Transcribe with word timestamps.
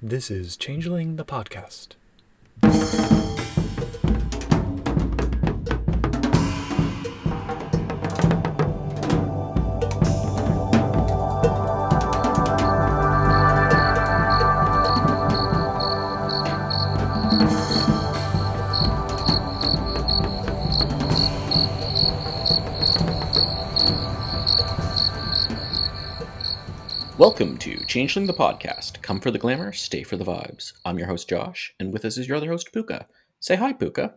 This 0.00 0.30
is 0.30 0.56
Changeling 0.56 1.16
the 1.16 1.24
Podcast. 1.24 1.96
Welcome 27.28 27.58
to 27.58 27.84
Changeling 27.84 28.26
the 28.26 28.32
Podcast. 28.32 29.02
Come 29.02 29.20
for 29.20 29.30
the 29.30 29.38
glamour, 29.38 29.74
stay 29.74 30.02
for 30.02 30.16
the 30.16 30.24
vibes. 30.24 30.72
I'm 30.86 30.96
your 30.96 31.08
host, 31.08 31.28
Josh, 31.28 31.74
and 31.78 31.92
with 31.92 32.06
us 32.06 32.16
is 32.16 32.26
your 32.26 32.38
other 32.38 32.48
host, 32.48 32.72
Puka. 32.72 33.06
Say 33.38 33.56
hi, 33.56 33.74
Puka. 33.74 34.14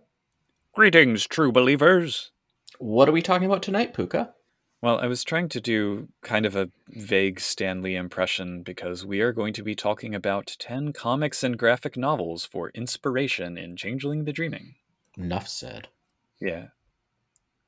Greetings, 0.72 1.28
true 1.28 1.52
believers. 1.52 2.32
What 2.80 3.10
are 3.10 3.12
we 3.12 3.22
talking 3.22 3.46
about 3.46 3.64
tonight, 3.64 3.94
Puka? 3.94 4.34
Well, 4.82 4.98
I 4.98 5.08
was 5.08 5.26
trying 5.26 5.50
to 5.50 5.60
do 5.60 6.08
kind 6.24 6.46
of 6.46 6.56
a 6.56 6.70
vague 6.88 7.42
Stan 7.42 7.82
Lee 7.82 7.98
impression 7.98 8.64
because 8.64 9.06
we 9.06 9.20
are 9.20 9.34
going 9.34 9.52
to 9.56 9.62
be 9.62 9.76
talking 9.76 10.16
about 10.16 10.56
10 10.58 10.94
comics 10.94 11.44
and 11.44 11.60
graphic 11.60 11.98
novels 11.98 12.46
for 12.46 12.70
inspiration 12.70 13.58
in 13.58 13.76
Changeling 13.76 14.24
the 14.24 14.32
Dreaming. 14.32 14.76
Enough 15.18 15.50
said. 15.50 15.90
Yeah. 16.40 16.68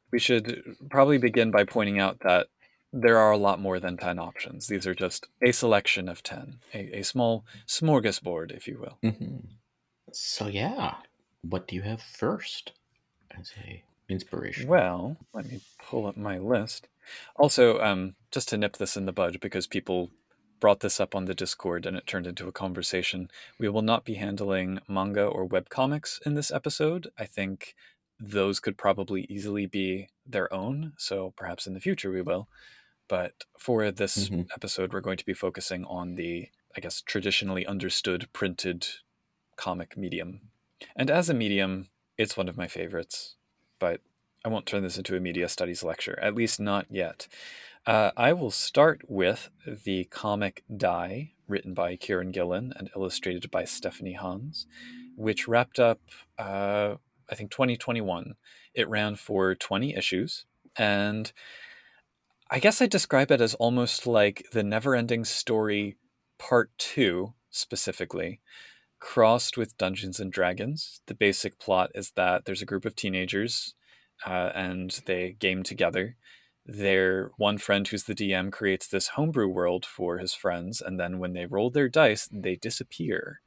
We 0.09 0.19
should 0.19 0.77
probably 0.89 1.17
begin 1.17 1.51
by 1.51 1.65
pointing 1.65 1.99
out 1.99 2.21
that 2.21 2.47
there 2.93 3.17
are 3.17 3.31
a 3.31 3.37
lot 3.37 3.59
more 3.59 3.79
than 3.79 3.97
10 3.97 4.19
options. 4.19 4.67
These 4.67 4.87
are 4.87 4.95
just 4.95 5.27
a 5.41 5.51
selection 5.51 6.07
of 6.07 6.23
10, 6.23 6.59
a, 6.73 6.99
a 6.99 7.03
small 7.03 7.45
smorgasbord, 7.67 8.55
if 8.55 8.67
you 8.67 8.79
will. 8.79 8.97
hmm 9.11 9.37
So, 10.11 10.47
yeah, 10.47 10.95
what 11.41 11.67
do 11.67 11.75
you 11.75 11.81
have 11.81 12.01
first 12.01 12.73
as 13.37 13.51
a 13.65 13.83
inspiration? 14.09 14.67
Well, 14.67 15.17
let 15.33 15.51
me 15.51 15.61
pull 15.79 16.05
up 16.05 16.17
my 16.17 16.37
list. 16.37 16.87
Also, 17.35 17.79
um, 17.81 18.15
just 18.31 18.49
to 18.49 18.57
nip 18.57 18.77
this 18.77 18.95
in 18.95 19.05
the 19.05 19.11
bud, 19.11 19.39
because 19.41 19.67
people 19.67 20.11
brought 20.59 20.79
this 20.79 20.99
up 20.99 21.13
on 21.15 21.25
the 21.25 21.33
Discord 21.33 21.85
and 21.85 21.97
it 21.97 22.07
turned 22.07 22.27
into 22.27 22.47
a 22.47 22.51
conversation, 22.53 23.29
we 23.59 23.67
will 23.67 23.81
not 23.81 24.05
be 24.05 24.13
handling 24.13 24.79
manga 24.87 25.25
or 25.25 25.47
webcomics 25.47 26.21
in 26.25 26.35
this 26.35 26.51
episode. 26.51 27.09
I 27.17 27.25
think 27.25 27.75
those 28.19 28.59
could 28.61 28.77
probably 28.77 29.25
easily 29.29 29.65
be 29.65 30.07
their 30.25 30.53
own, 30.53 30.93
so 30.97 31.33
perhaps 31.35 31.67
in 31.67 31.73
the 31.73 31.81
future 31.81 32.11
we 32.11 32.21
will. 32.21 32.47
But 33.07 33.45
for 33.59 33.91
this 33.91 34.29
Mhm. 34.29 34.47
episode, 34.55 34.93
we're 34.93 35.01
going 35.01 35.17
to 35.17 35.25
be 35.25 35.33
focusing 35.33 35.85
on 35.85 36.15
the, 36.15 36.49
I 36.75 36.79
guess, 36.79 37.01
traditionally 37.01 37.65
understood 37.65 38.31
printed 38.33 38.87
comic 39.55 39.97
medium. 39.97 40.51
And 40.95 41.09
as 41.11 41.29
a 41.29 41.33
medium, 41.33 41.89
it's 42.17 42.37
one 42.37 42.49
of 42.49 42.57
my 42.57 42.67
favorites, 42.67 43.35
but 43.79 44.01
I 44.45 44.49
won't 44.49 44.65
turn 44.65 44.83
this 44.83 44.97
into 44.97 45.15
a 45.15 45.19
media 45.19 45.47
studies 45.47 45.83
lecture, 45.83 46.19
at 46.19 46.35
least 46.35 46.59
not 46.59 46.87
yet. 46.89 47.27
Uh, 47.85 48.11
I 48.15 48.33
will 48.33 48.51
start 48.51 49.01
with 49.09 49.49
the 49.65 50.05
comic 50.05 50.63
Die, 50.75 51.33
written 51.47 51.73
by 51.73 51.95
Kieron 51.97 52.31
Gillen 52.31 52.73
and 52.75 52.89
illustrated 52.95 53.51
by 53.51 53.65
Stephanie 53.65 54.13
Hans, 54.13 54.65
which 55.15 55.47
wrapped 55.47 55.79
up, 55.79 56.01
uh, 56.37 56.95
I 57.29 57.35
think, 57.35 57.51
2021. 57.51 58.35
It 58.73 58.87
ran 58.89 59.15
for 59.15 59.53
20 59.55 59.95
issues, 59.95 60.45
and 60.77 61.31
I 62.53 62.59
guess 62.59 62.83
I'd 62.83 62.91
describe 62.91 63.31
it 63.31 63.41
as 63.41 63.55
almost 63.55 64.05
like 64.05 64.45
the 64.51 64.61
never 64.61 64.93
ending 64.93 65.25
story 65.25 65.97
part 66.37 66.69
two, 66.77 67.33
specifically, 67.49 68.41
crossed 68.99 69.57
with 69.57 69.75
Dungeons 69.75 70.19
and 70.19 70.31
Dragons. 70.31 71.01
The 71.07 71.15
basic 71.15 71.57
plot 71.57 71.89
is 71.95 72.11
that 72.11 72.45
there's 72.45 72.61
a 72.61 72.67
group 72.67 72.85
of 72.85 72.95
teenagers 72.95 73.73
uh, 74.23 74.51
and 74.53 75.01
they 75.07 75.31
game 75.31 75.63
together. 75.63 76.15
Their 76.63 77.31
one 77.37 77.57
friend, 77.57 77.87
who's 77.87 78.03
the 78.03 78.13
DM, 78.13 78.51
creates 78.51 78.87
this 78.87 79.07
homebrew 79.07 79.47
world 79.47 79.83
for 79.83 80.19
his 80.19 80.35
friends, 80.35 80.79
and 80.79 80.99
then 80.99 81.17
when 81.17 81.33
they 81.33 81.47
roll 81.47 81.71
their 81.71 81.89
dice, 81.89 82.29
they 82.31 82.55
disappear. 82.55 83.41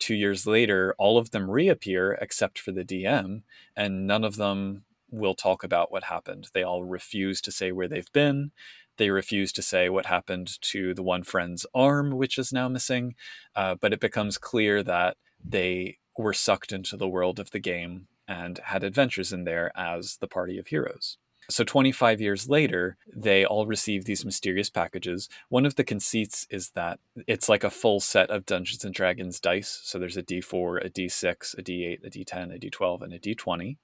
Two 0.00 0.16
years 0.16 0.48
later, 0.48 0.96
all 0.98 1.16
of 1.16 1.30
them 1.30 1.48
reappear 1.48 2.18
except 2.20 2.58
for 2.58 2.72
the 2.72 2.84
DM, 2.84 3.42
and 3.76 4.04
none 4.04 4.24
of 4.24 4.34
them 4.34 4.82
will 5.10 5.34
talk 5.34 5.64
about 5.64 5.90
what 5.90 6.04
happened. 6.04 6.48
They 6.52 6.62
all 6.62 6.84
refuse 6.84 7.40
to 7.42 7.52
say 7.52 7.72
where 7.72 7.88
they've 7.88 8.12
been. 8.12 8.52
They 8.96 9.10
refuse 9.10 9.52
to 9.52 9.62
say 9.62 9.88
what 9.88 10.06
happened 10.06 10.60
to 10.62 10.92
the 10.92 11.02
one 11.02 11.22
friend's 11.22 11.64
arm, 11.74 12.16
which 12.16 12.36
is 12.36 12.52
now 12.52 12.68
missing. 12.68 13.14
Uh, 13.54 13.76
but 13.76 13.92
it 13.92 14.00
becomes 14.00 14.38
clear 14.38 14.82
that 14.82 15.16
they 15.42 15.98
were 16.16 16.34
sucked 16.34 16.72
into 16.72 16.96
the 16.96 17.08
world 17.08 17.38
of 17.38 17.52
the 17.52 17.60
game 17.60 18.08
and 18.26 18.58
had 18.64 18.84
adventures 18.84 19.32
in 19.32 19.44
there 19.44 19.72
as 19.76 20.18
the 20.20 20.28
party 20.28 20.58
of 20.58 20.66
heroes. 20.66 21.16
So 21.50 21.64
25 21.64 22.20
years 22.20 22.46
later, 22.46 22.98
they 23.16 23.42
all 23.42 23.66
receive 23.66 24.04
these 24.04 24.24
mysterious 24.24 24.68
packages. 24.68 25.30
One 25.48 25.64
of 25.64 25.76
the 25.76 25.84
conceits 25.84 26.46
is 26.50 26.70
that 26.70 27.00
it's 27.26 27.48
like 27.48 27.64
a 27.64 27.70
full 27.70 28.00
set 28.00 28.28
of 28.28 28.44
Dungeons 28.44 28.84
and 28.84 28.92
Dragons 28.92 29.40
dice. 29.40 29.80
So 29.84 29.98
there's 29.98 30.18
a 30.18 30.22
D4, 30.22 30.84
a 30.84 30.90
D6, 30.90 31.56
a 31.56 31.62
D8, 31.62 32.04
a 32.04 32.10
D10, 32.10 32.54
a 32.54 32.58
D12, 32.58 33.02
and 33.02 33.14
a 33.14 33.18
D20 33.18 33.78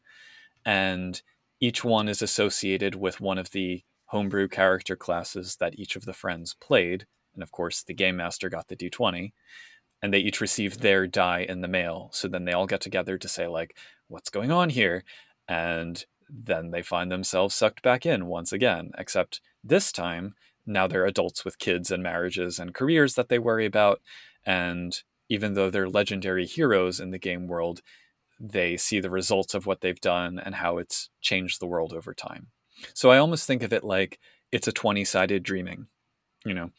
and 0.64 1.20
each 1.60 1.84
one 1.84 2.08
is 2.08 2.22
associated 2.22 2.94
with 2.94 3.20
one 3.20 3.38
of 3.38 3.50
the 3.50 3.82
homebrew 4.06 4.48
character 4.48 4.96
classes 4.96 5.56
that 5.56 5.78
each 5.78 5.96
of 5.96 6.04
the 6.04 6.12
friends 6.12 6.54
played. 6.60 7.06
And 7.34 7.42
of 7.42 7.50
course, 7.50 7.82
the 7.82 7.94
game 7.94 8.16
master 8.16 8.48
got 8.48 8.68
the 8.68 8.76
d20, 8.76 9.32
and 10.02 10.12
they 10.12 10.18
each 10.18 10.40
received 10.40 10.80
their 10.80 11.06
die 11.06 11.46
in 11.48 11.60
the 11.62 11.68
mail. 11.68 12.10
So 12.12 12.28
then 12.28 12.44
they 12.44 12.52
all 12.52 12.66
get 12.66 12.80
together 12.80 13.18
to 13.18 13.28
say, 13.28 13.46
like, 13.48 13.76
what's 14.08 14.30
going 14.30 14.52
on 14.52 14.70
here? 14.70 15.04
And 15.48 16.04
then 16.28 16.70
they 16.70 16.82
find 16.82 17.10
themselves 17.10 17.54
sucked 17.54 17.82
back 17.82 18.06
in 18.06 18.26
once 18.26 18.52
again, 18.52 18.92
except 18.96 19.40
this 19.62 19.92
time, 19.92 20.34
now 20.66 20.86
they're 20.86 21.06
adults 21.06 21.44
with 21.44 21.58
kids 21.58 21.90
and 21.90 22.02
marriages 22.02 22.58
and 22.58 22.74
careers 22.74 23.14
that 23.14 23.28
they 23.28 23.38
worry 23.38 23.66
about. 23.66 24.00
And 24.46 25.02
even 25.28 25.54
though 25.54 25.70
they're 25.70 25.88
legendary 25.88 26.46
heroes 26.46 27.00
in 27.00 27.10
the 27.10 27.18
game 27.18 27.46
world, 27.46 27.82
they 28.40 28.76
see 28.76 29.00
the 29.00 29.10
results 29.10 29.54
of 29.54 29.66
what 29.66 29.80
they've 29.80 30.00
done 30.00 30.38
and 30.38 30.54
how 30.54 30.78
it's 30.78 31.10
changed 31.20 31.60
the 31.60 31.66
world 31.66 31.92
over 31.92 32.14
time. 32.14 32.48
So 32.92 33.10
I 33.10 33.18
almost 33.18 33.46
think 33.46 33.62
of 33.62 33.72
it 33.72 33.84
like 33.84 34.18
it's 34.52 34.68
a 34.68 34.72
20 34.72 35.04
sided 35.04 35.42
dreaming. 35.42 35.86
You 36.44 36.54
know, 36.54 36.70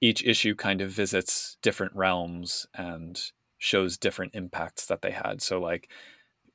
each 0.00 0.24
issue 0.24 0.54
kind 0.54 0.80
of 0.80 0.90
visits 0.90 1.56
different 1.62 1.94
realms 1.94 2.66
and 2.74 3.20
shows 3.58 3.98
different 3.98 4.34
impacts 4.34 4.86
that 4.86 5.02
they 5.02 5.10
had. 5.10 5.42
So, 5.42 5.60
like, 5.60 5.90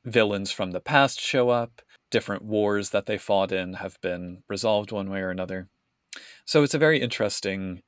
villains 0.03 0.51
from 0.51 0.71
the 0.71 0.79
past 0.79 1.19
show 1.19 1.49
up, 1.49 1.81
different 2.09 2.43
wars 2.43 2.89
that 2.91 3.05
they 3.05 3.17
fought 3.17 3.51
in 3.51 3.73
have 3.73 3.99
been 4.01 4.43
resolved 4.47 4.91
one 4.91 5.09
way 5.09 5.19
or 5.19 5.29
another. 5.29 5.67
So, 6.45 6.63
it's 6.63 6.73
a 6.73 6.79
very 6.79 7.01
interesting 7.01 7.83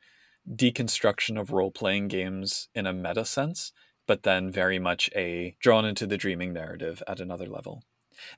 deconstruction 0.50 1.40
of 1.40 1.51
role 1.51 1.72
playing 1.72 2.07
games 2.09 2.69
in 2.75 2.85
a 2.85 2.94
meta 2.94 3.25
sense 3.25 3.72
but 4.07 4.23
then 4.23 4.50
very 4.50 4.79
much 4.79 5.09
a 5.16 5.56
drawn 5.59 5.85
into 5.85 6.07
the 6.07 6.18
dreaming 6.18 6.53
narrative 6.53 7.03
at 7.07 7.19
another 7.19 7.45
level. 7.45 7.84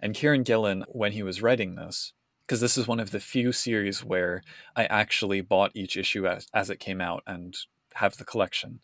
And 0.02 0.13
Kieron 0.16 0.44
Gillen, 0.44 0.84
when 0.90 1.13
he 1.13 1.24
was 1.24 1.41
writing 1.41 1.75
this, 1.75 2.13
because 2.46 2.59
this 2.59 2.78
is 2.78 2.88
one 2.88 3.00
of 3.00 3.12
the 3.12 3.19
few 3.19 3.52
series 3.52 4.03
where 4.03 4.41
I 4.75 4.85
actually 4.85 5.41
bought 5.41 5.72
each 5.75 5.96
issue 5.96 6.28
as, 6.28 6.47
as 6.53 6.69
it 6.69 6.79
came 6.79 7.00
out 7.00 7.24
and 7.28 7.56
have 7.94 8.18
the 8.18 8.25
collection. 8.25 8.79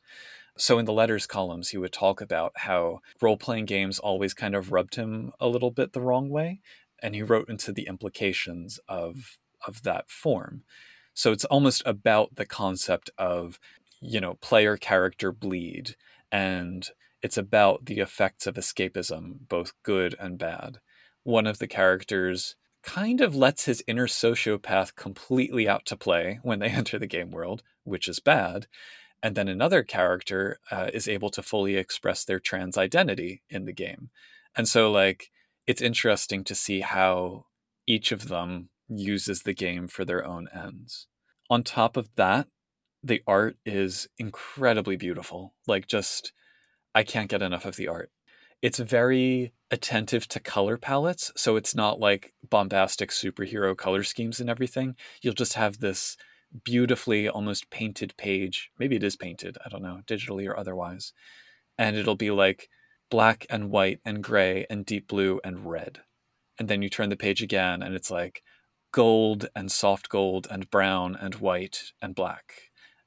So 0.57 0.77
in 0.77 0.85
the 0.85 0.93
letters 0.93 1.25
columns, 1.27 1.69
he 1.69 1.77
would 1.77 1.91
talk 1.91 2.21
about 2.21 2.53
how 2.55 3.01
role 3.21 3.37
playing 3.37 3.65
games 3.65 3.99
always 3.99 4.33
kind 4.33 4.55
of 4.55 4.71
rubbed 4.71 4.95
him 4.95 5.33
a 5.39 5.47
little 5.47 5.71
bit 5.71 5.93
the 5.93 5.99
wrong 5.99 6.29
way. 6.29 6.61
And 7.01 7.13
he 7.15 7.23
wrote 7.23 7.49
into 7.49 7.73
the 7.73 7.87
implications 7.87 8.79
of, 8.87 9.37
of 9.67 9.81
that 9.83 10.09
form. 10.09 10.63
So 11.13 11.31
it's 11.31 11.45
almost 11.45 11.81
about 11.85 12.35
the 12.35 12.45
concept 12.45 13.09
of, 13.17 13.59
you 13.99 14.21
know, 14.21 14.35
player 14.35 14.77
character 14.77 15.31
bleed 15.31 15.95
and 16.35 16.89
it's 17.21 17.37
about 17.37 17.85
the 17.85 17.99
effects 17.99 18.45
of 18.45 18.55
escapism, 18.55 19.47
both 19.47 19.71
good 19.83 20.15
and 20.19 20.37
bad. 20.37 20.79
One 21.23 21.47
of 21.47 21.59
the 21.59 21.67
characters 21.67 22.57
kind 22.83 23.21
of 23.21 23.37
lets 23.37 23.63
his 23.63 23.81
inner 23.87 24.05
sociopath 24.05 24.95
completely 24.97 25.65
out 25.65 25.85
to 25.85 25.95
play 25.95 26.39
when 26.43 26.59
they 26.59 26.67
enter 26.81 26.99
the 26.99 27.07
game 27.07 27.31
world, 27.31 27.63
which 27.85 28.09
is 28.09 28.19
bad. 28.19 28.67
And 29.23 29.37
then 29.37 29.47
another 29.47 29.81
character 29.81 30.59
uh, 30.69 30.89
is 30.93 31.07
able 31.07 31.29
to 31.29 31.41
fully 31.41 31.77
express 31.77 32.25
their 32.25 32.41
trans 32.41 32.77
identity 32.77 33.41
in 33.49 33.63
the 33.63 33.71
game. 33.71 34.09
And 34.57 34.67
so, 34.67 34.91
like, 34.91 35.31
it's 35.65 35.81
interesting 35.81 36.43
to 36.43 36.53
see 36.53 36.81
how 36.81 37.45
each 37.87 38.11
of 38.11 38.27
them 38.27 38.67
uses 38.89 39.43
the 39.43 39.53
game 39.53 39.87
for 39.87 40.03
their 40.03 40.25
own 40.25 40.49
ends. 40.53 41.07
On 41.49 41.63
top 41.63 41.95
of 41.95 42.09
that, 42.17 42.47
the 43.05 43.21
art 43.27 43.57
is 43.65 44.07
incredibly 44.17 44.95
beautiful. 44.95 45.53
Like, 45.67 45.87
just, 45.87 46.33
I 46.95 47.03
can't 47.03 47.29
get 47.29 47.43
enough 47.43 47.65
of 47.65 47.75
the 47.75 47.87
art. 47.87 48.11
It's 48.61 48.79
very 48.79 49.53
attentive 49.69 50.27
to 50.29 50.39
color 50.39 50.77
palettes, 50.77 51.31
so 51.35 51.55
it's 51.55 51.75
not 51.75 51.99
like 51.99 52.33
bombastic 52.49 53.11
superhero 53.11 53.77
color 53.77 54.01
schemes 54.03 54.39
and 54.39 54.49
everything. 54.49 54.95
You'll 55.21 55.35
just 55.35 55.53
have 55.53 55.79
this 55.79 56.17
beautifully 56.63 57.29
almost 57.29 57.69
painted 57.69 58.15
page. 58.17 58.71
Maybe 58.79 58.95
it 58.95 59.03
is 59.03 59.15
painted, 59.15 59.57
I 59.63 59.69
don't 59.69 59.83
know, 59.83 60.01
digitally 60.07 60.47
or 60.47 60.57
otherwise. 60.57 61.13
And 61.77 61.95
it'll 61.95 62.15
be 62.15 62.31
like 62.31 62.69
black 63.11 63.45
and 63.49 63.69
white 63.69 63.99
and 64.03 64.23
gray 64.23 64.65
and 64.69 64.85
deep 64.85 65.07
blue 65.07 65.39
and 65.43 65.69
red. 65.69 65.99
And 66.57 66.67
then 66.67 66.81
you 66.81 66.89
turn 66.89 67.09
the 67.09 67.17
page 67.17 67.43
again 67.43 67.83
and 67.83 67.93
it's 67.93 68.09
like 68.09 68.41
gold 68.91 69.47
and 69.55 69.71
soft 69.71 70.09
gold 70.09 70.47
and 70.49 70.71
brown 70.71 71.15
and 71.19 71.35
white 71.35 71.91
and 72.01 72.15
black. 72.15 72.64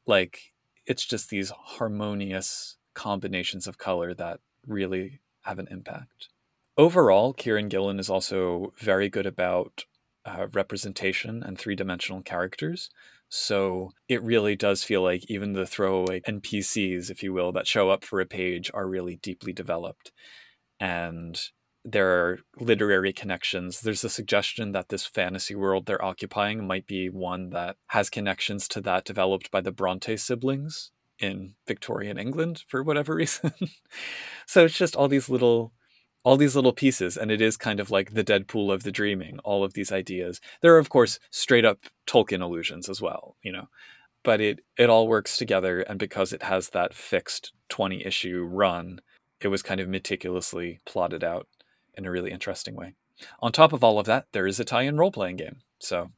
Like 0.09 0.53
it's 0.87 1.05
just 1.05 1.31
these 1.31 1.51
harmonious 1.51 2.77
combinations 2.95 3.69
of 3.69 3.79
color 3.79 4.15
that 4.15 4.41
really 4.67 5.21
have 5.43 5.61
an 5.61 5.69
impact. 5.71 6.31
Overall, 6.77 7.35
Kieron 7.35 7.69
Gillen 7.69 8.01
is 8.01 8.11
also 8.11 8.73
very 8.79 9.09
good 9.09 9.27
about 9.27 9.85
uh, 10.25 10.49
representation 10.53 11.43
and 11.43 11.59
three 11.59 11.75
dimensional 11.75 12.23
characters. 12.23 12.91
So 13.29 13.93
it 14.09 14.23
really 14.23 14.57
does 14.57 14.83
feel 14.85 15.03
like 15.03 15.31
even 15.31 15.53
the 15.53 15.67
throwaway 15.67 16.21
NPCs, 16.21 17.11
if 17.11 17.23
you 17.23 17.33
will, 17.33 17.53
that 17.53 17.67
show 17.67 17.91
up 17.91 18.05
for 18.05 18.21
a 18.21 18.27
page 18.27 18.71
are 18.73 18.87
really 18.87 19.17
deeply 19.17 19.53
developed. 19.53 20.13
And 20.81 21.39
there 21.93 22.09
are 22.09 22.41
literary 22.59 23.13
connections. 23.13 23.81
There's 23.81 24.05
a 24.05 24.11
suggestion 24.11 24.73
that 24.73 24.89
this 24.89 25.07
fantasy 25.07 25.55
world 25.55 25.87
they're 25.87 26.05
occupying 26.05 26.67
might 26.67 26.87
be 26.87 27.09
one 27.09 27.51
that 27.51 27.77
has 27.89 28.11
connections 28.11 28.69
to 28.69 28.81
that 28.83 29.05
developed 29.05 29.51
by 29.51 29.61
the 29.61 29.73
Bronte 29.73 30.17
siblings 30.17 30.91
in 31.19 31.55
Victorian 31.67 32.19
England 32.19 32.65
for 32.69 32.83
whatever 32.83 33.15
reason. 33.17 33.53
so 34.47 34.65
it's 34.65 34.77
just 34.77 34.97
all 34.97 35.09
these 35.09 35.29
little 35.29 35.73
all 36.25 36.37
these 36.37 36.57
little 36.57 36.73
pieces 36.73 37.17
and 37.17 37.31
it 37.31 37.41
is 37.41 37.57
kind 37.57 37.81
of 37.81 37.91
like 37.91 38.13
the 38.13 38.25
deadpool 38.25 38.73
of 38.73 38.83
the 38.83 38.93
dreaming 38.93 39.39
all 39.45 39.65
of 39.65 39.75
these 39.75 39.93
ideas 39.93 40.41
there 40.63 40.75
are 40.75 40.79
of 40.79 40.91
course 40.91 41.19
straight 41.31 41.65
up 41.65 41.79
tolkien 42.07 42.43
allusions 42.43 42.89
as 42.89 43.01
well 43.01 43.37
you 43.43 43.53
know 43.53 43.69
but 44.25 44.41
it 44.41 44.59
it 44.77 44.91
all 44.91 45.07
works 45.07 45.37
together 45.37 45.81
and 45.83 45.99
because 45.99 46.33
it 46.33 46.43
has 46.43 46.71
that 46.71 46.93
fixed 46.93 47.53
20 47.69 48.05
issue 48.05 48.43
run 48.43 49.01
it 49.41 49.49
was 49.49 49.63
kind 49.63 49.81
of 49.81 49.89
meticulously 49.89 50.81
plotted 50.85 51.23
out 51.23 51.47
in 51.99 52.07
a 52.07 52.11
really 52.11 52.31
interesting 52.31 52.75
way 52.75 52.95
on 53.41 53.53
top 53.53 53.73
of 53.73 53.85
all 53.85 53.99
of 53.99 54.07
that 54.07 54.27
there 54.33 54.47
is 54.47 54.59
a 54.59 54.65
tie-in 54.65 54.97
role-playing 54.97 55.37
game 55.37 55.57
so 55.79 56.11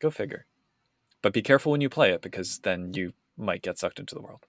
go 0.00 0.10
figure 0.10 0.46
but 1.20 1.32
be 1.32 1.42
careful 1.42 1.70
when 1.70 1.80
you 1.80 1.88
play 1.88 2.10
it 2.10 2.22
because 2.22 2.58
then 2.60 2.92
you 2.94 3.12
might 3.36 3.62
get 3.62 3.78
sucked 3.78 4.00
into 4.00 4.14
the 4.14 4.22
world 4.22 4.46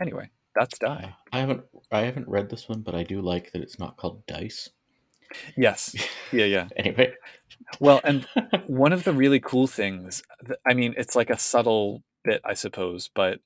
anyway 0.00 0.28
that's 0.54 0.78
die. 0.78 1.14
I 1.32 1.38
haven't 1.40 1.62
I 1.90 2.00
haven't 2.00 2.28
read 2.28 2.50
this 2.50 2.68
one, 2.68 2.80
but 2.80 2.94
I 2.94 3.02
do 3.02 3.20
like 3.20 3.52
that 3.52 3.62
it's 3.62 3.78
not 3.78 3.96
called 3.96 4.26
dice. 4.26 4.68
Yes. 5.56 5.94
Yeah, 6.32 6.44
yeah. 6.44 6.68
anyway. 6.76 7.12
Well, 7.80 8.00
and 8.04 8.24
one 8.68 8.92
of 8.92 9.02
the 9.02 9.12
really 9.12 9.40
cool 9.40 9.66
things, 9.66 10.22
I 10.64 10.74
mean, 10.74 10.94
it's 10.96 11.16
like 11.16 11.28
a 11.28 11.36
subtle 11.36 12.04
bit, 12.22 12.40
I 12.44 12.54
suppose, 12.54 13.10
but 13.12 13.40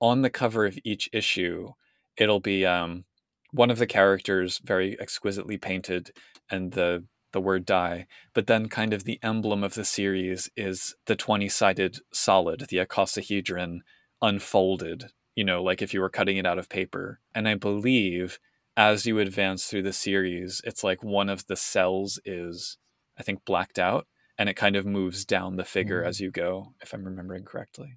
on 0.00 0.22
the 0.22 0.30
cover 0.30 0.64
of 0.64 0.78
each 0.84 1.10
issue, 1.12 1.74
it'll 2.16 2.40
be 2.40 2.64
um, 2.64 3.04
one 3.52 3.70
of 3.70 3.78
the 3.78 3.86
characters 3.86 4.60
very 4.62 4.98
exquisitely 5.00 5.58
painted 5.58 6.12
and 6.50 6.72
the 6.72 7.04
the 7.32 7.40
word 7.40 7.64
die, 7.64 8.08
but 8.34 8.48
then 8.48 8.68
kind 8.68 8.92
of 8.92 9.04
the 9.04 9.20
emblem 9.22 9.62
of 9.62 9.74
the 9.74 9.84
series 9.84 10.50
is 10.56 10.96
the 11.06 11.14
20 11.14 11.48
sided 11.48 11.98
solid, 12.12 12.66
the 12.68 12.78
icosahedron 12.78 13.78
unfolded 14.20 15.12
you 15.34 15.44
know, 15.44 15.62
like 15.62 15.80
if 15.80 15.94
you 15.94 16.00
were 16.00 16.10
cutting 16.10 16.36
it 16.36 16.46
out 16.46 16.58
of 16.58 16.68
paper. 16.68 17.20
And 17.34 17.48
I 17.48 17.54
believe 17.54 18.38
as 18.76 19.06
you 19.06 19.18
advance 19.18 19.66
through 19.66 19.82
the 19.82 19.92
series, 19.92 20.60
it's 20.64 20.84
like 20.84 21.02
one 21.02 21.28
of 21.28 21.46
the 21.46 21.56
cells 21.56 22.20
is, 22.26 22.76
I 23.18 23.22
think, 23.22 23.44
blacked 23.44 23.78
out 23.78 24.06
and 24.38 24.48
it 24.48 24.54
kind 24.54 24.76
of 24.76 24.86
moves 24.86 25.24
down 25.24 25.56
the 25.56 25.64
figure 25.64 26.02
mm. 26.02 26.06
as 26.06 26.20
you 26.20 26.30
go, 26.30 26.74
if 26.82 26.92
I'm 26.92 27.04
remembering 27.04 27.44
correctly. 27.44 27.96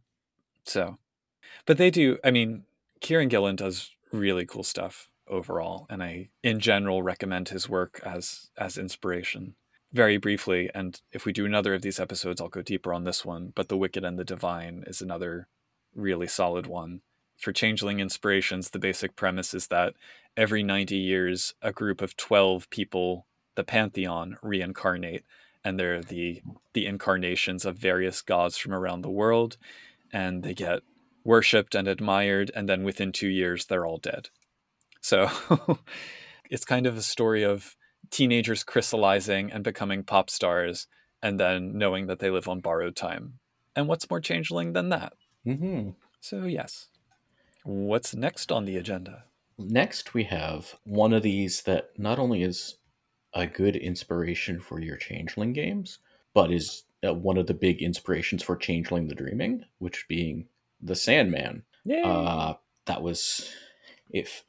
So, 0.64 0.98
but 1.66 1.78
they 1.78 1.90
do, 1.90 2.18
I 2.24 2.32
mean, 2.32 2.64
Kieron 3.02 3.30
Gillen 3.30 3.56
does 3.56 3.92
really 4.12 4.46
cool 4.46 4.64
stuff 4.64 5.10
overall. 5.28 5.86
And 5.90 6.04
I, 6.04 6.30
in 6.44 6.60
general, 6.60 7.04
recommend 7.04 7.50
his 7.50 7.70
work 7.70 8.00
as, 8.04 8.50
as 8.58 8.78
inspiration 8.78 9.56
very 9.92 10.18
briefly. 10.18 10.70
And 10.74 11.00
if 11.12 11.26
we 11.26 11.34
do 11.34 11.46
another 11.46 11.74
of 11.74 11.82
these 11.82 12.00
episodes, 12.00 12.42
I'll 12.42 12.50
go 12.50 12.62
deeper 12.62 12.94
on 12.94 13.04
this 13.04 13.24
one. 13.24 13.54
But 13.56 13.70
The 13.70 13.78
Wicked 13.78 14.04
and 14.04 14.18
the 14.18 14.24
Divine 14.24 14.84
is 14.88 15.02
another 15.02 15.48
really 15.96 16.28
solid 16.28 16.68
one 16.68 17.02
for 17.38 17.52
Changeling 17.52 18.00
Inspirations, 18.00 18.70
the 18.70 18.80
basic 18.80 19.16
premise 19.16 19.54
is 19.54 19.68
that 19.68 19.94
every 20.38 20.64
90 20.64 20.96
years, 20.96 21.54
a 21.62 21.72
group 21.72 22.02
of 22.02 22.16
12 22.16 22.70
people, 22.70 23.28
the 23.56 23.64
pantheon, 23.64 24.38
reincarnate, 24.42 25.26
and 25.64 25.80
they're 25.80 26.02
the 26.02 26.42
the 26.74 26.86
incarnations 26.86 27.66
of 27.66 27.78
various 27.78 28.22
gods 28.22 28.58
from 28.58 28.74
around 28.74 29.02
the 29.02 29.10
world, 29.10 29.58
and 30.12 30.44
they 30.44 30.54
get 30.54 30.82
worshipped 31.24 31.76
and 31.76 31.88
admired, 31.88 32.52
and 32.56 32.68
then 32.68 32.84
within 32.84 33.12
two 33.12 33.30
years, 33.30 33.66
they're 33.66 33.86
all 33.86 33.98
dead. 33.98 34.30
So 35.04 35.30
it's 36.50 36.66
kind 36.66 36.88
of 36.88 36.98
a 36.98 37.02
story 37.02 37.44
of 37.44 37.76
teenagers 38.10 38.64
crystallizing 38.64 39.52
and 39.52 39.64
becoming 39.64 40.04
pop 40.04 40.30
stars, 40.30 40.88
and 41.22 41.40
then 41.40 41.78
knowing 41.78 42.08
that 42.08 42.20
they 42.20 42.30
live 42.30 42.48
on 42.48 42.62
borrowed 42.62 42.96
time. 42.96 43.40
And 43.76 43.88
what's 43.88 44.10
more 44.10 44.22
changeling 44.22 44.74
than 44.74 44.90
that? 44.90 45.14
Mm-hmm. 45.46 45.90
So 46.22 46.46
yes. 46.46 46.88
What's 47.66 48.16
next 48.16 48.52
on 48.52 48.66
the 48.66 48.78
agenda? 48.78 49.26
Next, 49.58 50.14
we 50.14 50.24
have 50.24 50.76
one 50.84 51.14
of 51.14 51.24
these 51.24 51.62
that 51.64 51.92
not 51.98 52.18
only 52.18 52.44
is 52.44 52.78
a 53.34 53.46
good 53.46 53.76
inspiration 53.76 54.60
for 54.60 54.80
your 54.80 54.98
Changeling 54.98 55.54
games, 55.54 56.00
but 56.34 56.52
is 56.52 56.84
uh, 57.06 57.14
one 57.14 57.38
of 57.38 57.48
the 57.48 57.54
big 57.54 57.82
inspirations 57.82 58.42
for 58.42 58.56
Changeling 58.56 59.08
the 59.08 59.16
Dreaming, 59.16 59.64
which 59.80 60.06
being 60.08 60.48
the 60.82 60.96
Sandman. 60.96 61.64
Uh, 62.06 62.54
that 62.86 63.02
was, 63.02 63.50
if 64.10 64.44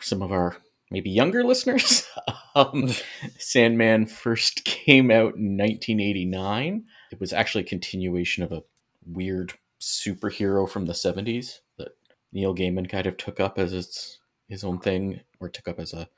some 0.00 0.22
of 0.22 0.32
our 0.32 0.56
maybe 0.90 1.10
younger 1.10 1.44
listeners, 1.44 2.06
um, 2.54 2.90
Sandman 3.38 4.06
first 4.06 4.64
came 4.64 5.10
out 5.10 5.34
in 5.36 5.56
1989. 5.56 6.84
It 7.10 7.20
was 7.20 7.32
actually 7.32 7.64
a 7.64 7.68
continuation 7.68 8.42
of 8.42 8.52
a 8.52 8.62
weird 9.06 9.54
superhero 9.80 10.68
from 10.68 10.86
the 10.86 10.92
70s 10.92 11.58
that 11.78 11.96
Neil 12.32 12.54
Gaiman 12.54 12.88
kind 12.88 13.06
of 13.06 13.16
took 13.16 13.40
up 13.40 13.58
as 13.58 13.72
its 13.72 14.18
his 14.48 14.64
own 14.64 14.78
thing 14.78 15.20
or 15.40 15.48
took 15.48 15.66
up 15.66 15.80
as 15.80 15.92
a 15.92 16.08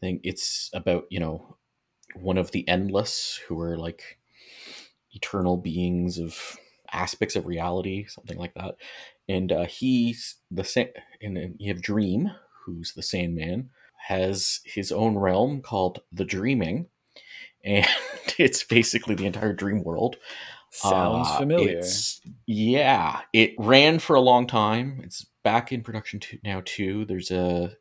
thing. 0.00 0.20
It's 0.22 0.70
about 0.72 1.04
you 1.10 1.20
know 1.20 1.56
one 2.14 2.38
of 2.38 2.50
the 2.50 2.66
endless 2.68 3.40
who 3.48 3.60
are 3.60 3.76
like 3.76 4.18
eternal 5.12 5.56
beings 5.56 6.18
of 6.18 6.56
aspects 6.92 7.36
of 7.36 7.46
reality, 7.46 8.06
something 8.06 8.38
like 8.38 8.54
that. 8.54 8.76
And 9.28 9.50
uh, 9.50 9.64
he's 9.64 10.36
the 10.50 10.64
same. 10.64 10.88
And 11.20 11.56
you 11.58 11.72
have 11.72 11.82
Dream, 11.82 12.30
who's 12.64 12.92
the 12.94 13.02
Sandman, 13.02 13.70
has 14.08 14.60
his 14.64 14.90
own 14.92 15.16
realm 15.16 15.62
called 15.62 16.00
the 16.10 16.24
Dreaming, 16.24 16.86
and 17.64 17.86
it's 18.38 18.64
basically 18.64 19.14
the 19.14 19.26
entire 19.26 19.52
dream 19.52 19.84
world. 19.84 20.16
Sounds 20.72 21.28
uh, 21.28 21.38
familiar. 21.38 21.82
Yeah, 22.46 23.20
it 23.32 23.52
ran 23.58 23.98
for 23.98 24.16
a 24.16 24.20
long 24.20 24.46
time. 24.46 25.00
It's 25.04 25.26
back 25.44 25.70
in 25.70 25.82
production 25.82 26.20
now 26.42 26.62
too. 26.64 27.04
There's 27.04 27.30
a 27.30 27.76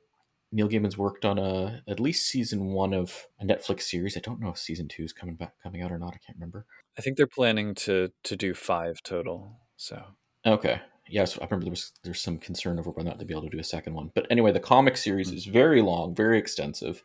Neil 0.52 0.68
Gaiman's 0.68 0.98
worked 0.98 1.24
on 1.24 1.40
a 1.40 1.82
at 1.88 2.00
least 2.00 2.28
season 2.28 2.66
one 2.68 2.94
of 2.94 3.28
a 3.40 3.46
Netflix 3.46 3.84
series. 3.84 4.18
I 4.18 4.20
don't 4.20 4.42
know 4.42 4.50
if 4.50 4.58
season 4.58 4.88
two 4.88 5.04
is 5.04 5.14
coming 5.14 5.36
back 5.36 5.54
coming 5.64 5.82
out 5.82 5.92
or 5.92 5.98
not. 5.98 6.10
I 6.14 6.20
can't 6.26 6.38
remember. 6.38 6.66
I 6.98 7.02
think 7.02 7.16
they're 7.18 7.28
planning 7.28 7.76
to 7.76 8.12
to 8.24 8.36
do 8.36 8.54
five 8.54 9.02
total. 9.04 9.60
So 9.78 10.04
okay, 10.46 10.82
yes, 11.12 11.38
I 11.38 11.46
remember 11.46 11.66
there 11.66 11.72
was 11.72 11.92
there's 12.04 12.22
some 12.22 12.38
concern 12.38 12.80
over 12.80 12.90
whether 12.90 13.08
or 13.08 13.12
not 13.12 13.20
to 13.20 13.26
be 13.26 13.34
able 13.34 13.44
to 13.44 13.50
do 13.50 13.60
a 13.60 13.64
second 13.64 13.94
one. 13.94 14.12
But 14.16 14.28
anyway, 14.32 14.52
the 14.52 14.60
comic 14.60 14.98
series 14.98 15.28
mm-hmm. 15.28 15.38
is 15.38 15.46
very 15.46 15.82
long, 15.82 16.16
very 16.16 16.40
extensive, 16.40 17.04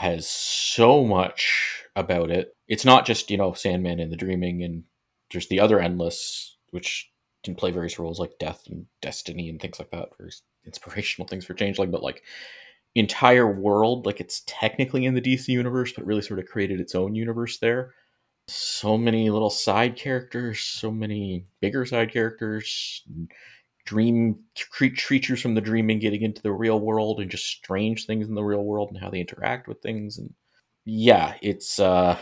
has 0.00 0.26
so 0.26 1.04
much 1.04 1.84
about 1.94 2.30
it. 2.30 2.56
It's 2.68 2.84
not 2.84 3.06
just 3.06 3.30
you 3.30 3.36
know 3.36 3.52
Sandman 3.52 4.00
and 4.00 4.10
the 4.10 4.16
Dreaming, 4.16 4.62
and 4.62 4.84
there's 5.30 5.48
the 5.48 5.60
other 5.60 5.80
Endless, 5.80 6.56
which 6.70 7.12
can 7.44 7.54
play 7.54 7.70
various 7.70 7.98
roles 7.98 8.20
like 8.20 8.38
death 8.38 8.64
and 8.68 8.86
destiny 9.00 9.48
and 9.48 9.60
things 9.60 9.78
like 9.78 9.90
that 9.90 10.16
for 10.16 10.28
inspirational 10.64 11.26
things 11.26 11.44
for 11.44 11.54
changeling 11.54 11.90
but 11.90 12.02
like 12.02 12.22
entire 12.94 13.50
world 13.50 14.06
like 14.06 14.20
it's 14.20 14.42
technically 14.46 15.04
in 15.04 15.14
the 15.14 15.20
dc 15.20 15.48
universe 15.48 15.92
but 15.92 16.06
really 16.06 16.22
sort 16.22 16.38
of 16.38 16.46
created 16.46 16.78
its 16.78 16.94
own 16.94 17.14
universe 17.14 17.58
there 17.58 17.94
so 18.52 18.96
many 18.96 19.30
little 19.30 19.50
side 19.50 19.96
characters 19.96 20.60
so 20.60 20.90
many 20.90 21.46
bigger 21.60 21.84
side 21.84 22.12
characters 22.12 23.02
dream 23.84 24.38
creatures 24.70 25.40
from 25.40 25.54
the 25.54 25.60
dreaming 25.60 25.94
and 25.94 26.00
getting 26.00 26.22
into 26.22 26.42
the 26.42 26.52
real 26.52 26.80
world 26.80 27.20
and 27.20 27.30
just 27.30 27.46
strange 27.46 28.06
things 28.06 28.28
in 28.28 28.34
the 28.34 28.42
real 28.42 28.64
world 28.64 28.90
and 28.90 28.98
how 28.98 29.10
they 29.10 29.20
interact 29.20 29.66
with 29.66 29.80
things 29.80 30.18
and 30.18 30.32
yeah 30.84 31.34
it's 31.42 31.80
uh 31.80 32.16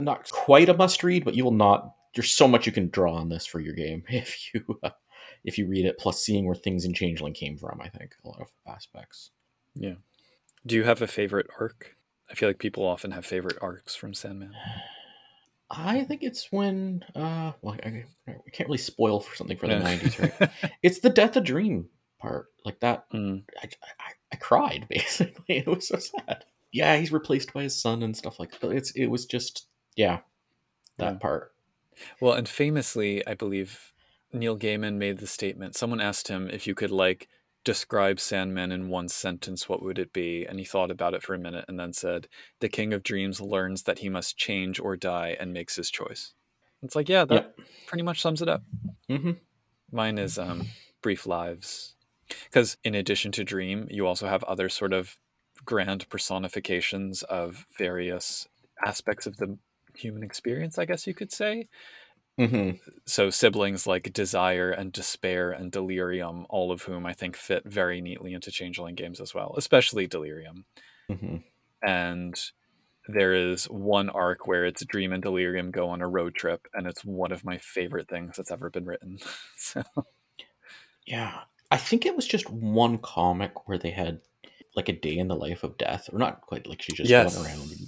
not 0.00 0.28
quite 0.30 0.68
a 0.68 0.74
must 0.74 1.04
read 1.04 1.24
but 1.24 1.34
you 1.34 1.44
will 1.44 1.52
not 1.52 1.94
there's 2.14 2.32
so 2.32 2.48
much 2.48 2.66
you 2.66 2.72
can 2.72 2.88
draw 2.88 3.14
on 3.14 3.28
this 3.28 3.46
for 3.46 3.60
your 3.60 3.74
game 3.74 4.02
if 4.08 4.52
you 4.52 4.78
uh, 4.82 4.90
if 5.44 5.58
you 5.58 5.66
read 5.66 5.86
it 5.86 5.98
plus 5.98 6.22
seeing 6.22 6.44
where 6.44 6.54
things 6.54 6.84
in 6.84 6.92
changeling 6.92 7.32
came 7.32 7.56
from 7.56 7.80
i 7.80 7.88
think 7.88 8.14
a 8.24 8.28
lot 8.28 8.40
of 8.40 8.48
aspects. 8.66 9.30
Yeah. 9.74 9.94
Do 10.66 10.76
you 10.76 10.84
have 10.84 11.00
a 11.00 11.06
favorite 11.06 11.46
arc? 11.58 11.96
I 12.30 12.34
feel 12.34 12.48
like 12.48 12.58
people 12.58 12.84
often 12.84 13.12
have 13.12 13.24
favorite 13.24 13.58
arcs 13.60 13.94
from 13.94 14.14
sandman 14.14 14.54
I 15.74 16.04
think 16.04 16.22
it's 16.22 16.52
when 16.52 17.02
uh 17.14 17.52
well 17.62 17.76
I, 17.84 18.04
I 18.28 18.50
can't 18.52 18.68
really 18.68 18.78
spoil 18.78 19.20
for 19.20 19.34
something 19.34 19.56
for 19.56 19.66
the 19.68 19.74
Yeah. 19.74 19.82
90s, 19.82 20.18
right? 20.18 20.50
It's 20.82 21.00
the 21.00 21.10
death 21.10 21.36
of 21.36 21.44
dream 21.44 21.88
part. 22.20 22.48
Like 22.64 22.78
that 22.80 23.10
Mm. 23.12 23.44
I, 23.62 23.66
I, 24.00 24.12
I 24.32 24.36
cried 24.36 24.86
basically. 24.90 25.58
It 25.58 25.66
was 25.66 25.88
so 25.88 25.98
sad. 25.98 26.44
Yeah, 26.72 26.96
he's 26.96 27.12
replaced 27.12 27.52
by 27.52 27.62
his 27.64 27.80
son 27.80 28.02
and 28.02 28.16
stuff 28.16 28.38
like 28.38 28.58
that. 28.60 28.70
It's 28.70 28.90
it 28.92 29.06
was 29.06 29.26
just 29.26 29.66
yeah, 29.96 30.20
that 30.98 31.14
Yeah. 31.14 31.18
part. 31.18 31.52
Well, 32.20 32.32
and 32.34 32.48
famously, 32.48 33.26
I 33.26 33.34
believe 33.34 33.92
Neil 34.32 34.56
Gaiman 34.56 34.94
made 34.96 35.18
the 35.18 35.26
statement. 35.26 35.76
Someone 35.76 36.00
asked 36.00 36.28
him 36.28 36.48
if 36.50 36.66
you 36.66 36.74
could 36.74 36.90
like 36.90 37.28
describe 37.64 38.18
Sandman 38.18 38.72
in 38.72 38.88
one 38.88 39.08
sentence, 39.08 39.68
what 39.68 39.82
would 39.82 39.98
it 39.98 40.12
be? 40.12 40.44
And 40.44 40.58
he 40.58 40.64
thought 40.64 40.90
about 40.90 41.14
it 41.14 41.22
for 41.22 41.34
a 41.34 41.38
minute 41.38 41.64
and 41.68 41.78
then 41.78 41.92
said, 41.92 42.28
"The 42.60 42.68
King 42.68 42.92
of 42.92 43.02
Dreams 43.02 43.40
learns 43.40 43.84
that 43.84 44.00
he 44.00 44.08
must 44.08 44.36
change 44.36 44.80
or 44.80 44.96
die 44.96 45.36
and 45.38 45.52
makes 45.52 45.76
his 45.76 45.90
choice." 45.90 46.34
It's 46.82 46.96
like, 46.96 47.08
yeah, 47.08 47.24
that 47.26 47.54
pretty 47.86 48.02
much 48.02 48.20
sums 48.20 48.42
it 48.42 48.48
up. 48.48 48.62
hmm 49.08 49.32
Mine 49.92 50.18
is 50.18 50.38
um, 50.38 50.68
Brief 51.02 51.26
Lives. 51.26 51.94
Because 52.44 52.76
in 52.82 52.94
addition 52.94 53.30
to 53.32 53.44
Dream, 53.44 53.86
you 53.90 54.06
also 54.06 54.26
have 54.26 54.42
other 54.44 54.68
sort 54.68 54.92
of 54.92 55.18
grand 55.64 56.08
personifications 56.08 57.22
of 57.24 57.66
various 57.78 58.48
aspects 58.84 59.26
of 59.26 59.36
the 59.36 59.58
human 59.94 60.22
experience, 60.22 60.78
I 60.78 60.86
guess 60.86 61.06
you 61.06 61.14
could 61.14 61.30
say. 61.30 61.68
Hmm 62.38 62.72
So 63.06 63.30
siblings 63.30 63.86
like 63.86 64.12
Desire 64.12 64.70
and 64.70 64.92
Despair 64.92 65.52
and 65.52 65.70
Delirium, 65.70 66.46
all 66.50 66.72
of 66.72 66.82
whom 66.82 67.06
I 67.06 67.12
think 67.12 67.36
fit 67.36 67.64
very 67.64 68.00
neatly 68.00 68.32
into 68.32 68.50
Changeling 68.50 68.94
games 68.94 69.20
as 69.20 69.34
well, 69.34 69.54
especially 69.56 70.06
Delirium. 70.06 70.64
hmm 71.08 71.36
And 71.82 72.34
there 73.08 73.34
is 73.34 73.66
one 73.70 74.10
arc 74.10 74.46
where 74.46 74.66
it's 74.66 74.84
Dream 74.84 75.12
and 75.12 75.22
Delirium 75.22 75.70
go 75.72 75.88
on 75.90 76.02
a 76.02 76.08
road 76.08 76.34
trip, 76.34 76.68
and 76.74 76.86
it's 76.86 77.04
one 77.04 77.32
of 77.32 77.44
my 77.44 77.58
favorite 77.58 78.08
things 78.08 78.36
that's 78.36 78.52
ever 78.52 78.70
been 78.70 78.86
written. 78.86 79.18
so, 79.58 79.82
Yeah. 81.06 81.44
I 81.70 81.76
think 81.78 82.04
it 82.04 82.16
was 82.16 82.26
just 82.26 82.50
one 82.50 82.98
comic 82.98 83.66
where 83.68 83.78
they 83.78 83.90
had 83.90 84.20
like 84.76 84.88
a 84.88 84.92
day 84.92 85.16
in 85.16 85.28
the 85.28 85.36
life 85.36 85.62
of 85.64 85.78
death, 85.78 86.08
or 86.12 86.18
not 86.18 86.42
quite 86.42 86.66
like 86.66 86.82
she 86.82 86.92
just 86.92 87.18
Yes. 87.18 87.18
went 87.18 87.36
around 87.36 87.72
and 87.72 87.81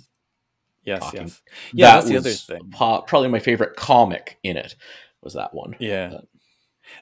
yes, 0.84 1.00
talking. 1.00 1.22
yes. 1.22 1.42
Yeah, 1.72 1.86
That 1.86 1.94
that's 1.96 2.08
the 2.08 2.16
other 2.16 2.30
thing. 2.30 2.70
po- 2.72 3.02
probably 3.02 3.28
my 3.28 3.38
favorite 3.40 3.76
comic 3.76 4.38
in 4.42 4.56
it 4.56 4.74
was 5.22 5.34
that 5.34 5.54
one. 5.54 5.76
Yeah. 5.78 6.08
But- 6.10 6.24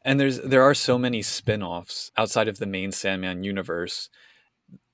And 0.04 0.20
there's 0.20 0.38
there 0.40 0.62
are 0.62 0.74
so 0.74 0.96
many 0.98 1.22
spin-offs 1.22 2.12
outside 2.16 2.46
of 2.48 2.58
the 2.58 2.66
main 2.66 2.92
Sandman 2.92 3.42
universe. 3.42 4.08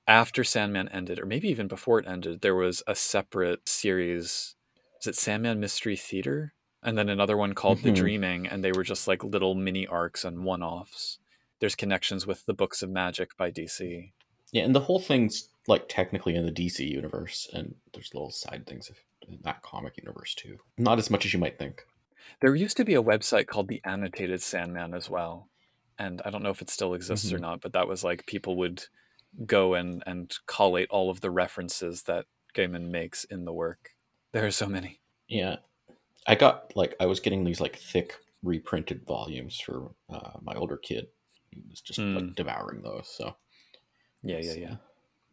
After 0.07 0.43
Sandman 0.43 0.89
ended, 0.89 1.21
or 1.21 1.27
maybe 1.27 1.49
even 1.49 1.69
before 1.69 1.99
it 1.99 2.07
ended, 2.09 2.41
there 2.41 2.55
was 2.55 2.83
a 2.87 2.95
separate 2.95 3.69
series. 3.69 4.55
Is 5.03 5.07
it 5.07 5.17
Sandman 5.17 5.61
Mystery 5.61 5.97
Theater? 5.97 6.55
And 6.83 6.97
then 6.97 7.09
another 7.11 7.37
one 7.37 7.53
called 7.55 7.83
The 7.83 7.91
Mhm. 7.91 7.97
Dreaming, 7.97 8.47
and 8.47 8.65
they 8.65 8.73
were 8.73 8.85
just 8.85 9.07
like 9.07 9.23
little 9.23 9.55
mini 9.55 9.87
arcs 9.87 10.25
and 10.25 10.45
one-offs. 10.45 11.19
There's 11.61 11.75
connections 11.75 12.27
with 12.27 12.47
the 12.47 12.55
Books 12.55 12.83
of 12.83 12.89
Magic 12.89 13.37
by 13.37 13.51
DC. 13.51 14.13
Yeah, 14.53 14.63
and 14.65 14.75
the 14.75 14.81
whole 14.81 15.01
thing's 15.01 15.51
like 15.69 15.89
technically 15.89 16.35
in 16.35 16.45
the 16.45 16.53
DC 16.53 16.81
universe, 16.89 17.49
and 17.53 17.75
there's 17.95 18.13
little 18.15 18.31
side 18.31 18.67
things 18.67 18.91
in 19.29 19.39
that 19.43 19.63
comic 19.63 19.97
universe 19.97 20.35
too. 20.35 20.59
Not 20.79 20.99
as 20.99 21.11
much 21.11 21.25
as 21.25 21.33
you 21.33 21.39
might 21.39 21.59
think. 21.59 21.83
There 22.41 22.55
used 22.55 22.77
to 22.79 22.85
be 22.85 22.95
a 22.95 23.03
website 23.03 23.47
called 23.47 23.69
The 23.69 23.81
Annotated 23.85 24.43
Sandman 24.43 24.95
as 24.95 25.09
well. 25.09 25.49
And 25.99 26.21
I 26.25 26.31
don't 26.31 26.43
know 26.43 26.51
if 26.51 26.63
it 26.63 26.71
still 26.71 26.95
exists 26.95 27.33
or 27.33 27.39
Mhm. 27.39 27.43
not, 27.43 27.61
but 27.61 27.73
that 27.73 27.89
was 27.89 28.03
like 28.05 28.27
people 28.27 28.57
would 28.57 28.85
go 29.47 29.75
and, 29.75 30.03
and 30.07 30.33
collate 30.47 30.89
all 30.91 31.11
of 31.11 31.21
the 31.21 31.31
references 31.31 32.05
that 32.05 32.27
Gaiman 32.55 32.91
makes 32.91 33.25
in 33.25 33.45
the 33.45 33.53
work. 33.53 33.91
There 34.33 34.47
are 34.47 34.51
so 34.51 34.67
many. 34.67 35.01
Yeah, 35.29 35.57
I 36.27 36.35
got 36.35 36.75
like 36.77 36.95
I 37.01 37.07
was 37.07 37.21
getting 37.21 37.45
these 37.45 37.61
like 37.61 37.77
thick 37.77 38.15
reprinted 38.43 39.05
volumes 39.07 39.61
for 39.61 39.91
uh, 40.09 40.39
my 40.43 40.55
older 40.55 40.77
kid. 40.77 41.09
He 41.51 41.63
was 41.69 41.81
just 41.81 41.99
Mm. 41.99 42.15
like 42.17 42.35
devouring 42.37 42.83
those. 42.83 43.09
So 43.17 43.37
Yeah, 44.23 44.39
yeah, 44.39 44.55
yeah. 44.55 44.77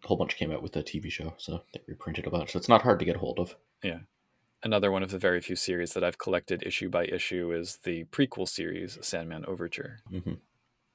A 0.06 0.08
whole 0.08 0.18
bunch 0.18 0.38
came 0.38 0.52
out 0.52 0.62
with 0.62 0.74
the 0.74 0.84
TV 0.84 1.12
show, 1.12 1.34
so 1.38 1.64
they 1.74 1.82
reprinted 1.88 2.28
a 2.28 2.30
bunch. 2.30 2.52
So 2.54 2.58
it's 2.60 2.70
not 2.70 2.84
hard 2.84 3.00
to 3.00 3.06
get 3.06 3.18
hold 3.18 3.40
of. 3.40 3.56
Yeah. 3.84 4.00
Another 4.64 4.92
one 4.92 5.04
of 5.04 5.12
the 5.12 5.18
very 5.20 5.42
few 5.42 5.56
series 5.56 5.94
that 5.94 6.04
I've 6.04 6.18
collected 6.18 6.64
issue 6.64 6.90
by 6.90 7.06
issue 7.06 7.52
is 7.52 7.80
the 7.84 8.06
prequel 8.06 8.48
series, 8.48 8.98
Sandman 9.02 9.46
Overture. 9.46 10.00
hmm 10.10 10.34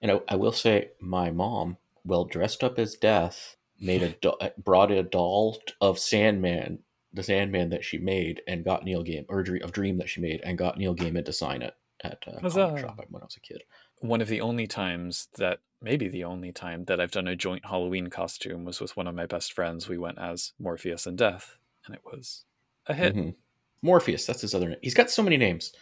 And 0.00 0.10
I, 0.12 0.20
I 0.28 0.36
will 0.36 0.52
say, 0.52 0.90
my 1.00 1.30
mom, 1.30 1.76
well 2.04 2.24
dressed 2.24 2.64
up 2.64 2.78
as 2.78 2.94
Death, 2.94 3.56
made 3.80 4.02
a 4.02 4.08
do- 4.22 4.36
brought 4.58 4.90
a 4.90 5.02
doll 5.02 5.58
of 5.80 5.98
Sandman, 5.98 6.80
the 7.12 7.22
Sandman 7.22 7.70
that 7.70 7.84
she 7.84 7.98
made, 7.98 8.42
and 8.46 8.64
got 8.64 8.84
Neil 8.84 9.02
Game 9.02 9.26
or 9.28 9.40
of 9.40 9.72
Dream 9.72 9.98
that 9.98 10.08
she 10.08 10.20
made, 10.20 10.40
and 10.44 10.56
got 10.56 10.78
Neil 10.78 10.94
Gaiman 10.94 11.24
to 11.26 11.32
sign 11.32 11.62
it 11.62 11.74
at 12.02 12.22
a 12.26 12.40
comic 12.40 12.78
shop 12.80 13.00
when 13.10 13.22
I 13.22 13.26
was 13.26 13.36
a 13.36 13.40
kid. 13.40 13.62
One 14.00 14.20
of 14.20 14.28
the 14.28 14.40
only 14.40 14.66
times 14.66 15.28
that, 15.36 15.60
maybe 15.82 16.08
the 16.08 16.24
only 16.24 16.52
time 16.52 16.84
that 16.86 17.00
I've 17.00 17.10
done 17.10 17.28
a 17.28 17.36
joint 17.36 17.66
Halloween 17.66 18.08
costume 18.08 18.64
was 18.64 18.80
with 18.80 18.96
one 18.96 19.06
of 19.06 19.14
my 19.14 19.26
best 19.26 19.52
friends. 19.52 19.88
We 19.88 19.98
went 19.98 20.18
as 20.18 20.52
Morpheus 20.58 21.06
and 21.06 21.16
Death, 21.18 21.58
and 21.86 21.94
it 21.94 22.02
was 22.04 22.44
a 22.86 22.94
hit. 22.94 23.14
Mhm. 23.14 23.34
Morpheus, 23.82 24.26
that's 24.26 24.40
his 24.42 24.54
other 24.54 24.68
name. 24.68 24.78
He's 24.82 24.94
got 24.94 25.10
so 25.10 25.22
many 25.22 25.36
names. 25.36 25.72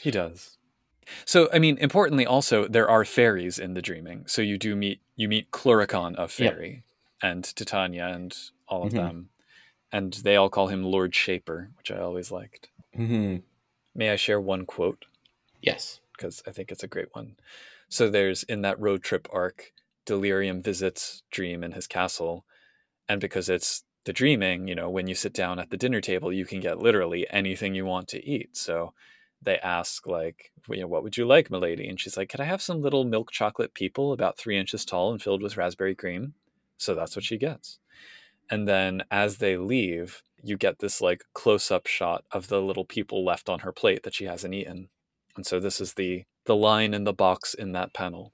He 0.00 0.10
does. 0.10 0.56
So, 1.24 1.48
I 1.52 1.58
mean, 1.58 1.76
importantly, 1.78 2.24
also 2.24 2.66
there 2.68 2.88
are 2.88 3.04
fairies 3.04 3.58
in 3.58 3.74
the 3.74 3.82
Dreaming. 3.82 4.26
So 4.26 4.42
you 4.42 4.56
do 4.58 4.74
meet 4.76 5.00
you 5.16 5.28
meet 5.28 5.50
Cluracan 5.50 6.14
of 6.16 6.38
Yep. 6.38 6.54
Fairy 6.54 6.82
and 7.22 7.44
Titania 7.44 8.06
and 8.06 8.34
all 8.68 8.84
of 8.84 8.92
Mhm. 8.92 8.96
them, 8.96 9.30
and 9.92 10.14
they 10.14 10.36
all 10.36 10.48
call 10.48 10.68
him 10.68 10.84
Lord 10.84 11.14
Shaper, 11.14 11.70
which 11.76 11.90
I 11.90 11.98
always 11.98 12.30
liked. 12.30 12.70
hmm 12.94 13.38
May 13.94 14.10
I 14.10 14.16
share 14.16 14.40
one 14.40 14.64
quote 14.66 15.04
Yes. 15.60 16.00
Because 16.20 16.42
I 16.46 16.50
think 16.50 16.70
it's 16.70 16.82
a 16.82 16.88
great 16.88 17.08
one. 17.12 17.36
So 17.88 18.10
there's 18.10 18.42
in 18.42 18.60
that 18.62 18.78
road 18.78 19.02
trip 19.02 19.26
arc, 19.32 19.72
Delirium 20.04 20.62
visits 20.62 21.22
Dream 21.30 21.64
in 21.64 21.72
his 21.72 21.86
castle, 21.86 22.44
and 23.08 23.20
because 23.20 23.48
it's 23.48 23.84
the 24.04 24.12
dreaming, 24.12 24.68
you 24.68 24.74
know, 24.74 24.90
when 24.90 25.06
you 25.06 25.14
sit 25.14 25.32
down 25.32 25.58
at 25.58 25.70
the 25.70 25.76
dinner 25.76 26.00
table, 26.00 26.32
you 26.32 26.44
can 26.44 26.60
get 26.60 26.78
literally 26.78 27.26
anything 27.30 27.74
you 27.74 27.84
want 27.84 28.08
to 28.08 28.24
eat. 28.24 28.56
So 28.56 28.92
they 29.42 29.58
ask 29.58 30.06
like, 30.06 30.52
you 30.68 30.80
know, 30.80 30.86
what 30.86 31.02
would 31.02 31.16
you 31.16 31.26
like, 31.26 31.50
milady? 31.50 31.88
And 31.88 31.98
she's 31.98 32.16
like, 32.16 32.28
could 32.28 32.40
I 32.40 32.44
have 32.44 32.62
some 32.62 32.82
little 32.82 33.04
milk 33.04 33.30
chocolate 33.30 33.74
people 33.74 34.12
about 34.12 34.38
three 34.38 34.58
inches 34.58 34.84
tall 34.84 35.10
and 35.10 35.20
filled 35.20 35.42
with 35.42 35.56
raspberry 35.56 35.94
cream? 35.94 36.34
So 36.76 36.94
that's 36.94 37.16
what 37.16 37.24
she 37.24 37.36
gets. 37.36 37.78
And 38.50 38.66
then 38.66 39.02
as 39.10 39.38
they 39.38 39.56
leave, 39.56 40.22
you 40.42 40.56
get 40.56 40.78
this 40.78 41.00
like 41.00 41.24
close 41.34 41.70
up 41.70 41.86
shot 41.86 42.24
of 42.30 42.48
the 42.48 42.60
little 42.60 42.84
people 42.84 43.24
left 43.24 43.48
on 43.48 43.60
her 43.60 43.72
plate 43.72 44.02
that 44.02 44.14
she 44.14 44.24
hasn't 44.24 44.54
eaten. 44.54 44.88
And 45.36 45.46
so 45.46 45.60
this 45.60 45.80
is 45.80 45.94
the 45.94 46.24
the 46.46 46.56
line 46.56 46.94
in 46.94 47.04
the 47.04 47.12
box 47.12 47.54
in 47.54 47.72
that 47.72 47.92
panel. 47.92 48.32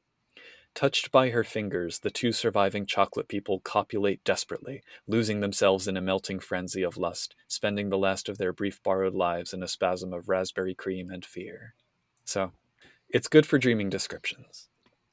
Touched 0.74 1.10
by 1.10 1.30
her 1.30 1.42
fingers, 1.42 2.00
the 2.00 2.10
two 2.10 2.32
surviving 2.32 2.84
chocolate 2.84 3.28
people 3.28 3.60
copulate 3.60 4.22
desperately, 4.24 4.82
losing 5.06 5.40
themselves 5.40 5.88
in 5.88 5.96
a 5.96 6.02
melting 6.02 6.38
frenzy 6.38 6.82
of 6.82 6.98
lust, 6.98 7.34
spending 7.48 7.88
the 7.88 7.96
last 7.98 8.28
of 8.28 8.36
their 8.36 8.52
brief 8.52 8.82
borrowed 8.82 9.14
lives 9.14 9.54
in 9.54 9.62
a 9.62 9.68
spasm 9.68 10.12
of 10.12 10.28
raspberry 10.28 10.74
cream 10.74 11.10
and 11.10 11.24
fear. 11.24 11.74
So, 12.26 12.52
it's 13.08 13.28
good 13.28 13.46
for 13.46 13.58
dreaming 13.58 13.88
descriptions. 13.88 14.68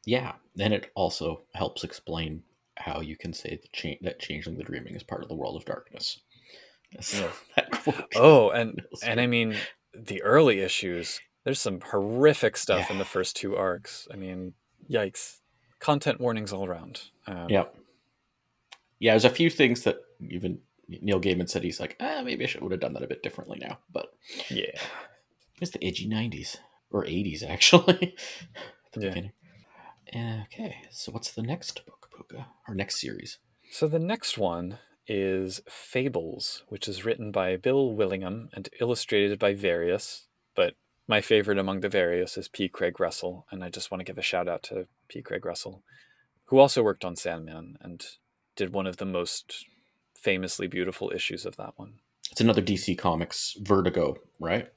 Yeah. 0.06 0.34
Then 0.56 0.74
it 0.74 0.92
also 0.96 1.44
helps 1.54 1.84
explain 1.86 2.44
how 2.76 3.00
you 3.02 3.16
can 3.16 3.32
say 3.34 3.60
that, 3.62 3.72
cha- 3.72 4.00
that 4.02 4.20
Changeling 4.20 4.58
the 4.58 4.64
Dreaming 4.64 4.96
is 4.96 5.04
part 5.04 5.24
of 5.24 5.30
the 5.30 5.36
world 5.36 5.56
of 5.56 5.66
darkness. 5.66 6.20
Yes. 6.92 7.20
Yeah. 7.20 7.32
that 7.56 7.72
quote. 7.72 8.04
Oh, 8.16 8.52
and 8.52 8.80
and. 9.04 9.20
I 9.20 9.26
mean 9.26 9.56
the 9.96 10.22
early 10.22 10.60
issues. 10.60 11.20
There's 11.44 11.60
some 11.62 11.82
horrific 11.82 12.56
stuff 12.58 12.90
in 12.90 12.98
the 12.98 13.06
first 13.06 13.36
two 13.36 13.56
arcs. 13.56 14.08
I 14.12 14.16
mean, 14.16 14.54
yikes! 14.90 15.40
Content 15.80 16.22
warnings 16.22 16.54
all 16.54 16.66
around. 16.66 17.02
Um, 17.28 17.48
Yeah. 17.50 17.66
Yeah, 19.00 19.12
there's 19.12 19.26
a 19.26 19.30
few 19.30 19.50
things 19.50 19.84
that 19.84 19.98
even 20.30 20.60
Neil 20.88 21.20
Gaiman 21.20 21.50
said 21.50 21.64
he's 21.64 21.80
like, 21.80 21.98
ah, 22.00 22.22
maybe 22.24 22.44
I 22.46 22.48
should 22.48 22.62
would 22.62 22.72
have 22.72 22.80
done 22.80 22.94
that 22.94 23.04
a 23.04 23.08
bit 23.08 23.22
differently 23.24 23.60
now. 23.62 23.80
But 23.92 24.08
yeah. 24.50 24.80
it's 25.62 25.72
the 25.72 25.84
edgy 25.84 26.08
90s 26.08 26.58
or 26.92 27.04
80s, 27.04 27.44
actually. 27.44 28.16
at 28.56 28.92
the 28.94 29.02
Yeah. 29.02 29.10
beginning. 29.10 29.32
Okay, 30.46 30.78
so 30.92 31.12
what's 31.12 31.32
the 31.32 31.42
next 31.42 31.86
book, 31.86 32.10
Puka? 32.16 32.46
Our 32.68 32.76
next 32.76 33.02
series? 33.02 33.40
So 33.72 33.88
the 33.88 34.00
next 34.00 34.38
one 34.38 34.78
is 35.08 35.62
Fables, 35.68 36.64
which 36.70 36.88
is 36.88 37.04
written 37.04 37.32
by 37.32 37.58
Bill 37.58 37.94
Willingham 37.94 38.50
and 38.54 38.70
illustrated 38.80 39.40
by 39.40 39.54
Various. 39.54 40.28
But 40.56 40.76
my 41.08 41.22
favorite 41.22 41.58
among 41.60 41.82
the 41.82 41.90
Various 41.90 42.38
is 42.38 42.48
P. 42.48 42.70
Craig 42.70 43.00
Russell, 43.00 43.46
and 43.52 43.64
I 43.64 43.70
just 43.70 43.92
want 43.92 44.00
to 44.00 44.06
give 44.06 44.18
a 44.18 44.22
shout 44.24 44.48
out 44.48 44.64
to 44.64 44.88
P. 45.10 45.22
Craig 45.22 45.46
Russell, 45.46 45.84
who 46.46 46.60
also 46.60 46.84
worked 46.84 47.04
on 47.06 47.16
Sandman 47.16 47.78
and 47.82 48.06
did 48.56 48.72
one 48.74 48.88
of 48.88 48.98
the 48.98 49.06
most 49.06 49.66
famously 50.16 50.68
beautiful 50.68 51.12
issues 51.14 51.46
of 51.46 51.58
that 51.58 51.74
one. 51.76 51.96
It's 52.32 52.42
another 52.42 52.62
DC 52.62 52.98
Comics 52.98 53.56
Vertigo, 53.62 54.16
right? 54.40 54.70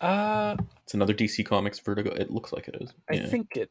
Uh, 0.00 0.56
It's 0.82 0.94
another 0.94 1.14
DC 1.14 1.44
Comics 1.44 1.78
Vertigo. 1.78 2.10
It 2.12 2.30
looks 2.30 2.52
like 2.52 2.68
it 2.68 2.76
is. 2.80 2.92
I 3.10 3.14
Yeah. 3.14 3.26
think 3.26 3.56
it 3.56 3.70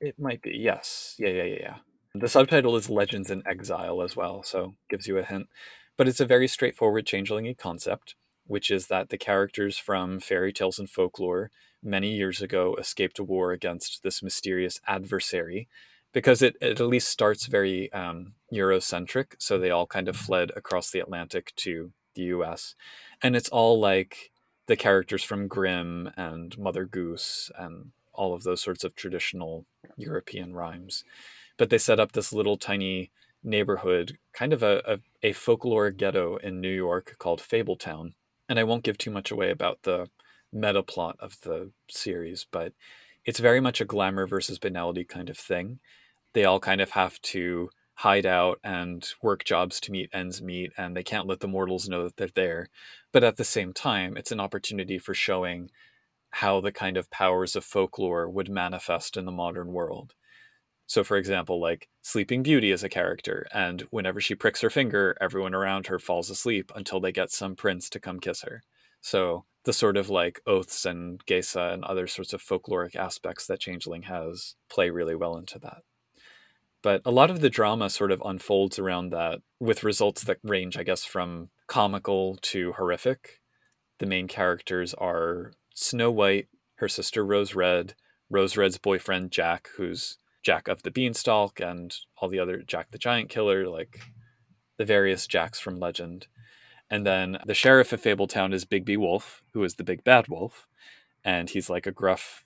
it 0.00 0.16
might 0.16 0.40
be. 0.42 0.52
Yes. 0.56 1.16
Yeah, 1.18 1.30
yeah, 1.30 1.42
yeah, 1.42 1.58
yeah. 1.60 1.76
The 2.14 2.28
subtitle 2.28 2.76
is 2.76 2.88
Legends 2.88 3.32
in 3.32 3.42
Exile 3.44 4.00
as 4.00 4.14
well, 4.14 4.44
so 4.44 4.76
gives 4.88 5.08
you 5.08 5.18
a 5.18 5.24
hint. 5.24 5.48
But 5.96 6.06
it's 6.06 6.20
a 6.20 6.24
very 6.26 6.46
straightforward 6.46 7.04
changeling 7.04 7.52
concept 7.56 8.14
which 8.48 8.70
is 8.70 8.88
that 8.88 9.10
the 9.10 9.18
characters 9.18 9.78
from 9.78 10.18
fairy 10.18 10.52
tales 10.52 10.78
and 10.78 10.90
folklore 10.90 11.50
many 11.82 12.16
years 12.16 12.42
ago 12.42 12.74
escaped 12.76 13.20
a 13.20 13.24
war 13.24 13.52
against 13.52 14.02
this 14.02 14.22
mysterious 14.22 14.80
adversary 14.86 15.68
because 16.12 16.42
it, 16.42 16.56
it 16.60 16.80
at 16.80 16.86
least 16.86 17.08
starts 17.08 17.46
very 17.46 17.92
um, 17.92 18.32
Eurocentric. 18.52 19.34
So 19.38 19.58
they 19.58 19.70
all 19.70 19.86
kind 19.86 20.08
of 20.08 20.16
fled 20.16 20.50
across 20.56 20.90
the 20.90 21.00
Atlantic 21.00 21.52
to 21.56 21.92
the 22.14 22.22
US. 22.24 22.74
And 23.22 23.36
it's 23.36 23.48
all 23.50 23.78
like 23.78 24.32
the 24.66 24.76
characters 24.76 25.22
from 25.22 25.48
Grimm 25.48 26.10
and 26.16 26.58
Mother 26.58 26.84
Goose 26.84 27.50
and 27.58 27.92
all 28.12 28.34
of 28.34 28.42
those 28.42 28.60
sorts 28.60 28.84
of 28.84 28.94
traditional 28.94 29.66
European 29.96 30.54
rhymes. 30.54 31.04
But 31.56 31.70
they 31.70 31.78
set 31.78 32.00
up 32.00 32.12
this 32.12 32.32
little 32.32 32.56
tiny 32.56 33.10
neighborhood, 33.42 34.18
kind 34.32 34.52
of 34.52 34.62
a, 34.62 34.82
a, 34.86 35.28
a 35.28 35.32
folklore 35.32 35.90
ghetto 35.90 36.36
in 36.36 36.60
New 36.60 36.74
York 36.74 37.16
called 37.18 37.40
Fabletown. 37.40 38.14
And 38.48 38.58
I 38.58 38.64
won't 38.64 38.84
give 38.84 38.98
too 38.98 39.10
much 39.10 39.30
away 39.30 39.50
about 39.50 39.82
the 39.82 40.08
meta 40.52 40.82
plot 40.82 41.16
of 41.20 41.40
the 41.42 41.70
series, 41.88 42.46
but 42.50 42.72
it's 43.24 43.40
very 43.40 43.60
much 43.60 43.80
a 43.80 43.84
glamour 43.84 44.26
versus 44.26 44.58
banality 44.58 45.04
kind 45.04 45.28
of 45.28 45.36
thing. 45.38 45.80
They 46.32 46.44
all 46.44 46.60
kind 46.60 46.80
of 46.80 46.90
have 46.92 47.20
to 47.22 47.70
hide 47.96 48.26
out 48.26 48.60
and 48.62 49.06
work 49.22 49.44
jobs 49.44 49.80
to 49.80 49.92
meet 49.92 50.08
ends 50.12 50.40
meet, 50.40 50.72
and 50.78 50.96
they 50.96 51.02
can't 51.02 51.26
let 51.26 51.40
the 51.40 51.48
mortals 51.48 51.88
know 51.88 52.04
that 52.04 52.16
they're 52.16 52.28
there. 52.34 52.68
But 53.12 53.24
at 53.24 53.36
the 53.36 53.44
same 53.44 53.72
time, 53.72 54.16
it's 54.16 54.32
an 54.32 54.40
opportunity 54.40 54.98
for 54.98 55.14
showing 55.14 55.70
how 56.30 56.60
the 56.60 56.72
kind 56.72 56.96
of 56.96 57.10
powers 57.10 57.56
of 57.56 57.64
folklore 57.64 58.28
would 58.28 58.48
manifest 58.50 59.16
in 59.16 59.24
the 59.24 59.32
modern 59.32 59.72
world. 59.72 60.14
So, 60.88 61.04
for 61.04 61.18
example, 61.18 61.60
like 61.60 61.86
Sleeping 62.00 62.42
Beauty 62.42 62.72
is 62.72 62.82
a 62.82 62.88
character, 62.88 63.46
and 63.52 63.82
whenever 63.90 64.22
she 64.22 64.34
pricks 64.34 64.62
her 64.62 64.70
finger, 64.70 65.14
everyone 65.20 65.54
around 65.54 65.88
her 65.88 65.98
falls 65.98 66.30
asleep 66.30 66.72
until 66.74 66.98
they 66.98 67.12
get 67.12 67.30
some 67.30 67.54
prince 67.54 67.90
to 67.90 68.00
come 68.00 68.18
kiss 68.20 68.40
her. 68.40 68.62
So, 69.02 69.44
the 69.64 69.74
sort 69.74 69.98
of 69.98 70.08
like 70.08 70.40
oaths 70.46 70.86
and 70.86 71.24
geasa 71.26 71.74
and 71.74 71.84
other 71.84 72.06
sorts 72.06 72.32
of 72.32 72.42
folkloric 72.42 72.96
aspects 72.96 73.46
that 73.46 73.60
Changeling 73.60 74.04
has 74.04 74.54
play 74.70 74.88
really 74.88 75.14
well 75.14 75.36
into 75.36 75.58
that. 75.58 75.82
But 76.82 77.02
a 77.04 77.10
lot 77.10 77.30
of 77.30 77.40
the 77.42 77.50
drama 77.50 77.90
sort 77.90 78.10
of 78.10 78.22
unfolds 78.24 78.78
around 78.78 79.10
that 79.10 79.40
with 79.60 79.84
results 79.84 80.24
that 80.24 80.38
range, 80.42 80.78
I 80.78 80.84
guess, 80.84 81.04
from 81.04 81.50
comical 81.66 82.38
to 82.40 82.72
horrific. 82.72 83.40
The 83.98 84.06
main 84.06 84.26
characters 84.26 84.94
are 84.94 85.52
Snow 85.74 86.10
White, 86.10 86.48
her 86.76 86.88
sister 86.88 87.26
Rose 87.26 87.54
Red, 87.54 87.92
Rose 88.30 88.56
Red's 88.56 88.78
boyfriend 88.78 89.32
Jack, 89.32 89.68
who's 89.76 90.16
Jack 90.42 90.68
of 90.68 90.82
the 90.82 90.90
Beanstalk, 90.90 91.60
and 91.60 91.94
all 92.16 92.28
the 92.28 92.38
other 92.38 92.62
Jack 92.62 92.90
the 92.90 92.98
Giant 92.98 93.28
Killer, 93.28 93.68
like 93.68 94.00
the 94.76 94.84
various 94.84 95.26
Jacks 95.26 95.58
from 95.58 95.78
legend. 95.78 96.26
And 96.90 97.04
then 97.06 97.38
the 97.44 97.54
sheriff 97.54 97.92
of 97.92 98.02
Fabletown 98.02 98.54
is 98.54 98.64
Bigby 98.64 98.96
Wolf, 98.96 99.42
who 99.52 99.62
is 99.62 99.74
the 99.74 99.84
big 99.84 100.04
bad 100.04 100.28
wolf. 100.28 100.66
And 101.24 101.50
he's 101.50 101.68
like 101.68 101.86
a 101.86 101.92
gruff, 101.92 102.44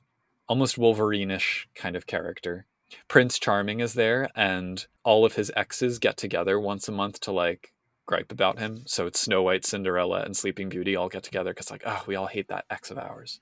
almost 0.49 0.79
Wolverine-ish 0.79 1.69
kind 1.75 1.95
of 1.95 2.07
character. 2.07 2.67
Prince 3.09 3.39
Charming 3.39 3.81
is 3.81 3.95
there, 3.95 4.29
and 4.35 4.87
all 5.05 5.25
of 5.25 5.35
his 5.35 5.53
exes 5.57 5.99
get 5.99 6.17
together 6.17 6.59
once 6.59 6.89
a 6.89 6.93
month 6.93 7.21
to 7.21 7.33
like 7.33 7.73
gripe 8.07 8.33
about 8.33 8.59
him. 8.59 8.83
So 8.87 9.07
it's 9.07 9.21
Snow 9.21 9.43
White, 9.43 9.65
Cinderella, 9.65 10.23
and 10.23 10.37
Sleeping 10.37 10.69
Beauty 10.69 10.97
all 10.97 11.09
get 11.09 11.23
together 11.23 11.53
because 11.53 11.71
like, 11.71 11.85
oh, 11.87 12.03
we 12.07 12.17
all 12.17 12.27
hate 12.27 12.49
that 12.49 12.65
ex 12.69 12.91
of 12.91 12.99
ours. 12.99 13.41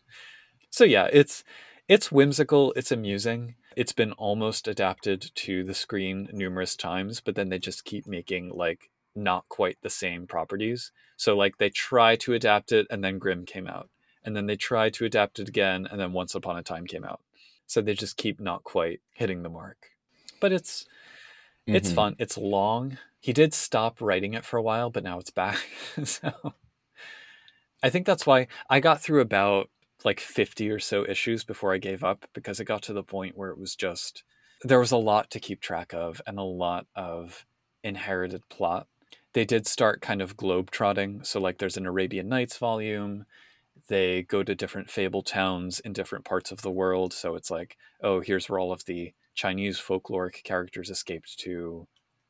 So 0.70 0.84
yeah, 0.84 1.08
it's 1.12 1.42
it's 1.88 2.12
whimsical, 2.12 2.72
it's 2.76 2.92
amusing. 2.92 3.54
It's 3.80 3.94
been 3.94 4.12
almost 4.12 4.68
adapted 4.68 5.30
to 5.36 5.64
the 5.64 5.72
screen 5.72 6.28
numerous 6.34 6.76
times, 6.76 7.22
but 7.22 7.34
then 7.34 7.48
they 7.48 7.58
just 7.58 7.86
keep 7.86 8.06
making 8.06 8.50
like 8.50 8.90
not 9.16 9.48
quite 9.48 9.78
the 9.80 9.88
same 9.88 10.26
properties. 10.26 10.92
So 11.16 11.34
like 11.34 11.56
they 11.56 11.70
try 11.70 12.14
to 12.16 12.34
adapt 12.34 12.72
it 12.72 12.86
and 12.90 13.02
then 13.02 13.18
Grimm 13.18 13.46
came 13.46 13.66
out. 13.66 13.88
And 14.22 14.36
then 14.36 14.44
they 14.44 14.56
try 14.56 14.90
to 14.90 15.06
adapt 15.06 15.38
it 15.38 15.48
again 15.48 15.88
and 15.90 15.98
then 15.98 16.12
Once 16.12 16.34
Upon 16.34 16.58
a 16.58 16.62
Time 16.62 16.86
came 16.86 17.04
out. 17.04 17.22
So 17.66 17.80
they 17.80 17.94
just 17.94 18.18
keep 18.18 18.38
not 18.38 18.64
quite 18.64 19.00
hitting 19.14 19.42
the 19.42 19.48
mark. 19.48 19.78
But 20.42 20.52
it's 20.52 20.84
mm-hmm. 21.66 21.76
it's 21.76 21.90
fun. 21.90 22.16
It's 22.18 22.36
long. 22.36 22.98
He 23.18 23.32
did 23.32 23.54
stop 23.54 24.02
writing 24.02 24.34
it 24.34 24.44
for 24.44 24.58
a 24.58 24.62
while, 24.62 24.90
but 24.90 25.04
now 25.04 25.18
it's 25.18 25.30
back. 25.30 25.58
so 26.04 26.52
I 27.82 27.88
think 27.88 28.04
that's 28.04 28.26
why 28.26 28.46
I 28.68 28.78
got 28.80 29.00
through 29.00 29.22
about 29.22 29.70
like 30.04 30.20
50 30.20 30.70
or 30.70 30.78
so 30.78 31.04
issues 31.06 31.44
before 31.44 31.74
I 31.74 31.78
gave 31.78 32.02
up 32.02 32.26
because 32.32 32.60
it 32.60 32.64
got 32.64 32.82
to 32.82 32.92
the 32.92 33.02
point 33.02 33.36
where 33.36 33.50
it 33.50 33.58
was 33.58 33.74
just 33.76 34.24
there 34.62 34.78
was 34.78 34.92
a 34.92 34.96
lot 34.96 35.30
to 35.30 35.40
keep 35.40 35.60
track 35.60 35.94
of 35.94 36.20
and 36.26 36.38
a 36.38 36.42
lot 36.42 36.86
of 36.94 37.46
inherited 37.82 38.46
plot 38.48 38.86
they 39.32 39.44
did 39.44 39.66
start 39.66 40.00
kind 40.00 40.20
of 40.20 40.36
globe 40.36 40.70
trotting. 40.70 41.22
So, 41.24 41.40
like, 41.40 41.58
there's 41.58 41.76
an 41.76 41.86
Arabian 41.86 42.28
Nights 42.28 42.56
volume. 42.56 43.26
They 43.88 44.22
go 44.22 44.42
to 44.42 44.54
different 44.54 44.90
fable 44.90 45.22
towns 45.22 45.80
in 45.80 45.92
different 45.92 46.24
parts 46.24 46.50
of 46.50 46.62
the 46.62 46.70
world. 46.70 47.12
So 47.12 47.34
it's 47.36 47.50
like, 47.50 47.76
oh, 48.02 48.20
here's 48.20 48.48
where 48.48 48.58
all 48.58 48.72
of 48.72 48.84
the 48.84 49.12
Chinese 49.34 49.78
folkloric 49.78 50.42
characters 50.42 50.90
escaped 50.90 51.38
to. 51.40 51.86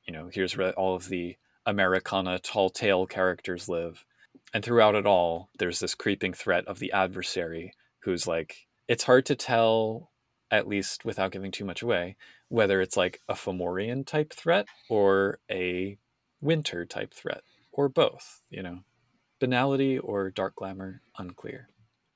You 0.06 0.12
know, 0.12 0.30
here's 0.32 0.56
where 0.56 0.72
all 0.72 0.94
of 0.94 1.08
the 1.08 1.36
Americana 1.66 2.38
tall 2.38 2.70
tale 2.70 3.06
characters 3.06 3.68
live. 3.68 4.04
And 4.52 4.64
throughout 4.64 4.94
it 4.94 5.06
all, 5.06 5.50
there's 5.58 5.80
this 5.80 5.94
creeping 5.94 6.32
threat 6.32 6.66
of 6.66 6.78
the 6.78 6.92
adversary 6.92 7.72
who's 8.00 8.26
like, 8.26 8.66
it's 8.88 9.04
hard 9.04 9.26
to 9.26 9.36
tell, 9.36 10.10
at 10.50 10.66
least 10.66 11.04
without 11.04 11.30
giving 11.30 11.52
too 11.52 11.64
much 11.64 11.82
away, 11.82 12.16
whether 12.48 12.80
it's 12.80 12.96
like 12.96 13.20
a 13.28 13.34
Fomorian 13.34 14.04
type 14.04 14.32
threat 14.32 14.66
or 14.88 15.38
a 15.50 15.98
winter 16.40 16.84
type 16.84 17.14
threat, 17.14 17.42
or 17.70 17.88
both, 17.88 18.42
you 18.50 18.62
know. 18.62 18.80
Banality 19.38 19.98
or 19.98 20.30
dark 20.30 20.56
glamour, 20.56 21.02
unclear. 21.16 21.68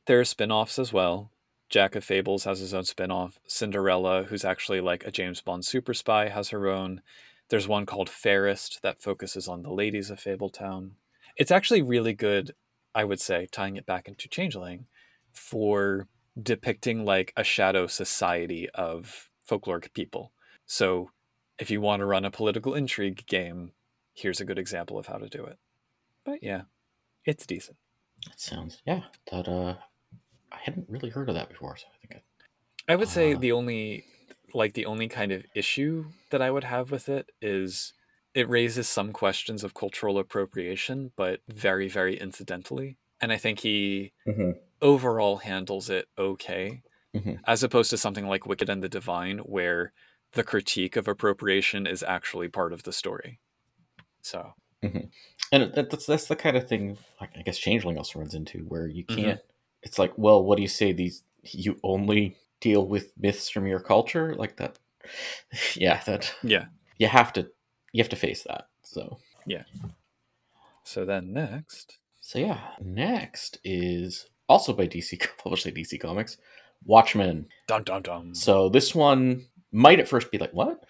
There 0.07 0.21
are 0.21 0.25
spin 0.25 0.51
offs 0.51 0.79
as 0.79 0.93
well. 0.93 1.31
Jack 1.71 1.95
of 1.97 2.05
Fables 2.05 2.45
has 2.45 2.61
his 2.61 2.75
own 2.75 2.85
spin 2.85 3.11
off. 3.11 3.39
Cinderella, 3.47 4.25
who's 4.25 4.45
actually 4.45 4.81
like 4.81 5.05
a 5.07 5.11
James 5.11 5.41
Bond 5.41 5.65
super 5.65 5.95
spy, 5.95 6.29
has 6.29 6.51
her 6.51 6.69
own. 6.69 7.01
There's 7.49 7.69
one 7.69 7.87
called 7.87 8.11
Fairest 8.11 8.83
that 8.83 9.01
focuses 9.01 9.49
on 9.49 9.63
the 9.63 9.73
ladies 9.73 10.11
of 10.11 10.21
Fabletown. 10.21 10.93
It's 11.37 11.51
actually 11.51 11.83
really 11.83 12.13
good, 12.13 12.55
I 12.95 13.05
would 13.05 13.21
say, 13.21 13.47
tying 13.51 13.77
it 13.77 13.87
back 13.87 14.09
into 14.09 14.29
Changeling, 14.29 14.87
for 15.33 16.09
depicting 16.41 17.05
like 17.05 17.33
a 17.37 17.45
shadow 17.45 17.87
society 17.87 18.69
of 18.71 19.29
folkloric 19.49 19.93
people. 19.93 20.33
So 20.67 21.11
if 21.59 21.71
you 21.71 21.81
want 21.81 22.01
to 22.01 22.07
run 22.07 22.25
a 22.25 22.31
political 22.31 22.75
intrigue 22.75 23.27
game, 23.27 23.73
here's 24.15 24.41
a 24.41 24.45
good 24.45 24.59
example 24.59 24.99
of 24.99 25.07
how 25.07 25.19
to 25.19 25.29
do 25.29 25.45
it. 25.45 25.59
But 26.25 26.43
yeah, 26.43 26.63
it's 27.25 27.47
decent. 27.47 27.77
That 28.27 28.41
sounds 28.41 28.81
yeah. 28.87 29.03
That 29.31 29.49
uh, 29.49 29.75
I 30.51 30.57
hadn't 30.63 30.89
really 30.89 31.11
heard 31.11 31.29
of 31.29 31.35
that 31.35 31.49
before, 31.49 31.77
so 31.77 31.87
I 31.93 32.07
think 32.07 32.23
I. 32.89 32.93
I 32.93 32.97
would 32.97 33.09
uh, 33.09 33.11
say 33.11 33.35
the 33.35 33.53
only 33.53 34.05
like 34.55 34.75
the 34.75 34.87
only 34.87 35.09
kind 35.09 35.33
of 35.33 35.45
issue 35.55 36.07
that 36.31 36.41
I 36.41 36.51
would 36.51 36.65
have 36.65 36.91
with 36.91 37.09
it 37.09 37.31
is 37.43 37.93
it 38.35 38.49
raises 38.49 38.89
some 38.89 39.13
questions 39.13 39.63
of 39.63 39.75
cultural 39.75 40.19
appropriation, 40.19 41.13
but 41.17 41.41
very 41.49 41.89
very 41.89 42.19
incidentally. 42.19 42.99
And 43.21 43.33
I 43.33 43.37
think 43.37 43.61
he 43.61 44.13
mm-hmm. 44.27 44.51
overall 44.83 45.39
handles 45.39 45.89
it 45.89 46.09
okay, 46.19 46.83
mm-hmm. 47.15 47.35
as 47.47 47.63
opposed 47.63 47.91
to 47.91 47.97
something 47.97 48.27
like 48.27 48.47
Wicked 48.47 48.69
and 48.69 48.83
the 48.83 48.89
Divine, 48.89 49.39
where 49.39 49.93
the 50.33 50.45
critique 50.45 50.97
of 50.97 51.09
appropriation 51.09 51.87
is 51.87 52.03
actually 52.03 52.49
part 52.49 52.73
of 52.73 52.83
the 52.83 52.93
story. 52.93 53.41
So, 54.21 54.55
mm-hmm. 54.83 55.07
and 55.53 55.73
that's 55.75 56.07
that's 56.07 56.27
the 56.27 56.37
kind 56.37 56.57
of 56.57 56.69
thing 56.69 56.99
I 57.21 57.43
guess 57.43 57.59
Changeling 57.59 57.99
also 57.99 58.19
runs 58.19 58.35
into 58.35 58.61
where 58.65 58.87
you 58.87 59.05
mm-hmm. 59.05 59.21
can't. 59.21 59.41
It's 59.83 59.99
like, 59.99 60.13
well, 60.17 60.43
what 60.43 60.57
do 60.57 60.63
you 60.63 60.69
say? 60.69 60.93
These 60.93 61.23
you 61.43 61.79
only 61.83 62.37
deal 62.61 62.87
with 62.87 63.13
myths 63.19 63.49
from 63.49 63.67
your 63.67 63.81
culture, 63.81 64.35
like 64.35 64.57
that. 64.57 64.79
Yeah, 65.77 66.03
that. 66.07 66.35
Yeah, 66.43 66.67
you 66.99 67.09
have 67.09 67.33
to 67.35 67.51
you 67.95 68.03
have 68.03 68.11
to 68.11 68.17
face 68.17 68.43
that. 68.43 68.67
So 68.83 69.19
yeah. 69.47 69.63
So 70.83 71.05
then 71.05 71.33
next. 71.33 71.99
So 72.21 72.41
yeah, 72.41 72.59
next 72.81 73.59
is 73.65 74.27
also 74.49 74.73
by 74.73 74.89
DC, 74.89 75.25
published 75.39 75.65
by 75.65 75.71
DC 75.71 76.01
Comics, 76.01 76.37
Watchmen. 76.85 77.47
Dun 77.69 77.85
dun 77.85 78.03
dun. 78.03 78.35
So 78.35 78.69
this 78.69 78.95
one 78.95 79.47
might 79.71 80.01
at 80.01 80.09
first 80.09 80.33
be 80.33 80.39
like, 80.39 80.53
what? 80.53 80.85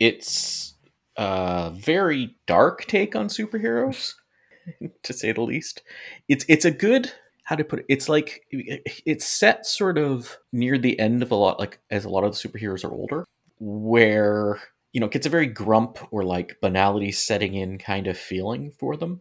It's 0.00 0.74
a 1.16 1.72
very 1.74 2.34
dark 2.46 2.86
take 2.86 3.14
on 3.14 3.28
superheroes, 3.28 4.14
to 5.02 5.12
say 5.12 5.32
the 5.32 5.42
least. 5.42 5.82
It's 6.26 6.46
it's 6.48 6.64
a 6.64 6.70
good 6.70 7.12
how 7.44 7.56
to 7.56 7.64
put 7.64 7.80
it. 7.80 7.86
It's 7.90 8.08
like 8.08 8.46
it's 8.50 9.26
set 9.26 9.66
sort 9.66 9.98
of 9.98 10.38
near 10.52 10.78
the 10.78 10.98
end 10.98 11.22
of 11.22 11.32
a 11.32 11.34
lot, 11.34 11.58
like 11.58 11.80
as 11.90 12.06
a 12.06 12.08
lot 12.08 12.24
of 12.24 12.32
the 12.32 12.48
superheroes 12.48 12.82
are 12.82 12.92
older, 12.92 13.26
where 13.58 14.58
you 14.92 15.00
know 15.00 15.06
it 15.06 15.12
gets 15.12 15.26
a 15.26 15.30
very 15.30 15.46
grump 15.46 15.98
or 16.10 16.24
like 16.24 16.60
banality 16.60 17.12
setting 17.12 17.54
in 17.54 17.78
kind 17.78 18.06
of 18.06 18.18
feeling 18.18 18.72
for 18.78 18.96
them. 18.96 19.20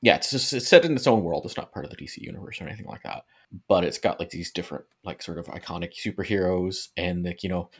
Yeah, 0.00 0.16
it's 0.16 0.30
just 0.30 0.52
it's 0.52 0.68
set 0.68 0.84
in 0.84 0.94
its 0.96 1.06
own 1.06 1.22
world. 1.22 1.44
It's 1.44 1.56
not 1.56 1.72
part 1.72 1.84
of 1.84 1.90
the 1.90 1.96
DC 1.96 2.18
universe 2.18 2.60
or 2.60 2.64
anything 2.66 2.86
like 2.86 3.02
that. 3.04 3.24
But 3.68 3.84
it's 3.84 3.98
got 3.98 4.18
like 4.18 4.30
these 4.30 4.50
different, 4.50 4.84
like 5.04 5.22
sort 5.22 5.38
of 5.38 5.46
iconic 5.46 5.92
superheroes, 5.94 6.88
and 6.96 7.24
like 7.24 7.42
you 7.42 7.48
know, 7.48 7.70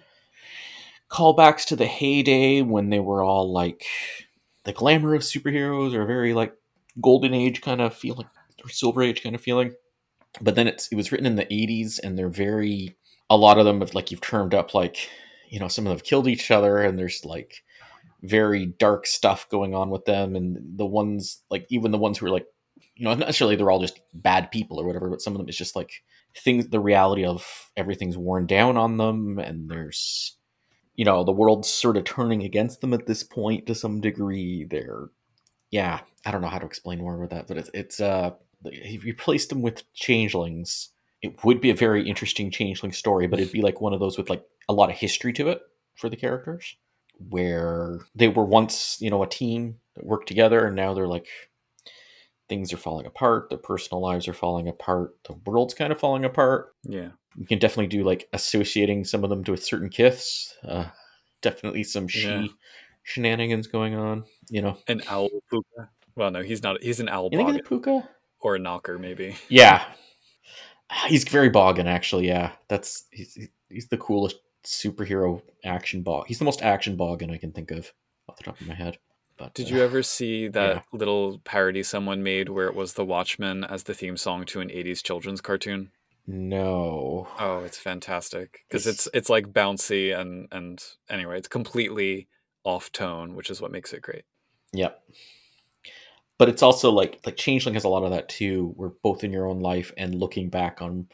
callbacks 1.11 1.64
to 1.66 1.77
the 1.77 1.87
heyday 1.87 2.62
when 2.62 2.90
they 2.90 3.01
were 3.01 3.23
all 3.23 3.53
like 3.53 3.85
the 4.64 4.73
glamour 4.73 5.14
of 5.14 5.23
superheroes 5.23 5.95
or 5.95 6.03
a 6.03 6.07
very 6.07 6.35
like 6.35 6.55
golden 7.01 7.35
age 7.35 7.61
kind 7.61 7.81
of 7.81 7.95
feeling 7.95 8.29
or 8.62 8.71
Silver 8.71 9.03
Age 9.03 9.23
kind 9.23 9.35
of 9.35 9.40
feeling. 9.40 9.75
But 10.40 10.55
then 10.55 10.68
it's 10.68 10.88
it 10.88 10.97
was 10.97 11.12
written 11.12 11.27
in 11.27 11.37
the 11.37 11.47
80s, 11.47 11.99
and 12.03 12.18
they're 12.18 12.29
very 12.29 12.97
a 13.29 13.37
lot 13.37 13.59
of 13.59 13.64
them 13.64 13.81
have 13.81 13.95
like 13.95 14.11
you've 14.11 14.21
termed 14.21 14.55
up 14.55 14.75
like 14.75 15.09
you 15.53 15.61
know 15.61 15.69
some 15.69 15.85
of 15.87 15.91
them 15.91 15.99
have 15.99 16.05
killed 16.05 16.27
each 16.27 16.51
other, 16.51 16.79
and 16.79 16.99
there's 16.99 17.27
like 17.27 17.62
very 18.23 18.65
dark 18.67 19.07
stuff 19.07 19.47
going 19.51 19.75
on 19.75 19.91
with 19.91 20.07
them, 20.07 20.35
and 20.35 20.79
the 20.79 20.87
ones 20.87 21.43
like 21.51 21.67
even 21.69 21.91
the 21.91 21.99
ones 21.99 22.17
who 22.17 22.27
are 22.27 22.31
like 22.31 22.47
you 22.95 23.05
know 23.05 23.11
not 23.11 23.19
necessarily 23.19 23.55
they're 23.55 23.71
all 23.71 23.79
just 23.79 24.01
bad 24.15 24.51
people 24.51 24.81
or 24.81 24.87
whatever, 24.87 25.11
but 25.11 25.21
some 25.21 25.35
of 25.35 25.38
them 25.38 25.49
is 25.51 25.57
just 25.57 25.77
like 25.77 26.03
things 26.35 26.69
the 26.69 26.81
reality 26.81 27.27
of 27.27 27.71
everything's 27.77 28.17
worn 28.17 28.47
down 28.47 28.79
on 28.79 28.97
them, 28.97 29.38
and 29.38 29.69
there's 29.69 30.38
you 30.95 31.05
know 31.05 31.23
the 31.23 31.33
world's 31.33 31.69
sort 31.69 31.99
of 31.99 32.05
turning 32.05 32.43
against 32.43 32.81
them 32.81 32.95
at 32.95 33.07
this 33.07 33.23
point 33.23 33.67
to 33.67 33.75
some 33.75 34.01
degree. 34.01 34.65
They're 34.65 35.11
yeah, 35.71 36.01
I 36.25 36.31
don't 36.31 36.41
know 36.41 36.49
how 36.49 36.61
to 36.61 36.67
explain 36.67 37.01
more 37.01 37.19
with 37.19 37.31
that, 37.31 37.47
but 37.47 37.59
it's 37.59 37.71
it's 37.75 38.01
uh 38.01 38.31
you 38.65 39.01
replaced 39.01 39.51
them 39.51 39.61
with 39.61 39.93
changelings, 39.93 40.88
it 41.23 41.45
would 41.45 41.61
be 41.61 41.71
a 41.71 41.75
very 41.75 42.07
interesting 42.09 42.51
changeling 42.51 42.93
story, 42.93 43.27
but 43.27 43.39
it'd 43.41 43.53
be 43.53 43.63
like 43.63 43.81
one 43.81 43.93
of 43.95 44.01
those 44.01 44.19
with 44.19 44.29
like 44.29 44.45
a 44.69 44.73
lot 44.73 44.91
of 44.91 44.97
history 44.97 45.33
to 45.35 45.49
it 45.49 45.61
for 45.95 46.09
the 46.09 46.17
characters, 46.17 46.77
where 47.29 48.01
they 48.15 48.29
were 48.29 48.45
once 48.45 48.99
you 49.01 49.11
know 49.11 49.23
a 49.23 49.29
team 49.29 49.77
that 49.95 50.05
worked 50.05 50.29
together, 50.29 50.67
and 50.67 50.77
now 50.77 50.95
they're 50.95 51.07
like 51.07 51.27
things 52.49 52.73
are 52.73 52.77
falling 52.79 53.07
apart, 53.07 53.49
their 53.49 53.59
personal 53.59 54.03
lives 54.03 54.29
are 54.29 54.35
falling 54.35 54.69
apart, 54.69 55.15
the 55.27 55.33
world's 55.47 55.73
kind 55.75 55.93
of 55.93 55.99
falling 55.99 56.25
apart. 56.25 56.75
Yeah. 56.83 57.09
You 57.35 57.47
can 57.47 57.59
definitely 57.59 57.87
do 57.87 58.05
like 58.05 58.29
associating 58.35 59.05
some 59.05 59.25
of 59.25 59.31
them 59.31 59.43
to 59.45 59.57
certain 59.57 59.89
kiths. 59.89 60.55
Uh, 60.67 60.87
definitely 61.41 61.83
some 61.83 62.09
sidhe 62.09 62.43
Yeah. 62.43 62.53
shenanigans 63.05 63.69
going 63.69 63.95
on. 63.95 64.25
You 64.51 64.61
know, 64.63 64.77
An 64.87 65.01
owl 65.09 65.31
puka. 65.49 65.89
Well, 66.15 66.31
no, 66.31 66.43
he's 66.43 66.63
not. 66.63 66.83
He's 66.83 67.01
an 67.01 67.09
owl 67.09 67.31
you 67.33 67.39
think 67.39 67.49
of 67.49 67.57
the 67.57 67.63
puka? 67.63 68.07
or 68.41 68.57
a 68.57 68.59
knocker, 68.59 68.99
maybe. 68.99 69.37
Yeah, 69.49 69.83
he's 71.07 71.24
very 71.24 71.48
boggan. 71.48 71.87
Actually, 71.87 72.26
yeah, 72.28 72.52
that's 72.68 73.05
he's 73.11 73.38
he's 73.68 73.88
the 73.88 73.98
coolest 73.98 74.37
superhero 74.64 75.42
action 75.64 76.02
bog. 76.02 76.26
He's 76.28 76.38
the 76.38 76.44
most 76.44 76.62
action 76.62 76.96
boggan 76.96 77.31
I 77.31 77.37
can 77.38 77.52
think 77.52 77.70
of 77.70 77.92
off 78.28 78.37
the 78.37 78.44
top 78.44 78.61
of 78.61 78.66
my 78.68 78.74
head. 78.74 78.98
But 79.37 79.55
Did 79.55 79.66
uh, 79.72 79.76
you 79.76 79.83
ever 79.83 80.02
see 80.02 80.46
that 80.48 80.76
yeah. 80.76 80.83
little 80.92 81.40
parody 81.44 81.83
someone 81.83 82.22
made 82.22 82.48
where 82.48 82.66
it 82.68 82.74
was 82.76 82.92
The 82.92 83.05
Watchmen 83.05 83.64
as 83.64 83.85
the 83.85 83.94
theme 83.94 84.16
song 84.16 84.44
to 84.44 84.61
an 84.61 84.68
80s 84.68 85.02
children's 85.02 85.40
cartoon? 85.40 85.90
No. 86.26 87.26
Oh, 87.38 87.61
it's 87.64 87.78
fantastic 87.78 88.61
because 88.68 88.87
It's- 88.87 89.07
it's 89.07 89.14
it's 89.16 89.31
like 89.31 89.52
bouncy 89.52 90.16
and 90.16 90.48
and 90.52 90.83
anyway, 91.11 91.38
it's 91.38 91.48
completely 91.48 92.28
off 92.64 92.92
tone, 92.92 93.35
which 93.35 93.50
is 93.50 93.61
what 93.61 93.72
makes 93.72 93.92
it 93.92 94.02
great. 94.02 94.24
Yep. 94.72 95.02
But 96.38 96.49
it's 96.49 96.62
also 96.62 96.90
like 96.90 97.21
like 97.25 97.37
Changeling 97.37 97.75
has 97.75 97.85
a 97.85 97.88
lot 97.88 98.05
of 98.05 98.11
that 98.11 98.29
too, 98.29 98.73
where 98.77 98.90
both 99.03 99.23
in 99.25 99.33
your 99.33 99.47
own 99.47 99.61
life 99.61 99.92
and 99.97 100.14
looking 100.14 100.49
back 100.49 100.83
on 100.83 101.09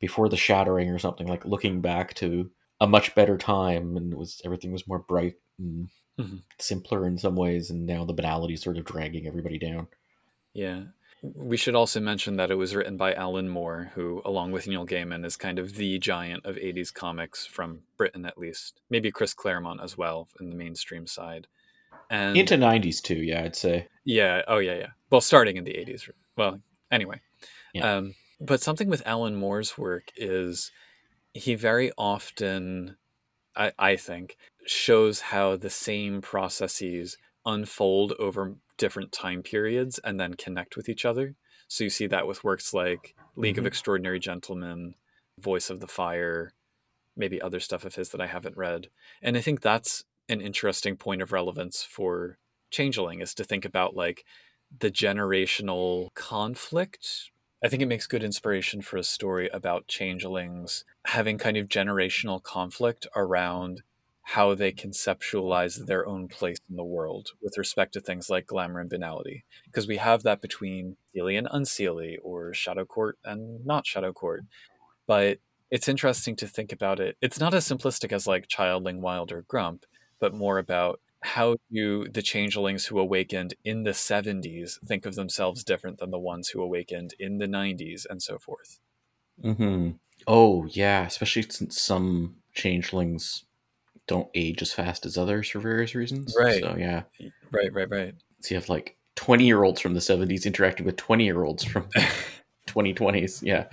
before 0.00 0.28
the 0.28 0.36
shattering 0.36 0.90
or 0.90 0.98
something, 0.98 1.26
like 1.26 1.44
looking 1.44 1.80
back 1.80 2.14
to 2.14 2.50
a 2.80 2.86
much 2.86 3.14
better 3.14 3.38
time 3.38 3.96
and 3.96 4.12
was 4.14 4.40
everything 4.44 4.72
was 4.72 4.88
more 4.88 4.98
bright 4.98 5.34
and 5.58 5.88
Mhm. 6.18 6.42
simpler 6.60 7.06
in 7.06 7.18
some 7.18 7.34
ways, 7.34 7.70
and 7.70 7.86
now 7.86 8.04
the 8.04 8.12
banality 8.12 8.54
is 8.54 8.62
sort 8.62 8.76
of 8.78 8.84
dragging 8.84 9.26
everybody 9.26 9.58
down. 9.58 9.88
Yeah. 10.52 10.84
We 11.22 11.56
should 11.56 11.74
also 11.74 12.00
mention 12.00 12.36
that 12.36 12.50
it 12.50 12.56
was 12.56 12.74
written 12.76 12.96
by 12.96 13.14
Alan 13.14 13.48
Moore, 13.48 13.90
who, 13.94 14.20
along 14.24 14.52
with 14.52 14.68
Neil 14.68 14.86
Gaiman, 14.86 15.24
is 15.24 15.36
kind 15.36 15.58
of 15.58 15.74
the 15.74 15.98
giant 15.98 16.44
of 16.44 16.56
80s 16.58 16.90
comics 16.92 17.46
from 17.46 17.82
Britain, 17.96 18.26
at 18.26 18.38
least. 18.38 18.80
Maybe 18.90 19.10
Chris 19.10 19.32
Claremont 19.34 19.80
as 19.80 19.96
well 19.98 20.28
in 20.38 20.50
the 20.50 20.56
mainstream 20.56 21.06
side. 21.06 21.48
And 22.10 22.36
Into 22.36 22.56
nineties 22.56 23.00
too, 23.00 23.16
yeah, 23.16 23.42
I'd 23.42 23.56
say. 23.56 23.88
Yeah. 24.04 24.42
Oh, 24.46 24.58
yeah, 24.58 24.74
yeah. 24.76 24.88
Well, 25.10 25.20
starting 25.20 25.56
in 25.56 25.64
the 25.64 25.72
80s. 25.72 26.10
Well, 26.36 26.60
anyway. 26.90 27.20
Yeah. 27.72 27.96
Um, 27.96 28.14
but 28.40 28.60
something 28.60 28.88
with 28.88 29.06
Alan 29.06 29.34
Moore's 29.36 29.78
work 29.78 30.04
is 30.16 30.70
he 31.32 31.54
very 31.54 31.90
often, 31.96 32.96
I, 33.56 33.72
I 33.78 33.96
think, 33.96 34.36
shows 34.66 35.20
how 35.20 35.56
the 35.56 35.70
same 35.70 36.20
processes 36.20 37.16
unfold 37.46 38.12
over 38.18 38.54
different 38.76 39.12
time 39.12 39.42
periods 39.42 39.98
and 40.04 40.18
then 40.18 40.34
connect 40.34 40.76
with 40.76 40.88
each 40.88 41.04
other. 41.04 41.34
So 41.68 41.84
you 41.84 41.90
see 41.90 42.06
that 42.08 42.26
with 42.26 42.44
works 42.44 42.74
like 42.74 43.14
League 43.36 43.58
of 43.58 43.64
Mhm. 43.64 43.68
Extraordinary 43.68 44.18
Gentlemen, 44.18 44.94
Voice 45.40 45.70
of 45.70 45.80
the 45.80 45.86
Fire, 45.88 46.52
maybe 47.16 47.40
other 47.40 47.60
stuff 47.60 47.84
of 47.84 47.94
his 47.94 48.10
that 48.10 48.20
I 48.20 48.26
haven't 48.26 48.56
read. 48.56 48.88
And 49.22 49.36
I 49.36 49.40
think 49.40 49.60
that's 49.60 50.04
an 50.28 50.40
interesting 50.40 50.96
point 50.96 51.22
of 51.22 51.32
relevance 51.32 51.82
for 51.82 52.38
Changeling 52.70 53.20
is 53.20 53.34
to 53.34 53.44
think 53.44 53.64
about 53.64 53.94
like 53.94 54.24
the 54.76 54.90
generational 54.90 56.12
conflict. 56.14 57.30
I 57.62 57.68
think 57.68 57.82
it 57.82 57.86
makes 57.86 58.06
good 58.06 58.24
inspiration 58.24 58.82
for 58.82 58.96
a 58.96 59.04
story 59.04 59.48
about 59.52 59.86
changelings 59.86 60.84
having 61.06 61.38
kind 61.38 61.56
of 61.56 61.68
generational 61.68 62.42
conflict 62.42 63.06
around 63.14 63.82
how 64.28 64.54
they 64.54 64.72
conceptualize 64.72 65.86
their 65.86 66.06
own 66.06 66.28
place 66.28 66.58
in 66.68 66.76
the 66.76 66.84
world 66.84 67.30
with 67.42 67.58
respect 67.58 67.92
to 67.92 68.00
things 68.00 68.30
like 68.30 68.46
glamour 68.46 68.80
and 68.80 68.90
banality. 68.90 69.44
Because 69.66 69.86
we 69.86 69.98
have 69.98 70.22
that 70.22 70.40
between 70.40 70.96
Seelie 71.14 71.38
and 71.38 71.46
Unseelie, 71.48 72.16
or 72.22 72.54
Shadow 72.54 72.86
Court 72.86 73.18
and 73.24 73.64
not 73.64 73.86
Shadow 73.86 74.12
Court. 74.12 74.44
But 75.06 75.38
it's 75.70 75.88
interesting 75.88 76.36
to 76.36 76.46
think 76.46 76.72
about 76.72 77.00
it. 77.00 77.16
It's 77.20 77.38
not 77.38 77.52
as 77.52 77.68
simplistic 77.68 78.12
as 78.12 78.26
like 78.26 78.48
Childling, 78.48 79.00
Wild, 79.00 79.30
or 79.30 79.42
Grump, 79.42 79.84
but 80.20 80.34
more 80.34 80.58
about 80.58 81.00
how 81.22 81.56
do 81.72 82.06
the 82.08 82.22
changelings 82.22 82.86
who 82.86 82.98
awakened 82.98 83.54
in 83.64 83.84
the 83.84 83.92
70s 83.92 84.78
think 84.84 85.06
of 85.06 85.14
themselves 85.14 85.64
different 85.64 85.98
than 85.98 86.10
the 86.10 86.18
ones 86.18 86.50
who 86.50 86.60
awakened 86.60 87.14
in 87.18 87.38
the 87.38 87.46
90s 87.46 88.04
and 88.08 88.22
so 88.22 88.38
forth. 88.38 88.78
Mm-hmm. 89.42 89.92
Oh 90.26 90.66
yeah, 90.66 91.06
especially 91.06 91.42
since 91.42 91.80
some 91.80 92.36
changelings 92.52 93.44
don't 94.06 94.28
age 94.34 94.62
as 94.62 94.72
fast 94.72 95.06
as 95.06 95.16
others 95.16 95.48
for 95.48 95.60
various 95.60 95.94
reasons. 95.94 96.34
Right. 96.38 96.62
So 96.62 96.76
yeah. 96.78 97.02
Right, 97.50 97.72
right, 97.72 97.90
right. 97.90 98.14
So 98.40 98.54
you 98.54 98.60
have 98.60 98.68
like 98.68 98.96
twenty 99.16 99.46
year 99.46 99.62
olds 99.62 99.80
from 99.80 99.94
the 99.94 100.00
seventies 100.00 100.46
interacting 100.46 100.86
with 100.86 100.96
twenty 100.96 101.24
year 101.24 101.42
olds 101.42 101.64
from 101.64 101.88
twenty 102.66 102.92
twenties. 102.92 103.42
Yeah. 103.42 103.66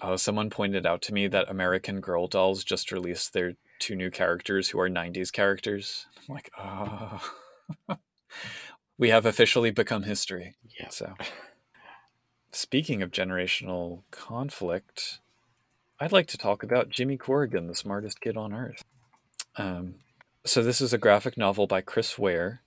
Oh, 0.00 0.16
someone 0.16 0.48
pointed 0.48 0.86
out 0.86 1.02
to 1.02 1.14
me 1.14 1.26
that 1.28 1.50
American 1.50 2.00
Girl 2.00 2.28
Dolls 2.28 2.62
just 2.62 2.92
released 2.92 3.32
their 3.32 3.54
two 3.78 3.96
new 3.96 4.10
characters 4.10 4.68
who 4.68 4.78
are 4.80 4.88
90s 4.88 5.32
characters. 5.32 6.06
I'm 6.28 6.34
like, 6.34 6.50
oh. 6.58 7.20
we 8.98 9.08
have 9.10 9.26
officially 9.26 9.70
become 9.70 10.04
history. 10.04 10.54
Yeah. 10.78 10.88
So, 10.90 11.14
speaking 12.52 13.02
of 13.02 13.10
generational 13.10 14.02
conflict, 14.10 15.18
I'd 16.00 16.12
like 16.12 16.28
to 16.28 16.38
talk 16.38 16.62
about 16.62 16.90
Jimmy 16.90 17.16
Corrigan, 17.16 17.66
the 17.66 17.74
smartest 17.74 18.20
kid 18.20 18.36
on 18.36 18.52
earth. 18.52 18.84
Um, 19.56 19.96
so, 20.44 20.62
this 20.62 20.80
is 20.80 20.92
a 20.92 20.98
graphic 20.98 21.36
novel 21.36 21.66
by 21.66 21.80
Chris 21.80 22.16
Ware. 22.18 22.62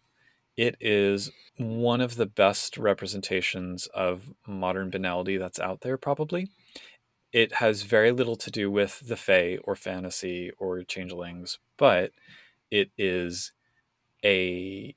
It 0.57 0.75
is 0.81 1.31
one 1.57 2.01
of 2.01 2.17
the 2.17 2.25
best 2.25 2.77
representations 2.77 3.87
of 3.87 4.33
modern 4.45 4.89
banality 4.89 5.37
that's 5.37 5.59
out 5.59 5.79
there, 5.81 5.97
probably. 5.97 6.49
It 7.33 7.55
has 7.55 7.83
very 7.83 8.11
little 8.11 8.35
to 8.35 8.51
do 8.51 8.69
with 8.69 9.07
the 9.07 9.15
Fae 9.15 9.57
or 9.63 9.75
fantasy 9.75 10.51
or 10.57 10.83
changelings, 10.83 11.59
but 11.77 12.11
it 12.69 12.91
is 12.97 13.53
a 14.23 14.95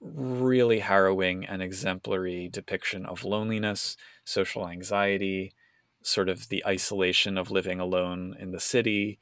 really 0.00 0.80
harrowing 0.80 1.44
and 1.44 1.62
exemplary 1.62 2.48
depiction 2.48 3.06
of 3.06 3.24
loneliness, 3.24 3.96
social 4.24 4.68
anxiety, 4.68 5.52
sort 6.02 6.28
of 6.28 6.48
the 6.48 6.64
isolation 6.66 7.38
of 7.38 7.50
living 7.50 7.80
alone 7.80 8.36
in 8.38 8.52
the 8.52 8.60
city, 8.60 9.18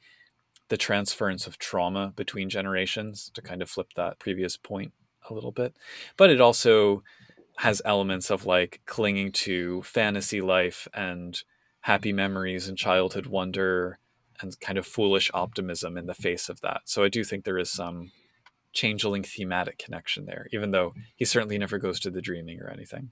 the 0.69 0.77
transference 0.77 1.47
of 1.47 1.57
trauma 1.57 2.13
between 2.15 2.49
generations 2.49 3.31
to 3.33 3.41
kind 3.41 3.61
of 3.61 3.69
flip 3.69 3.93
that 3.95 4.19
previous 4.19 4.57
point 4.57 4.91
a 5.29 5.33
little 5.33 5.51
bit. 5.51 5.75
But 6.17 6.29
it 6.29 6.41
also 6.41 7.03
has 7.57 7.81
elements 7.85 8.29
of 8.29 8.45
like 8.45 8.81
clinging 8.85 9.31
to 9.31 9.81
fantasy 9.83 10.41
life 10.41 10.87
and 10.93 11.41
happy 11.85 12.11
memories 12.11 12.67
and 12.67 12.77
childhood 12.77 13.27
wonder 13.27 13.99
and 14.41 14.59
kind 14.59 14.77
of 14.77 14.85
foolish 14.87 15.29
optimism 15.33 15.97
in 15.97 16.07
the 16.07 16.13
face 16.15 16.49
of 16.49 16.59
that. 16.61 16.81
So 16.85 17.03
I 17.03 17.09
do 17.09 17.23
think 17.23 17.45
there 17.45 17.59
is 17.59 17.69
some 17.71 18.11
changeling 18.73 19.23
thematic 19.23 19.77
connection 19.77 20.25
there, 20.25 20.47
even 20.51 20.71
though 20.71 20.93
he 21.15 21.25
certainly 21.25 21.57
never 21.59 21.77
goes 21.77 21.99
to 22.01 22.09
the 22.09 22.21
dreaming 22.21 22.59
or 22.59 22.69
anything. 22.69 23.11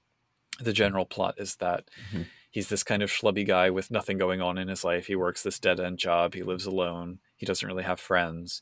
The 0.60 0.74
general 0.74 1.06
plot 1.06 1.36
is 1.38 1.56
that 1.58 1.86
Mhm. 2.12 2.26
he's 2.50 2.70
this 2.70 2.84
kind 2.84 3.02
of 3.04 3.12
schlubby 3.12 3.46
guy 3.46 3.70
with 3.70 3.92
nothing 3.92 4.18
going 4.18 4.42
on 4.42 4.58
in 4.58 4.68
his 4.68 4.84
life. 4.84 5.08
He 5.08 5.16
works 5.16 5.44
this 5.44 5.60
dead 5.60 5.80
end 5.80 6.00
job. 6.00 6.34
He 6.34 6.44
lives 6.44 6.66
alone. 6.66 7.20
He 7.38 7.46
doesn't 7.46 7.68
really 7.68 7.84
have 7.84 8.00
friends. 8.00 8.62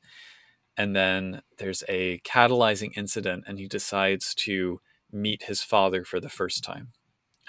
And 0.77 0.95
then 0.95 1.41
there's 1.57 1.83
a 1.89 2.19
catalyzing 2.19 2.91
incident, 2.97 3.45
and 3.47 3.59
he 3.59 3.67
decides 3.67 4.35
to 4.35 4.81
meet 5.11 5.43
his 5.43 5.63
father 5.63 6.03
for 6.03 6.19
the 6.19 6.29
first 6.29 6.63
time. 6.63 6.91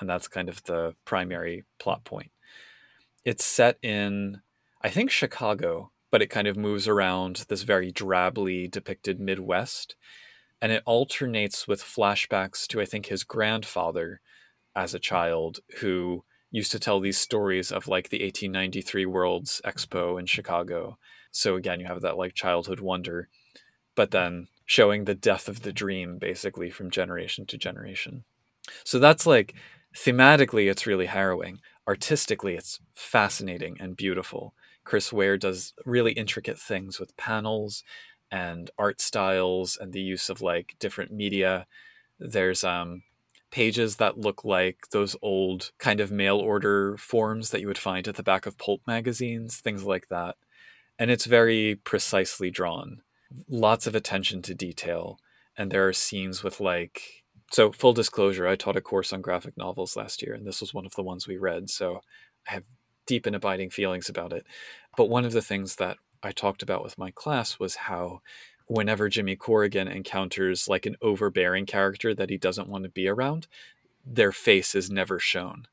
And 0.01 0.09
that's 0.09 0.27
kind 0.27 0.49
of 0.49 0.65
the 0.65 0.97
primary 1.05 1.65
plot 1.79 2.05
point. 2.05 2.32
It's 3.25 3.45
set 3.45 3.79
in, 3.83 4.41
I 4.83 4.89
think, 4.89 5.11
Chicago, 5.11 5.91
but 6.11 6.23
it 6.23 6.31
kind 6.31 6.47
of 6.47 6.57
moves 6.57 6.89
around 6.89 7.45
this 7.49 7.63
very 7.63 7.93
drably 7.93 8.71
depicted 8.71 9.21
Midwest. 9.21 9.97
And 10.61 10.71
it 10.73 10.83
alternates 10.87 11.67
with 11.67 11.83
flashbacks 11.83 12.67
to, 12.69 12.81
I 12.81 12.85
think, 12.85 13.07
his 13.07 13.25
grandfather, 13.25 14.21
as 14.75 14.95
a 14.95 14.99
child 14.99 15.61
who 15.81 16.25
used 16.51 16.73
to 16.73 16.79
tell 16.79 17.01
these 17.01 17.19
stories 17.19 17.73
of 17.73 17.89
like 17.89 18.11
the 18.11 18.23
1893 18.23 19.07
World's 19.07 19.61
Expo 19.65 20.19
in 20.19 20.27
Chicago. 20.27 20.99
So 21.31 21.57
again, 21.57 21.81
you 21.81 21.87
have 21.87 22.03
that 22.03 22.19
like 22.19 22.35
childhood 22.35 22.81
wonder, 22.81 23.29
but 23.95 24.11
then 24.11 24.49
showing 24.67 25.05
the 25.05 25.15
death 25.15 25.49
of 25.49 25.63
the 25.63 25.73
dream 25.73 26.19
basically 26.19 26.71
from 26.71 26.91
generation 26.91 27.47
to 27.47 27.59
generation. 27.59 28.25
So 28.85 28.99
that's 28.99 29.27
like 29.27 29.55
thematically, 29.95 30.71
it's 30.71 30.87
really 30.87 31.07
harrowing. 31.07 31.61
Artistically, 31.89 32.55
it's 32.55 32.81
fascinating 32.95 33.77
and 33.81 33.97
beautiful. 33.97 34.55
Chris 34.85 35.13
Ware 35.13 35.37
does 35.37 35.75
really 35.85 36.13
intricate 36.13 36.59
things 36.59 36.99
with 36.99 37.17
panels 37.17 37.85
and 38.31 38.71
art 38.79 39.01
styles 39.01 39.77
and 39.81 39.93
the 39.93 40.01
use 40.01 40.31
of 40.31 40.41
like 40.41 40.77
different 40.79 41.13
media. 41.13 41.67
There's 42.19 42.65
um, 42.65 43.03
pages 43.51 43.97
that 43.97 44.19
look 44.19 44.45
like 44.45 44.89
those 44.91 45.15
old 45.23 45.73
kind 45.79 46.01
of 46.01 46.11
mail 46.11 46.39
order 46.39 46.97
forms 46.97 47.51
that 47.51 47.61
you 47.61 47.67
would 47.67 47.79
find 47.79 48.09
at 48.09 48.17
the 48.17 48.23
back 48.23 48.47
of 48.47 48.59
pulp 48.59 48.81
magazines, 48.87 49.59
things 49.59 49.85
like 49.85 50.09
that. 50.09 50.37
And 50.99 51.11
it's 51.11 51.27
very 51.27 51.77
precisely 51.77 52.51
drawn. 52.51 53.03
Lots 53.49 53.87
of 53.87 53.95
attention 53.95 54.43
to 54.43 54.55
detail. 54.55 55.19
And 55.57 55.71
there 55.71 55.87
are 55.87 55.93
scenes 55.93 56.43
with 56.43 56.61
like 56.61 57.22
so 57.53 57.71
full 57.71 57.93
disclosure, 57.93 58.49
I 58.49 58.57
taught 58.57 58.77
a 58.77 58.81
course 58.81 59.13
on 59.13 59.21
graphic 59.21 59.57
novels 59.57 59.95
last 59.95 60.23
year, 60.23 60.35
and 60.35 60.47
this 60.47 60.61
was 60.61 60.73
one 60.73 60.87
of 60.87 60.95
the 60.95 61.03
ones 61.03 61.29
we 61.29 61.37
read. 61.37 61.69
So 61.69 62.01
I 62.49 62.53
have 62.53 62.65
deep 63.07 63.27
and 63.27 63.37
abiding 63.37 63.71
feelings 63.71 64.09
about 64.09 64.33
it. 64.33 64.47
But 64.97 65.11
one 65.11 65.25
of 65.25 65.33
the 65.33 65.43
things 65.43 65.77
that 65.77 65.99
I 66.23 66.33
talked 66.33 66.63
about 66.63 66.83
with 66.83 66.99
my 66.99 67.11
class 67.11 67.59
was 67.59 67.75
how 67.75 68.23
whenever 68.67 69.09
Jimmy 69.09 69.37
Corrigan 69.37 69.89
encounters 69.89 70.67
like 70.67 70.87
an 70.87 70.97
overbearing 71.03 71.67
character 71.67 72.15
that 72.15 72.31
he 72.31 72.39
doesn't 72.39 72.69
want 72.69 72.85
to 72.85 72.91
be 72.91 73.07
around, 73.07 73.49
their 74.05 74.33
face 74.33 74.75
is 74.75 74.91
never 74.91 75.19
shown. 75.19 75.67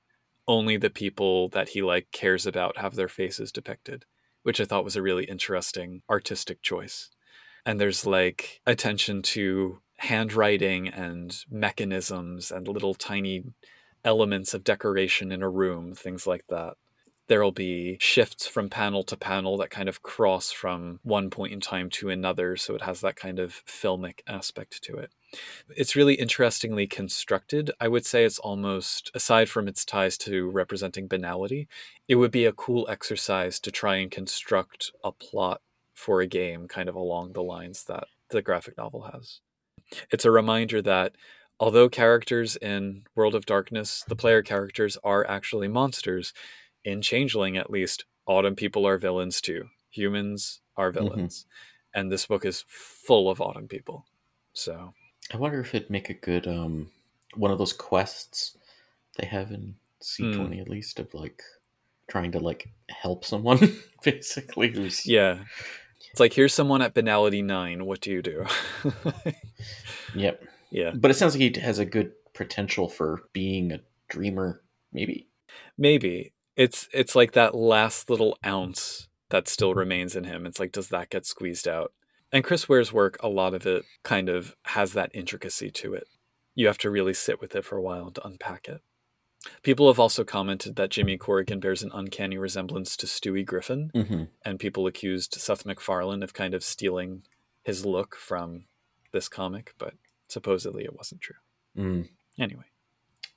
Only 0.48 0.76
the 0.76 0.90
people 0.90 1.48
that 1.50 1.70
he 1.70 1.82
like 1.82 2.12
cares 2.12 2.46
about 2.46 2.78
have 2.78 2.96
their 2.96 3.08
faces 3.08 3.52
depicted, 3.52 4.06
which 4.44 4.60
I 4.60 4.66
thought 4.66 4.84
was 4.84 4.96
a 4.96 5.02
really 5.02 5.26
interesting 5.26 6.02
artistic 6.10 6.62
choice. 6.62 7.10
And 7.66 7.80
there's 7.80 8.06
like 8.06 8.60
attention 8.66 9.22
to 9.22 9.82
handwriting 10.00 10.88
and 10.88 11.46
mechanisms 11.50 12.52
and 12.52 12.68
little 12.68 12.94
tiny 12.94 13.44
elements 14.04 14.54
of 14.54 14.64
decoration 14.64 15.32
in 15.32 15.44
a 15.44 15.50
room, 15.50 15.94
things 15.94 16.26
like 16.26 16.46
that 16.48 16.76
there'll 17.30 17.52
be 17.52 17.96
shifts 18.02 18.48
from 18.48 18.70
panel 18.70 19.04
to 19.04 19.16
panel 19.16 19.56
that 19.56 19.70
kind 19.70 19.88
of 19.88 20.02
cross 20.02 20.52
from 20.52 21.00
one 21.04 21.30
point 21.30 21.54
in 21.54 21.62
time 21.62 21.90
to 21.90 22.10
another. 22.10 22.58
So 22.58 22.76
it 22.76 22.82
has 22.82 23.02
that 23.02 23.16
kind 23.16 23.40
of 23.40 23.64
filmic 23.66 24.22
aspect 24.28 24.84
to 24.84 24.98
it. 24.98 25.12
It's 25.70 25.96
really 25.96 26.16
interestingly 26.16 26.88
constructed. 26.88 27.72
I 27.80 27.88
would 27.88 28.06
say 28.06 28.26
it's 28.26 28.40
almost, 28.40 29.12
aside 29.14 29.48
from 29.48 29.68
its 29.68 29.86
ties 29.86 30.18
to 30.20 30.50
representing 30.50 31.08
banality, 31.08 31.68
it 32.08 32.16
would 32.16 32.32
be 32.32 32.46
a 32.46 32.52
cool 32.52 32.88
exercise 32.90 33.60
to 33.60 33.72
try 33.72 33.98
and 33.98 34.10
construct 34.10 34.92
a 35.04 35.12
plot 35.12 35.62
for 35.94 36.22
a 36.22 36.28
game 36.28 36.68
kind 36.68 36.90
of 36.90 36.96
along 36.96 37.34
the 37.34 37.44
lines 37.44 37.84
that 37.84 38.06
the 38.32 38.42
graphic 38.42 38.76
novel 38.76 39.12
has. 39.14 39.40
It's 40.12 40.26
a 40.26 40.32
reminder 40.32 40.82
that 40.82 41.16
although 41.60 41.90
characters 41.90 42.56
in 42.58 43.06
World 43.16 43.36
of 43.36 43.46
Darkness, 43.46 44.04
the 44.08 44.16
player 44.16 44.42
characters 44.42 44.98
are 45.04 45.28
actually 45.28 45.68
monsters, 45.68 46.34
in 46.84 47.02
Changeling 47.02 47.58
at 47.58 47.70
least, 47.70 48.06
autumn 48.26 48.56
people 48.56 48.88
are 48.88 48.98
villains 48.98 49.42
too. 49.42 49.70
Humans 49.92 50.62
are 50.78 50.92
mm-hmm. 50.92 51.08
villains. 51.08 51.40
Mm-hmm. 51.40 52.00
And 52.00 52.12
this 52.12 52.28
book 52.28 52.46
is 52.46 52.64
full 52.68 53.30
of 53.30 53.42
autumn 53.42 53.68
people. 53.68 54.06
So 54.54 54.94
I 55.34 55.38
wonder 55.38 55.60
if 55.60 55.74
it'd 55.74 55.90
make 55.90 56.10
a 56.10 56.14
good 56.14 56.48
um 56.48 56.92
one 57.36 57.52
of 57.52 57.58
those 57.58 57.74
quests 57.74 58.58
they 59.18 59.28
have 59.28 59.52
in 59.52 59.76
C 60.02 60.32
twenty 60.34 60.58
mm. 60.58 60.62
at 60.62 60.70
least 60.70 61.00
of 61.00 61.14
like 61.14 61.42
trying 62.10 62.32
to 62.32 62.40
like 62.40 62.70
help 62.90 63.24
someone 63.26 63.78
basically 64.04 64.70
who's 64.70 65.06
Yeah. 65.06 65.40
It's 66.12 66.20
like 66.20 66.34
here's 66.34 66.54
someone 66.54 66.82
at 66.82 66.94
banality 66.94 67.42
nine, 67.42 67.86
what 67.86 68.02
do 68.02 68.12
you 68.12 68.22
do? 68.22 68.46
yep. 70.16 70.44
Yeah. 70.72 70.92
But 70.96 71.12
it 71.12 71.16
sounds 71.16 71.36
like 71.38 71.56
he 71.56 71.62
has 71.62 71.80
a 71.80 71.86
good 71.86 72.12
potential 72.34 72.90
for 72.90 73.24
being 73.34 73.72
a 73.72 73.82
dreamer, 74.08 74.62
maybe. 74.92 75.28
Maybe 75.78 76.34
it's 76.56 76.90
it's 76.94 77.16
like 77.16 77.32
that 77.34 77.56
last 77.56 78.10
little 78.10 78.38
ounce 78.46 79.08
that 79.30 79.48
still 79.48 79.74
remains 79.74 80.16
in 80.16 80.26
him. 80.26 80.46
It's 80.46 80.60
like, 80.60 80.72
does 80.72 80.90
that 80.90 81.10
get 81.10 81.26
squeezed 81.26 81.68
out? 81.68 81.94
And 82.32 82.44
Chris 82.44 82.68
Ware's 82.68 82.94
work, 82.94 83.18
a 83.22 83.28
lot 83.28 83.54
of 83.54 83.66
it 83.66 83.86
kind 84.04 84.30
of 84.30 84.56
has 84.64 84.94
that 84.94 85.12
intricacy 85.14 85.72
to 85.72 85.94
it. 85.94 86.08
You 86.56 86.68
have 86.68 86.78
to 86.80 86.90
really 86.90 87.14
sit 87.14 87.40
with 87.40 87.56
it 87.56 87.66
for 87.66 87.78
a 87.78 87.82
while 87.82 88.12
to 88.12 88.28
unpack 88.28 88.68
it. 88.68 88.82
People 89.64 89.88
have 89.88 90.00
also 90.00 90.24
commented 90.24 90.76
that 90.76 90.90
Jimmy 90.90 91.18
Corrigan 91.18 91.60
bears 91.60 91.82
an 91.82 91.92
uncanny 91.94 92.38
resemblance 92.38 92.98
to 92.98 93.06
Stewie 93.06 93.46
Griffin, 93.46 93.90
mm-hmm. 93.96 94.24
and 94.44 94.60
people 94.60 94.86
accused 94.86 95.36
Seth 95.36 95.66
MacFarlane 95.66 96.24
of 96.24 96.34
kind 96.34 96.54
of 96.54 96.64
stealing 96.64 97.24
his 97.64 97.86
look 97.86 98.16
from 98.16 98.66
this 99.12 99.30
comic, 99.30 99.74
but 99.78 99.94
supposedly 100.28 100.84
it 100.84 100.96
wasn't 100.96 101.22
true. 101.22 101.36
Mm. 101.78 102.10
Anyway. 102.38 102.66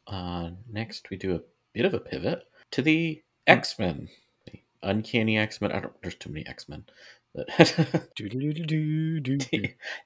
Uh, 0.06 0.50
next, 0.70 1.08
we 1.10 1.16
do 1.16 1.34
a 1.36 1.40
bit 1.72 1.84
of 1.84 1.94
a 1.94 2.00
pivot 2.00 2.44
to 2.72 2.82
the 2.82 3.22
X 3.46 3.78
Men, 3.78 4.08
the 4.46 4.60
Uncanny 4.82 5.38
X 5.38 5.60
Men. 5.60 5.72
I 5.72 5.80
don't. 5.80 5.94
There's 6.02 6.16
too 6.16 6.30
many 6.30 6.46
X 6.46 6.68
Men. 6.68 6.84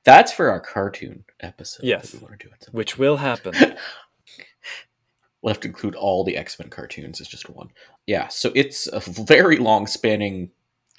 That's 0.04 0.32
for 0.32 0.48
our 0.50 0.61
cartoon 0.61 1.24
episode. 1.40 1.85
Yes, 1.85 2.12
we 2.12 2.20
want 2.20 2.38
to 2.38 2.46
do 2.46 2.52
it. 2.52 2.68
Which 2.70 2.98
will 2.98 3.16
happen. 3.16 3.54
we'll 5.46 5.54
have 5.54 5.61
to 5.61 5.68
include 5.68 5.94
all 5.94 6.24
the 6.24 6.37
X 6.37 6.59
Men 6.59 6.70
cartoons 6.70 7.20
as 7.20 7.28
just 7.28 7.48
one. 7.48 7.70
Yeah, 8.04 8.26
so 8.26 8.50
it's 8.56 8.88
a 8.88 8.98
very 8.98 9.59
long 9.59 9.87
spanning 9.87 10.50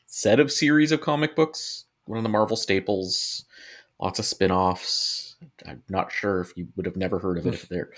set 0.06 0.40
of 0.40 0.54
series 0.54 0.94
of 0.94 1.02
comic 1.02 1.36
books. 1.36 1.84
One 2.06 2.18
of 2.18 2.24
the 2.24 2.30
Marvel 2.30 2.56
staples. 2.56 3.44
Lots 4.00 4.20
of 4.20 4.26
spin 4.26 4.52
offs. 4.52 5.36
I'm 5.66 5.84
not 5.90 6.14
sure 6.14 6.40
if 6.40 6.56
you 6.56 6.70
would 6.78 6.86
have 6.86 6.96
never 6.96 7.20
heard 7.20 7.38
of 7.38 7.46
it 7.46 7.56
if 7.56 7.68
they're 7.70 7.92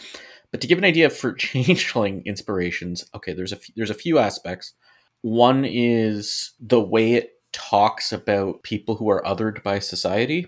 but 0.49 0.59
to 0.62 0.67
give 0.67 0.79
an 0.79 0.85
idea 0.85 1.12
for 1.12 1.33
changeling 1.35 2.23
inspirations, 2.25 3.05
okay, 3.13 3.33
there's 3.33 3.53
a 3.53 3.57
f- 3.57 3.69
there's 3.75 3.91
a 3.91 3.93
few 3.93 4.17
aspects. 4.17 4.73
One 5.21 5.65
is 5.65 6.53
the 6.59 6.81
way 6.81 7.13
it 7.13 7.33
talks 7.51 8.12
about 8.12 8.63
people 8.63 8.95
who 8.95 9.07
are 9.09 9.21
othered 9.23 9.62
by 9.62 9.77
society 9.77 10.47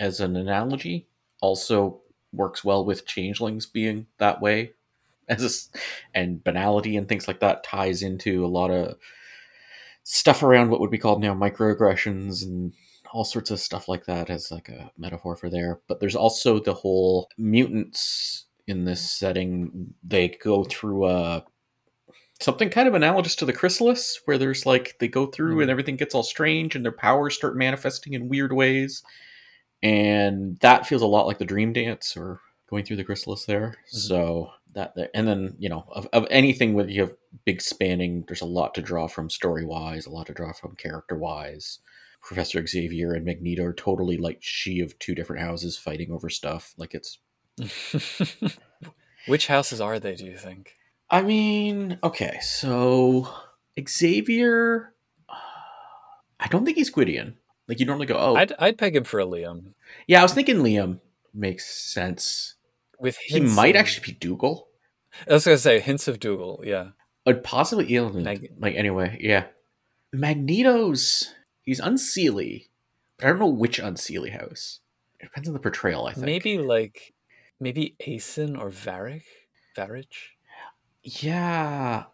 as 0.00 0.18
an 0.18 0.34
analogy. 0.34 1.08
Also 1.42 2.00
works 2.32 2.64
well 2.64 2.86
with 2.86 3.06
changelings 3.06 3.66
being 3.66 4.06
that 4.16 4.40
way 4.40 4.72
as 5.32 5.70
a, 5.74 5.78
and 6.18 6.44
banality 6.44 6.96
and 6.96 7.08
things 7.08 7.26
like 7.26 7.40
that 7.40 7.64
ties 7.64 8.02
into 8.02 8.44
a 8.44 8.48
lot 8.48 8.70
of 8.70 8.96
stuff 10.04 10.42
around 10.42 10.70
what 10.70 10.80
would 10.80 10.90
be 10.90 10.98
called 10.98 11.20
now 11.20 11.34
microaggressions 11.34 12.42
and 12.42 12.72
all 13.12 13.24
sorts 13.24 13.50
of 13.50 13.60
stuff 13.60 13.88
like 13.88 14.06
that 14.06 14.30
as 14.30 14.50
like 14.50 14.68
a 14.68 14.90
metaphor 14.96 15.36
for 15.36 15.50
there. 15.50 15.80
But 15.86 16.00
there's 16.00 16.16
also 16.16 16.58
the 16.58 16.74
whole 16.74 17.28
mutants 17.36 18.46
in 18.66 18.84
this 18.84 19.10
setting, 19.10 19.94
they 20.02 20.28
go 20.28 20.64
through 20.64 21.06
a 21.06 21.44
something 22.40 22.70
kind 22.70 22.88
of 22.88 22.94
analogous 22.94 23.36
to 23.36 23.44
the 23.44 23.52
chrysalis, 23.52 24.20
where 24.24 24.38
there's 24.38 24.66
like 24.66 24.96
they 24.98 25.08
go 25.08 25.26
through 25.26 25.56
mm. 25.56 25.62
and 25.62 25.70
everything 25.70 25.96
gets 25.96 26.14
all 26.14 26.22
strange 26.22 26.74
and 26.74 26.84
their 26.84 26.92
powers 26.92 27.34
start 27.34 27.56
manifesting 27.56 28.14
in 28.14 28.28
weird 28.28 28.52
ways, 28.52 29.02
and 29.82 30.58
that 30.60 30.86
feels 30.86 31.02
a 31.02 31.06
lot 31.06 31.26
like 31.26 31.38
the 31.38 31.44
dream 31.44 31.72
dance 31.72 32.16
or 32.16 32.40
going 32.68 32.84
through 32.84 32.96
the 32.96 33.04
chrysalis 33.04 33.44
there. 33.44 33.76
Mm-hmm. 33.86 33.98
So 33.98 34.50
that 34.74 34.94
there 34.94 35.10
and 35.14 35.26
then 35.28 35.56
you 35.58 35.68
know 35.68 35.84
of, 35.92 36.08
of 36.12 36.26
anything 36.30 36.74
with 36.74 36.88
you 36.88 37.02
have 37.02 37.14
big 37.44 37.60
spanning, 37.60 38.24
there's 38.26 38.40
a 38.40 38.46
lot 38.46 38.74
to 38.74 38.82
draw 38.82 39.06
from 39.06 39.30
story 39.30 39.64
wise, 39.64 40.06
a 40.06 40.10
lot 40.10 40.26
to 40.26 40.32
draw 40.32 40.52
from 40.52 40.76
character 40.76 41.16
wise. 41.16 41.78
Professor 42.22 42.64
Xavier 42.64 43.14
and 43.14 43.24
Magneto 43.24 43.64
are 43.64 43.72
totally 43.72 44.16
like 44.16 44.40
sidhe 44.40 44.84
of 44.84 44.96
two 45.00 45.14
different 45.14 45.42
houses 45.42 45.76
fighting 45.76 46.12
over 46.12 46.30
stuff. 46.30 46.72
Like 46.78 46.94
it's 46.94 47.18
Which 49.26 49.46
houses 49.46 49.80
are 49.80 49.98
they, 49.98 50.14
do 50.14 50.24
you 50.24 50.36
think? 50.36 50.76
I 51.10 51.22
mean, 51.22 51.98
okay, 52.02 52.38
so 52.40 53.28
Xavier, 53.88 54.94
I 56.40 56.48
don't 56.48 56.64
think 56.64 56.76
he's 56.76 56.90
Gwydion. 56.90 57.36
Like 57.68 57.80
you 57.80 57.86
normally 57.86 58.06
go, 58.06 58.16
oh, 58.16 58.34
I'd 58.34 58.52
I'd 58.58 58.78
peg 58.78 58.96
him 58.96 59.04
for 59.04 59.20
a 59.20 59.26
Liam. 59.26 59.74
Yeah, 60.06 60.20
I 60.20 60.22
was 60.22 60.34
thinking 60.34 60.56
Liam 60.56 61.00
makes 61.32 61.68
sense. 61.68 62.54
With 63.02 63.18
he 63.18 63.40
might 63.40 63.76
actually 63.76 64.12
be 64.12 64.18
Dougal. 64.18 64.68
I 65.28 65.34
was 65.34 65.44
gonna 65.44 65.58
say 65.58 65.80
hints 65.80 66.08
of 66.08 66.20
Dougal, 66.20 66.62
yeah. 66.64 66.90
But 67.24 67.44
possibly 67.44 67.88
Eiluned. 67.88 68.22
Mag- 68.22 68.52
like 68.58 68.76
anyway, 68.76 69.18
yeah. 69.20 69.46
Magneto's 70.12 71.34
he's 71.62 71.80
unseelie, 71.80 72.68
but 73.18 73.26
I 73.26 73.30
don't 73.30 73.40
know 73.40 73.46
which 73.46 73.80
unseelie 73.80 74.32
house. 74.32 74.80
It 75.20 75.24
depends 75.24 75.48
on 75.48 75.54
the 75.54 75.60
portrayal. 75.60 76.06
I 76.06 76.12
think 76.14 76.26
maybe 76.26 76.58
like 76.58 77.12
maybe 77.60 77.96
Aeson 78.06 78.56
or 78.56 78.70
Varich, 78.70 79.22
Varich. 79.76 80.30
Yeah, 81.02 82.04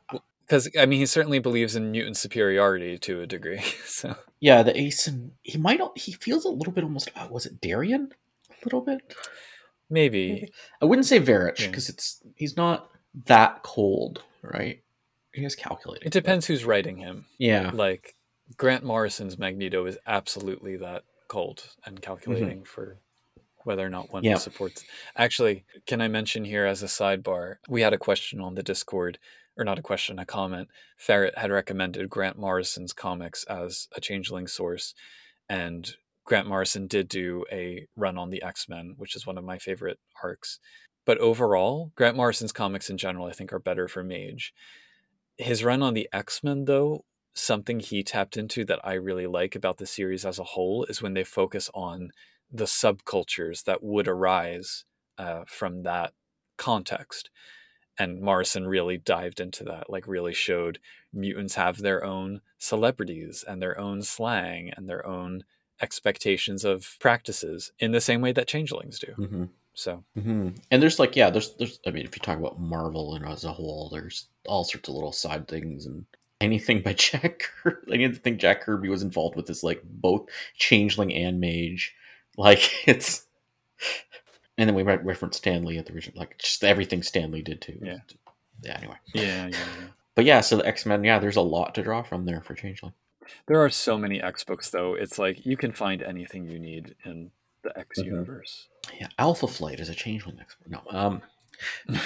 because 0.49 0.71
I 0.79 0.87
mean, 0.87 1.01
he 1.01 1.07
certainly 1.07 1.39
believes 1.39 1.77
in 1.77 1.91
mutant 1.91 2.17
superiority 2.17 2.99
to 2.99 3.21
a 3.21 3.27
degree. 3.27 3.63
So 3.85 4.15
yeah, 4.39 4.63
the 4.63 4.79
Aeson, 4.79 5.33
he 5.43 5.59
might 5.59 5.81
not, 5.81 5.99
he 5.99 6.13
feels 6.13 6.45
a 6.45 6.51
little 6.51 6.73
bit 6.73 6.85
almost. 6.85 7.11
Uh, 7.17 7.27
was 7.29 7.47
it 7.47 7.61
Darien? 7.61 8.13
A 8.51 8.55
little 8.65 8.81
bit. 8.81 9.01
Maybe. 9.91 10.33
Maybe. 10.33 10.53
I 10.83 10.85
wouldn't 10.85 11.07
say 11.07 11.21
Varich 11.21 11.67
because 11.67 11.89
yeah. 11.89 11.95
it's 11.95 12.23
he's 12.37 12.57
not. 12.57 12.91
that 13.27 13.63
cold, 13.63 14.23
right? 14.43 14.83
He 15.33 15.45
is 15.45 15.55
calculating. 15.55 16.07
It 16.07 16.13
depends 16.13 16.47
who's 16.47 16.65
writing 16.65 16.97
him. 16.99 17.27
Yeah. 17.39 17.71
Like 17.73 18.15
Grant 18.57 18.85
Morrison's 18.85 19.39
Magneto 19.39 19.85
is 19.87 19.99
absolutely 20.07 20.77
that 20.79 21.05
cold 21.29 21.65
and 21.85 22.01
calculating 22.01 22.59
mm-hmm. 22.59 22.65
for 22.65 22.99
whether 23.65 23.85
or 23.85 23.91
not 23.91 24.13
one 24.13 24.25
Yeah. 24.25 24.37
supports. 24.37 24.85
Actually, 25.17 25.65
can 25.87 26.01
I 26.01 26.09
mention 26.09 26.45
here 26.45 26.65
as 26.65 26.83
a 26.83 26.87
sidebar? 26.87 27.57
We 27.69 27.83
had 27.83 27.93
a 27.93 27.99
question 27.99 28.41
on 28.41 28.55
the 28.55 28.63
Discord, 28.63 29.19
or 29.57 29.65
not 29.65 29.79
a 29.79 29.83
question, 29.83 30.19
a 30.19 30.25
comment. 30.25 30.69
Ferret 30.97 31.37
had 31.37 31.51
recommended 31.51 32.09
Grant 32.09 32.39
Morrison's 32.39 32.93
comics 32.93 33.45
as 33.45 33.89
a 33.95 34.01
changeling 34.01 34.47
source, 34.47 34.95
and 35.49 35.95
Grant 36.29 36.47
Morrison 36.47 36.87
did 36.87 37.09
do 37.09 37.47
a 37.51 37.87
run 37.97 38.19
on 38.19 38.29
the 38.29 38.43
X 38.43 38.69
Men, 38.69 38.93
which 38.99 39.17
is 39.17 39.27
one 39.27 39.39
of 39.39 39.45
my 39.45 39.57
favorite 39.57 39.99
arcs. 40.23 40.61
But 41.07 41.17
overall, 41.17 41.91
Grant 41.97 42.19
Morrison's 42.19 42.53
comics 42.53 42.91
in 42.91 42.99
general, 42.99 43.25
I 43.25 43.33
think, 43.33 43.51
are 43.51 43.59
better 43.59 43.89
for 43.89 44.05
Mage. 44.05 44.53
His 45.39 45.65
run 45.65 45.83
on 45.83 45.95
the 45.95 46.07
X 46.13 46.45
Men, 46.45 46.67
though, 46.67 47.07
something 47.33 47.81
he 47.81 48.03
tapped 48.03 48.37
into 48.37 48.63
that 48.67 48.81
I 48.85 48.93
really 48.93 49.27
like 49.27 49.57
about 49.57 49.79
the 49.79 49.87
series 49.87 50.27
as 50.27 50.39
a 50.39 50.45
whole 50.45 50.85
is 50.85 51.01
when 51.01 51.15
they 51.15 51.25
focus 51.25 51.71
on 51.73 52.11
the 52.53 52.67
subcultures 52.67 53.65
that 53.65 53.83
would 53.83 54.07
arise 54.07 54.85
uh, 55.17 55.45
from 55.47 55.83
that 55.85 56.13
context. 56.59 57.31
And 57.99 58.21
Morrison 58.21 58.67
really 58.67 58.99
dived 58.99 59.41
into 59.41 59.65
that, 59.65 59.89
like, 59.89 60.07
really 60.07 60.35
showed 60.35 60.79
mutants 61.11 61.55
have 61.55 61.79
their 61.79 62.05
own 62.05 62.43
celebrities 62.59 63.47
and 63.49 63.63
their 63.63 63.81
own 63.81 64.03
slang 64.03 64.71
and 64.77 64.91
their 64.91 65.07
own 65.07 65.45
expectations 65.81 66.65
of 66.65 66.97
practices 67.01 67.73
in 67.79 67.93
the 67.93 68.01
same 68.01 68.21
way 68.21 68.33
that 68.33 68.49
changelings 68.49 68.99
do. 68.99 69.13
hmm 69.13 69.45
So, 69.75 70.05
hmm 70.15 70.51
And 70.71 70.83
there's 70.83 70.99
like, 70.99 71.17
yeah, 71.17 71.31
there's, 71.31 71.55
there's, 71.57 71.81
I 71.87 71.91
mean, 71.91 72.05
if 72.05 72.17
you 72.17 72.21
talk 72.21 72.39
about 72.39 72.61
Marvel 72.61 73.15
and 73.15 73.25
as 73.25 73.45
a 73.45 73.53
whole, 73.53 73.89
there's 73.91 74.27
all 74.47 74.65
sorts 74.65 74.89
of 74.89 74.95
little 74.95 75.13
side 75.13 75.47
things 75.49 75.87
and 75.87 76.05
anything 76.41 76.83
by 76.83 76.93
Jack 76.95 77.51
Kirby, 77.63 78.05
anything 78.05 78.39
Jack 78.39 78.63
Kirby 78.63 78.89
was 78.89 79.03
involved 79.03 79.37
with 79.37 79.49
is 79.51 79.63
like 79.65 79.83
both 79.85 80.27
Changeling 80.57 81.13
and 81.15 81.41
Mage. 81.41 81.95
Like 82.37 82.71
it's, 82.89 83.27
and 84.57 84.69
then 84.69 84.75
we 84.75 84.83
re- 84.83 84.97
referenced 84.97 85.39
Stan 85.39 85.65
Lee 85.65 85.79
at 85.79 85.87
the 85.87 85.93
original, 85.93 86.19
like 86.19 86.39
just 86.39 86.65
everything 86.65 87.03
Stan 87.03 87.31
Lee 87.31 87.43
did 87.43 87.61
too. 87.61 87.79
Yeah. 87.83 87.99
Yeah. 88.63 88.77
Anyway, 88.77 88.97
yeah, 89.15 89.47
yeah, 89.47 89.51
yeah. 89.51 89.87
but 90.17 90.25
yeah, 90.25 90.41
so 90.41 90.57
the 90.57 90.67
X 90.67 90.85
Men, 90.85 91.05
yeah, 91.05 91.21
there's 91.21 91.37
a 91.37 91.41
lot 91.41 91.77
to 91.77 91.83
draw 91.83 92.03
from 92.03 92.25
there 92.25 92.41
for 92.41 92.55
Changeling. 92.55 92.93
There 93.47 93.63
are 93.65 93.71
so 93.71 93.99
many 93.99 94.21
X 94.23 94.45
books, 94.45 94.71
though. 94.71 94.95
It's 94.95 95.19
like 95.19 95.45
you 95.47 95.57
can 95.57 95.73
find 95.73 96.03
anything 96.03 96.47
you 96.47 96.59
need 96.59 96.95
in 97.05 97.31
the 97.63 97.77
X 97.79 97.99
Mhm. 98.01 98.05
universe. 98.07 98.69
Yeah, 99.01 99.09
Alpha 99.19 99.47
Flight 99.47 99.81
is 99.81 99.89
a 99.89 99.95
Changeling 99.95 100.39
X 100.41 100.55
book. 100.57 100.69
No, 100.71 100.99
um, 100.99 101.23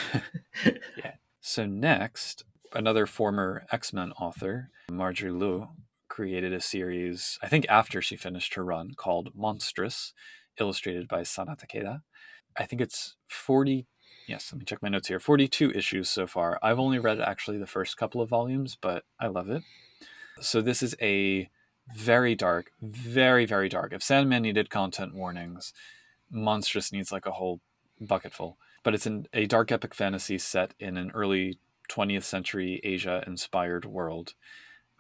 yeah. 0.97 1.15
So 1.41 1.67
next, 1.67 2.45
another 2.73 3.07
former 3.07 3.65
X 3.71 3.93
Men 3.93 4.13
author, 4.13 4.71
Marjorie 4.91 5.31
Liu, 5.33 5.69
created 6.09 6.53
a 6.53 6.61
series. 6.61 7.39
I 7.43 7.49
think 7.49 7.67
after 7.69 8.01
she 8.03 8.17
finished 8.17 8.55
her 8.55 8.65
run 8.65 8.95
called 8.97 9.35
Monstress, 9.37 10.13
illustrated 10.59 11.09
by 11.09 11.23
Sana 11.23 11.57
Takeda. 11.57 12.03
I 12.57 12.65
think 12.67 12.81
it's 12.83 13.17
forty. 13.29 13.87
Yes, 14.29 14.53
let 14.53 14.59
me 14.61 14.65
check 14.65 14.83
my 14.83 14.89
notes 14.89 15.09
here. 15.09 15.19
Forty-two 15.19 15.73
issues 15.73 16.09
so 16.09 16.27
far. 16.27 16.59
I've 16.63 16.79
only 16.79 16.99
read 16.99 17.21
actually 17.21 17.59
the 17.59 17.67
first 17.67 17.97
couple 17.97 18.21
of 18.21 18.29
volumes, 18.29 18.77
but 18.81 19.05
I 19.19 19.27
love 19.27 19.49
it. 19.51 19.63
So 20.43 20.61
this 20.61 20.83
is 20.83 20.95
a 21.01 21.49
very 21.95 22.35
dark, 22.35 22.73
very 22.81 23.47
very 23.47 23.69
dark. 23.69 23.93
If 23.93 24.03
Sandman 24.03 24.43
needed 24.43 24.71
content 24.71 25.15
warnings, 25.15 25.73
Monstress 26.31 26.93
needs 26.93 27.13
like 27.13 27.27
a 27.27 27.33
whole 27.33 27.61
bucketful 28.01 28.57
but 28.83 28.95
it's 28.95 29.07
in 29.07 29.27
a 29.33 29.47
dark 29.47 29.71
epic 29.71 29.95
fantasy 29.95 30.39
set 30.39 30.75
in 30.79 30.97
an 30.97 31.11
early 31.13 31.59
20th 31.91 32.25
century 32.25 32.81
Asia 32.83 33.23
inspired 33.27 33.85
world. 33.85 34.35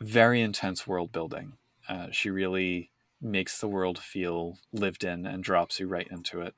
Very 0.00 0.40
intense 0.40 0.86
world 0.86 1.12
building. 1.12 1.54
Uh, 1.88 2.08
she 2.10 2.30
really 2.30 2.90
makes 3.20 3.58
the 3.58 3.68
world 3.68 3.98
feel 3.98 4.58
lived 4.72 5.04
in 5.04 5.26
and 5.26 5.44
drops 5.44 5.80
you 5.80 5.86
right 5.86 6.08
into 6.10 6.40
it. 6.40 6.54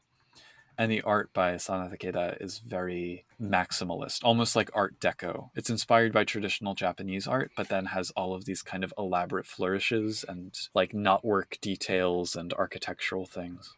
And 0.77 0.91
the 0.91 1.03
art 1.03 1.33
by 1.33 1.57
Sana 1.57 1.89
Takeda 1.89 2.43
is 2.43 2.59
very 2.59 3.25
maximalist, 3.41 4.25
almost 4.25 4.57
like 4.57 4.71
Art 4.75 4.99
Deco. 4.99 5.51
It's 5.55 5.71
inspired 5.71 6.13
by 6.13 6.25
traditional 6.25 6.75
Japanese 6.75 7.29
art, 7.29 7.53
but 7.57 7.69
then 7.69 7.87
has 7.87 8.11
all 8.13 8.35
of 8.35 8.45
these 8.45 8.63
kind 8.63 8.83
of 8.83 8.93
elaborate 8.99 9.47
flourishes 9.47 10.25
and 10.27 10.53
like 10.75 10.93
knotwork 10.93 11.61
details 11.61 12.35
and 12.35 12.53
architectural 12.55 13.25
things. 13.25 13.75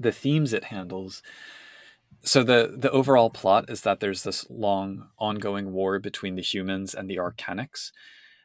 The 0.00 0.12
themes 0.12 0.52
it 0.54 0.64
handles 0.64 1.22
so 2.22 2.42
the 2.42 2.74
the 2.76 2.90
overall 2.90 3.30
plot 3.30 3.70
is 3.70 3.82
that 3.82 4.00
there's 4.00 4.22
this 4.22 4.48
long 4.50 5.08
ongoing 5.18 5.72
war 5.72 5.98
between 5.98 6.34
the 6.34 6.42
humans 6.42 6.94
and 6.94 7.08
the 7.08 7.16
arcanics 7.16 7.92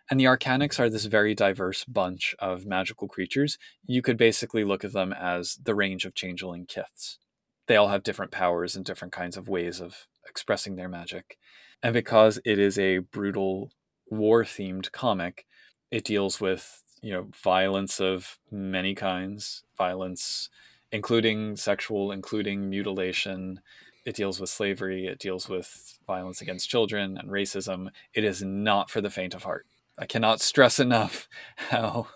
and 0.10 0.20
the 0.20 0.26
arcanics 0.26 0.80
are 0.80 0.90
this 0.90 1.06
very 1.06 1.34
diverse 1.34 1.84
bunch 1.86 2.36
of 2.40 2.66
magical 2.66 3.08
creatures 3.08 3.58
you 3.86 4.02
could 4.02 4.18
basically 4.18 4.64
look 4.64 4.84
at 4.84 4.94
them 4.94 5.14
as 5.14 5.58
the 5.64 5.76
range 5.76 6.06
of 6.06 6.14
changeling 6.14 6.66
kiths 6.66 7.18
they 7.68 7.76
all 7.76 7.90
have 7.90 8.04
different 8.04 8.32
powers 8.32 8.76
and 8.76 8.86
different 8.86 9.14
kinds 9.14 9.38
of 9.38 9.48
ways 9.48 9.80
of 9.80 10.08
expressing 10.28 10.76
their 10.76 10.90
magic 10.90 11.38
and 11.82 11.94
because 11.94 12.40
it 12.46 12.60
is 12.60 12.78
a 12.80 13.00
brutal 13.00 13.72
war 14.10 14.44
themed 14.44 14.92
comic 14.92 15.46
it 15.92 16.04
deals 16.04 16.40
with 16.40 16.84
you 17.02 17.12
know 17.12 17.28
violence 17.44 18.00
of 18.00 18.40
many 18.52 18.96
kinds 18.96 19.64
violence 19.78 20.50
including 20.94 21.56
sexual, 21.56 22.12
including 22.12 22.70
mutilation. 22.70 23.60
It 24.06 24.16
deals 24.16 24.40
with 24.40 24.50
slavery. 24.50 25.08
It 25.08 25.20
deals 25.20 25.50
with 25.50 25.98
violence 26.06 26.40
against 26.40 26.70
children 26.70 27.18
and 27.18 27.30
racism. 27.30 27.90
It 28.14 28.24
is 28.24 28.44
not 28.44 28.92
for 28.92 29.02
the 29.02 29.10
faint 29.10 29.34
of 29.34 29.44
heart. 29.44 29.66
I 29.98 30.06
cannot 30.06 30.40
stress 30.40 30.80
enough 30.80 31.28
how 31.56 32.08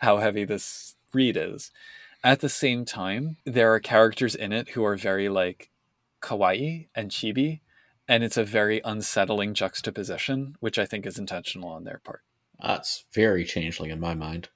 how 0.00 0.18
heavy 0.18 0.44
this 0.44 0.94
read 1.14 1.36
is. 1.36 1.70
At 2.24 2.40
the 2.40 2.48
same 2.48 2.84
time, 2.84 3.36
there 3.44 3.72
are 3.74 3.80
characters 3.80 4.34
in 4.34 4.52
it 4.52 4.70
who 4.70 4.84
are 4.84 4.96
very 4.96 5.28
like 5.28 5.70
kawaii 6.22 6.88
and 6.94 7.10
chibi, 7.10 7.60
and 8.06 8.22
it's 8.22 8.36
a 8.36 8.44
very 8.44 8.80
unsettling 8.84 9.54
juxtaposition, 9.54 10.56
which 10.60 10.78
I 10.78 10.86
think 10.86 11.04
is 11.04 11.18
intentional 11.18 11.70
on 11.70 11.84
their 11.84 12.00
part. 12.04 12.22
that's 12.60 13.04
very 13.12 13.44
Changeling 13.44 13.90
in 13.90 14.00
my 14.00 14.14
mind. 14.14 14.48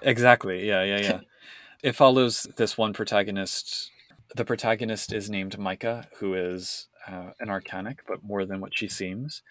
Exactly. 0.00 0.66
Yeah, 0.66 0.82
yeah, 0.82 1.00
yeah. 1.00 1.20
it 1.82 1.92
follows 1.92 2.46
this 2.56 2.78
one 2.78 2.94
protagonist. 2.94 3.90
The 4.34 4.44
protagonist 4.44 5.12
is 5.12 5.28
named 5.28 5.58
Maika, 5.58 6.06
who 6.18 6.34
is 6.34 6.88
uh, 7.06 7.32
an 7.40 7.48
arcanic, 7.48 7.98
but 8.08 8.22
more 8.22 8.46
than 8.46 8.60
what 8.60 8.76
she 8.76 8.88
seems. 8.88 9.42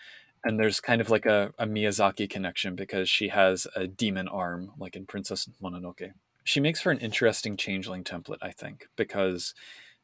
And 0.44 0.58
there's 0.58 0.80
kind 0.80 1.02
of 1.02 1.10
like 1.10 1.26
a, 1.26 1.54
a 1.60 1.68
Miyazaki 1.68 2.30
connection 2.30 2.76
because 2.76 3.10
she 3.10 3.28
has 3.28 3.68
a 3.76 3.88
demon 3.88 4.28
arm, 4.28 4.72
like 4.80 4.96
in 4.96 5.06
Princess 5.06 5.50
Mononoke. 5.62 6.13
She 6.50 6.60
makes 6.60 6.82
for 6.82 6.90
an 6.90 6.98
interesting 6.98 7.58
changeling 7.58 8.04
template, 8.04 8.40
I 8.42 8.50
think, 8.50 8.88
because 8.96 9.54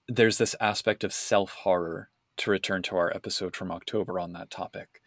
there's 0.08 0.38
this 0.38 0.56
aspect 0.62 1.04
of 1.04 1.12
self 1.12 1.54
horror 1.54 2.12
to 2.38 2.52
return 2.52 2.84
to 2.84 2.98
our 2.98 3.12
episode 3.16 3.56
from 3.56 3.72
October 3.72 4.20
on 4.20 4.34
that 4.34 4.52
topic, 4.52 5.02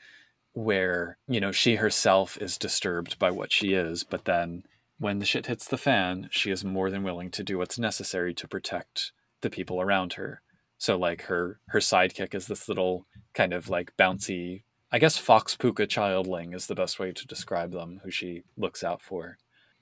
where, 0.53 1.17
you 1.29 1.39
know, 1.39 1.53
she 1.53 1.77
herself 1.77 2.39
is 2.39 2.59
disturbed 2.59 3.21
by 3.21 3.31
what 3.31 3.53
she 3.53 3.73
is, 3.73 4.03
but 4.03 4.25
then 4.25 4.65
when 4.99 5.21
the 5.21 5.25
shit 5.25 5.47
hits 5.47 5.69
the 5.69 5.79
fan, 5.79 6.29
she 6.33 6.51
is 6.51 6.65
more 6.65 6.91
than 6.91 7.05
willing 7.05 7.31
to 7.31 7.45
do 7.45 7.57
what's 7.57 7.79
necessary 7.79 8.35
to 8.35 8.49
protect 8.49 9.13
the 9.41 9.49
people 9.49 9.81
around 9.81 10.15
her. 10.15 10.43
So 10.77 10.99
like 10.99 11.23
her 11.27 11.61
her 11.69 11.79
sidekick 11.79 12.35
is 12.35 12.49
this 12.49 12.69
little 12.69 13.07
kind 13.33 13.53
of 13.53 13.69
like 13.69 13.97
bouncy 13.97 14.63
I 14.91 14.99
guess 14.99 15.19
Fox 15.19 15.55
Pooka 15.55 15.87
childling 15.87 16.53
is 16.55 16.67
the 16.67 16.75
best 16.75 16.99
way 16.99 17.13
to 17.13 17.27
describe 17.27 17.73
them, 17.73 18.01
who 18.03 18.11
she 18.11 18.43
looks 18.57 18.83
out 18.83 19.03
for. 19.03 19.37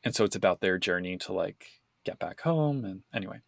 And 0.07 0.15
so 0.15 0.25
it's 0.25 0.37
about 0.37 0.61
their 0.61 0.79
journey 0.79 1.17
to 1.19 1.33
like 1.33 1.67
get 2.05 2.21
back 2.21 2.43
home 2.43 2.85
and 2.85 3.03
anyway. 3.13 3.41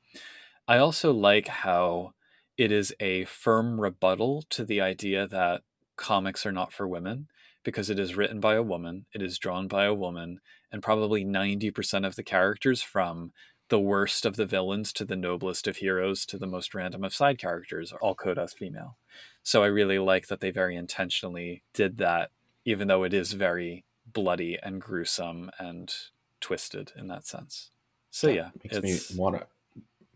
I 0.66 0.78
also 0.78 1.12
like 1.12 1.46
how 1.46 2.14
it 2.56 2.72
is 2.72 2.92
a 2.98 3.26
firm 3.26 3.80
rebuttal 3.80 4.42
to 4.50 4.64
the 4.64 4.80
idea 4.80 5.28
that 5.28 5.62
comics 5.94 6.44
are 6.44 6.50
not 6.50 6.72
for 6.72 6.88
women 6.88 7.28
because 7.62 7.90
it 7.90 8.00
is 8.00 8.16
written 8.16 8.40
by 8.40 8.54
a 8.54 8.62
woman, 8.62 9.06
it 9.14 9.22
is 9.22 9.38
drawn 9.38 9.68
by 9.68 9.84
a 9.84 9.94
woman, 9.94 10.40
and 10.72 10.82
probably 10.82 11.24
90% 11.24 12.04
of 12.04 12.16
the 12.16 12.24
characters 12.24 12.82
from 12.82 13.30
the 13.68 13.78
worst 13.78 14.26
of 14.26 14.34
the 14.34 14.46
villains 14.46 14.92
to 14.94 15.04
the 15.04 15.14
noblest 15.14 15.68
of 15.68 15.76
heroes 15.76 16.26
to 16.26 16.38
the 16.38 16.46
most 16.48 16.74
random 16.74 17.04
of 17.04 17.14
side 17.14 17.38
characters 17.38 17.92
are 17.92 18.00
all 18.00 18.16
coded 18.16 18.42
as 18.42 18.52
female. 18.52 18.96
So 19.44 19.62
I 19.62 19.66
really 19.68 20.00
like 20.00 20.26
that 20.26 20.40
they 20.40 20.50
very 20.50 20.74
intentionally 20.74 21.62
did 21.72 21.98
that, 21.98 22.30
even 22.64 22.88
though 22.88 23.04
it 23.04 23.14
is 23.14 23.32
very 23.34 23.84
bloody 24.12 24.58
and 24.60 24.80
gruesome 24.80 25.52
and 25.60 25.94
twisted 26.40 26.92
in 26.96 27.08
that 27.08 27.26
sense. 27.26 27.70
So 28.10 28.28
That 28.28 28.34
yeah, 28.34 28.50
makes 28.64 28.82
it's 28.82 29.12
me 29.12 29.18
want 29.18 29.36
to 29.36 29.46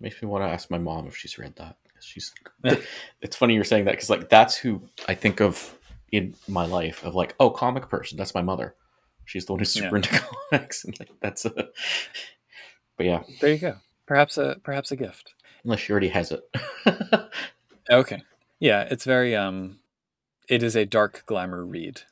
makes 0.00 0.20
me 0.22 0.28
want 0.28 0.44
to 0.44 0.48
ask 0.48 0.70
my 0.70 0.78
mom 0.78 1.06
if 1.06 1.16
she's 1.16 1.38
read 1.38 1.54
that. 1.56 1.76
She's. 2.00 2.32
it's 3.20 3.36
funny 3.36 3.54
you're 3.54 3.64
saying 3.64 3.84
that 3.86 3.92
because 3.92 4.10
like 4.10 4.28
that's 4.28 4.56
who 4.56 4.82
I 5.08 5.14
think 5.14 5.40
of 5.40 5.76
in 6.12 6.34
my 6.48 6.64
life 6.66 7.02
of 7.04 7.14
like 7.14 7.34
oh 7.40 7.50
comic 7.50 7.88
person 7.88 8.16
that's 8.18 8.34
my 8.34 8.42
mother. 8.42 8.74
She's 9.24 9.46
the 9.46 9.52
one 9.52 9.60
who's 9.60 9.72
super 9.72 9.96
Yeah. 9.96 9.96
into 9.96 10.08
comics 10.50 10.84
and 10.84 10.98
like 10.98 11.10
that's 11.20 11.44
a. 11.44 11.68
But 12.96 13.06
yeah, 13.06 13.22
there 13.40 13.52
you 13.52 13.58
go. 13.58 13.76
Perhaps 14.06 14.36
a 14.38 14.56
perhaps 14.62 14.90
a 14.92 14.96
gift. 14.96 15.34
unless 15.64 15.80
she 15.80 15.92
already 15.92 16.08
has 16.08 16.32
it. 16.32 16.42
Okay. 17.90 18.22
Yeah, 18.60 18.82
it's 18.90 19.04
very 19.04 19.34
um 19.34 19.78
it 20.48 20.62
is 20.62 20.76
a 20.76 20.84
dark 20.84 21.24
glamour 21.26 21.64
read, 21.64 22.02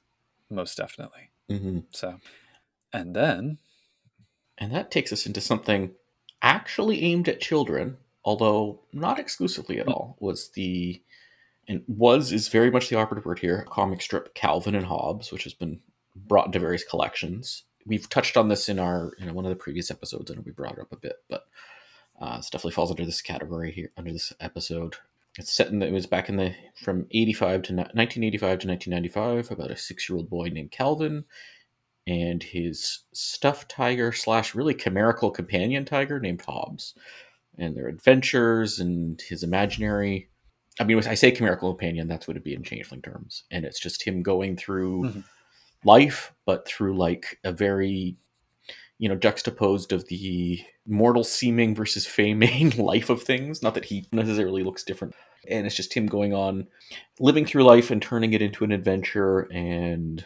most 0.48 0.76
definitely. 0.76 1.30
hmm 1.48 1.80
So, 1.90 2.20
and 2.92 3.14
then 3.14 3.58
And 4.60 4.72
that 4.72 4.90
takes 4.90 5.12
us 5.12 5.26
into 5.26 5.40
something 5.40 5.92
actually 6.42 7.02
aimed 7.02 7.28
at 7.28 7.40
children, 7.40 7.96
although 8.24 8.80
not 8.92 9.18
exclusively 9.18 9.78
at 9.80 9.86
Hmm. 9.86 9.92
all. 9.92 10.16
Was 10.20 10.50
the 10.50 11.02
and 11.68 11.84
was 11.86 12.32
is 12.32 12.48
very 12.48 12.70
much 12.70 12.88
the 12.88 12.96
operative 12.96 13.24
word 13.24 13.38
here. 13.38 13.64
Comic 13.70 14.02
strip 14.02 14.34
Calvin 14.34 14.74
and 14.74 14.86
Hobbes, 14.86 15.30
which 15.32 15.44
has 15.44 15.54
been 15.54 15.80
brought 16.16 16.46
into 16.46 16.58
various 16.58 16.84
collections. 16.84 17.64
We've 17.86 18.08
touched 18.08 18.36
on 18.36 18.48
this 18.48 18.68
in 18.68 18.78
our 18.78 19.12
in 19.18 19.32
one 19.34 19.44
of 19.46 19.50
the 19.50 19.56
previous 19.56 19.90
episodes, 19.90 20.30
and 20.30 20.44
we 20.44 20.52
brought 20.52 20.74
it 20.74 20.80
up 20.80 20.92
a 20.92 20.96
bit, 20.96 21.16
but 21.28 21.44
uh, 22.20 22.36
it 22.38 22.44
definitely 22.50 22.72
falls 22.72 22.90
under 22.90 23.06
this 23.06 23.22
category 23.22 23.72
here 23.72 23.92
under 23.96 24.12
this 24.12 24.32
episode. 24.40 24.96
It's 25.38 25.52
set 25.52 25.68
in 25.68 25.78
the, 25.78 25.86
it 25.86 25.92
was 25.92 26.06
back 26.06 26.28
in 26.28 26.36
the 26.36 26.54
from 26.82 27.06
85 27.12 27.62
to 27.62 27.72
1985 27.74 28.58
to 28.60 28.68
1995 28.68 29.50
about 29.52 29.70
a 29.70 29.76
six 29.76 30.08
year 30.08 30.16
old 30.16 30.28
boy 30.28 30.48
named 30.48 30.72
Calvin 30.72 31.24
and 32.06 32.42
his 32.42 33.00
stuffed 33.12 33.70
tiger 33.70 34.12
slash 34.12 34.54
really 34.54 34.74
chimerical 34.74 35.30
companion 35.30 35.84
tiger 35.84 36.18
named 36.20 36.42
Hobbes, 36.42 36.94
and 37.58 37.76
their 37.76 37.88
adventures 37.88 38.78
and 38.80 39.20
his 39.20 39.42
imaginary. 39.42 40.28
I 40.78 40.84
mean, 40.84 40.98
I 41.06 41.14
say 41.14 41.30
chimerical 41.30 41.74
companion, 41.74 42.08
that's 42.08 42.26
what 42.26 42.36
it'd 42.36 42.44
be 42.44 42.54
in 42.54 42.62
changeling 42.62 43.02
terms, 43.02 43.44
and 43.50 43.64
it's 43.64 43.80
just 43.80 44.02
him 44.02 44.22
going 44.22 44.56
through 44.56 45.04
Mhm. 45.04 45.24
life, 45.84 46.34
but 46.46 46.66
through 46.66 46.96
like 46.96 47.38
a 47.44 47.52
very, 47.52 48.16
you 48.98 49.08
know, 49.08 49.16
juxtaposed 49.16 49.92
of 49.92 50.06
the 50.08 50.60
mortal 50.86 51.24
seeming 51.24 51.74
versus 51.74 52.06
fae 52.06 52.34
mien 52.34 52.70
life 52.78 53.10
of 53.10 53.22
things. 53.22 53.62
Not 53.62 53.74
that 53.74 53.84
he 53.84 54.06
necessarily 54.12 54.62
looks 54.62 54.84
different, 54.84 55.14
and 55.48 55.66
it's 55.66 55.76
just 55.76 55.94
him 55.94 56.06
going 56.06 56.32
on, 56.34 56.66
living 57.18 57.44
through 57.46 57.64
life 57.64 57.90
and 57.90 58.00
turning 58.00 58.32
it 58.32 58.42
into 58.42 58.64
an 58.64 58.72
adventure 58.72 59.40
and 59.52 60.24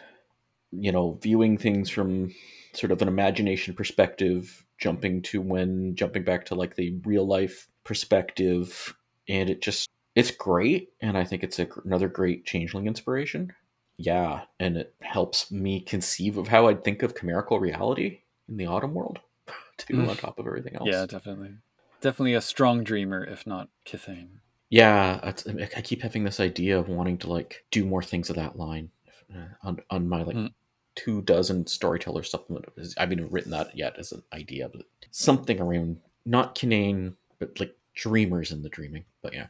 you 0.81 0.91
know, 0.91 1.19
viewing 1.21 1.57
things 1.57 1.89
from 1.89 2.33
sort 2.73 2.91
of 2.91 3.01
an 3.01 3.07
imagination 3.07 3.73
perspective, 3.73 4.65
jumping 4.77 5.21
to 5.23 5.41
when 5.41 5.95
jumping 5.95 6.23
back 6.23 6.45
to 6.45 6.55
like 6.55 6.75
the 6.75 6.99
real 7.05 7.25
life 7.25 7.67
perspective, 7.83 8.95
and 9.27 9.49
it 9.49 9.61
just 9.61 9.89
it's 10.15 10.31
great, 10.31 10.89
and 11.01 11.17
I 11.17 11.23
think 11.23 11.43
it's 11.43 11.59
a, 11.59 11.67
another 11.83 12.07
great 12.07 12.45
changeling 12.45 12.87
inspiration. 12.87 13.51
Yeah, 13.97 14.41
and 14.59 14.77
it 14.77 14.93
helps 15.01 15.51
me 15.51 15.79
conceive 15.79 16.37
of 16.37 16.49
how 16.49 16.67
I'd 16.67 16.83
think 16.83 17.01
of 17.03 17.15
chimerical 17.17 17.59
reality 17.59 18.19
in 18.49 18.57
the 18.57 18.65
autumn 18.67 18.93
world, 18.93 19.19
too, 19.77 19.93
Mm. 19.95 20.09
on 20.09 20.17
top 20.17 20.37
of 20.39 20.47
everything 20.47 20.75
else. 20.75 20.87
yeah, 20.89 21.05
definitely, 21.05 21.55
definitely 22.01 22.33
a 22.33 22.41
strong 22.41 22.83
dreamer, 22.83 23.23
if 23.23 23.47
not 23.47 23.69
Kithain. 23.85 24.27
Yeah, 24.69 25.19
it's, 25.23 25.47
I 25.47 25.81
keep 25.81 26.01
having 26.01 26.23
this 26.23 26.39
idea 26.39 26.77
of 26.77 26.89
wanting 26.89 27.17
to 27.19 27.29
like 27.29 27.63
do 27.71 27.85
more 27.85 28.01
things 28.03 28.29
of 28.29 28.35
that 28.35 28.57
line 28.57 28.89
uh, 29.33 29.45
on 29.63 29.79
on 29.89 30.09
my 30.09 30.23
like 30.23 30.35
Hmm. 30.35 30.47
Two 30.95 31.21
dozen 31.21 31.67
storyteller 31.67 32.23
supplement. 32.23 32.65
I 32.97 33.01
haven't 33.01 33.19
even 33.19 33.31
written 33.31 33.51
that 33.51 33.75
yet 33.77 33.97
as 33.99 34.11
an 34.11 34.23
idea, 34.33 34.69
but 34.69 34.83
something 35.11 35.59
around 35.59 35.97
not 36.25 36.55
Kinain, 36.55 37.15
but 37.39 37.59
like 37.59 37.75
dreamers 37.93 38.51
in 38.51 38.63
the 38.63 38.69
dreaming. 38.69 39.05
But 39.21 39.33
yeah, 39.33 39.47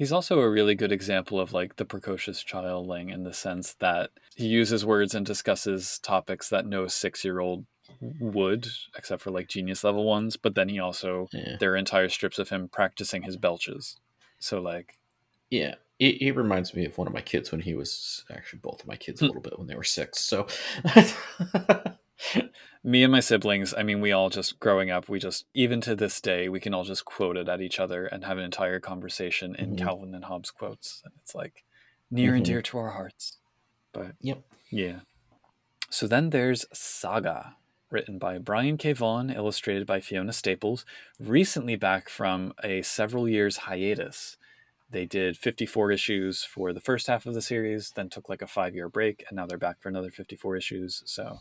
He's 0.00 0.12
also 0.12 0.40
a 0.40 0.48
really 0.48 0.74
good 0.74 0.92
example 0.92 1.38
of 1.38 1.52
like 1.52 1.76
the 1.76 1.84
precocious 1.84 2.42
childling 2.42 3.12
in 3.12 3.24
the 3.24 3.34
sense 3.34 3.74
that 3.80 4.08
he 4.34 4.46
uses 4.46 4.82
words 4.82 5.14
and 5.14 5.26
discusses 5.26 5.98
topics 5.98 6.48
that 6.48 6.64
no 6.64 6.86
six 6.86 7.22
year 7.22 7.38
old 7.38 7.66
would, 8.18 8.66
except 8.96 9.20
for 9.20 9.30
like 9.30 9.48
genius 9.48 9.84
level 9.84 10.06
ones. 10.06 10.38
But 10.38 10.54
then 10.54 10.70
he 10.70 10.78
also, 10.78 11.28
yeah, 11.34 11.56
there 11.60 11.72
are 11.72 11.76
entire 11.76 12.08
strips 12.08 12.38
of 12.38 12.48
him 12.48 12.66
practicing 12.66 13.24
his 13.24 13.36
belches. 13.36 13.98
So, 14.38 14.58
like, 14.58 14.96
yeah. 15.50 15.74
It, 16.00 16.20
it 16.22 16.32
reminds 16.32 16.74
me 16.74 16.86
of 16.86 16.96
one 16.98 17.06
of 17.06 17.12
my 17.14 17.20
kids 17.20 17.52
when 17.52 17.60
he 17.60 17.74
was 17.74 18.24
actually 18.30 18.58
both 18.60 18.80
of 18.80 18.88
my 18.88 18.96
kids 18.96 19.20
a 19.20 19.24
Hmm. 19.24 19.28
little 19.28 19.42
bit 19.42 19.58
when 19.58 19.68
they 19.68 19.76
were 19.76 19.84
six. 19.84 20.18
So 20.24 20.46
me 22.82 23.02
and 23.02 23.12
my 23.12 23.20
siblings, 23.20 23.74
I 23.76 23.82
mean, 23.82 24.00
we 24.00 24.12
all 24.12 24.30
just 24.30 24.58
growing 24.60 24.90
up, 24.90 25.08
we 25.08 25.18
just, 25.18 25.44
even 25.54 25.80
to 25.82 25.94
this 25.94 26.20
day, 26.20 26.48
we 26.48 26.58
can 26.60 26.74
all 26.74 26.84
just 26.84 27.04
quote 27.04 27.36
it 27.36 27.48
at 27.48 27.60
each 27.60 27.78
other 27.78 28.06
and 28.06 28.24
have 28.24 28.38
an 28.38 28.44
entire 28.44 28.80
conversation 28.80 29.54
in 29.56 29.74
Mhm. 29.74 29.78
Calvin 29.78 30.14
and 30.14 30.24
Hobbes 30.24 30.50
quotes. 30.50 31.02
And 31.04 31.12
it's 31.22 31.34
like 31.34 31.64
near 32.10 32.34
and 32.34 32.42
Mhm. 32.42 32.46
dear 32.46 32.62
to 32.62 32.78
our 32.78 32.90
hearts. 32.90 33.38
But 33.92 34.12
Yep. 34.20 34.42
yeah. 34.70 35.00
So 35.90 36.06
then 36.06 36.30
there's 36.30 36.64
Saga, 36.72 37.56
written 37.90 38.18
by 38.18 38.38
Brian 38.38 38.78
K. 38.78 38.92
Vaughan, 38.92 39.30
illustrated 39.30 39.86
by 39.86 40.00
Fiona 40.00 40.32
Staples, 40.32 40.84
recently 41.18 41.76
back 41.76 42.08
from 42.08 42.54
a 42.62 42.82
several 42.82 43.28
years 43.28 43.58
hiatus. 43.58 44.36
They 44.90 45.06
did 45.06 45.36
54 45.36 45.92
issues 45.92 46.42
for 46.42 46.72
the 46.72 46.80
first 46.80 47.06
half 47.06 47.26
of 47.26 47.34
the 47.34 47.42
series, 47.42 47.92
then 47.94 48.08
took 48.08 48.28
like 48.28 48.42
a 48.42 48.46
five 48.46 48.74
year 48.74 48.88
break, 48.88 49.24
and 49.28 49.36
now 49.36 49.46
they're 49.46 49.58
back 49.58 49.80
for 49.80 49.88
another 49.88 50.10
54 50.10 50.56
issues. 50.56 51.02
So 51.06 51.40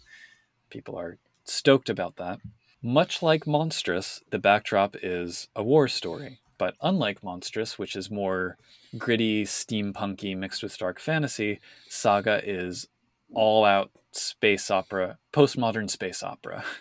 people 0.70 0.98
are 0.98 1.18
stoked 1.44 1.90
about 1.90 2.18
that. 2.18 2.40
Much 2.82 3.22
like 3.22 3.46
Monstress, 3.46 4.22
the 4.30 4.40
backdrop 4.40 4.96
is 5.02 5.48
a 5.56 5.64
war 5.64 5.88
story. 5.88 6.40
But 6.58 6.76
unlike 6.82 7.22
Monstress, 7.22 7.80
which 7.80 7.96
is 7.96 8.12
more 8.12 8.58
gritty, 8.98 9.46
steampunky 9.46 10.38
mixed 10.38 10.62
with 10.62 10.78
dark 10.78 11.00
fantasy, 11.00 11.60
Saga 11.88 12.42
is 12.48 12.88
all 13.34 13.66
out 13.66 13.92
space 14.12 14.70
opera, 14.70 15.18
postmodern 15.34 15.90
space 15.90 16.22
opera. 16.22 16.64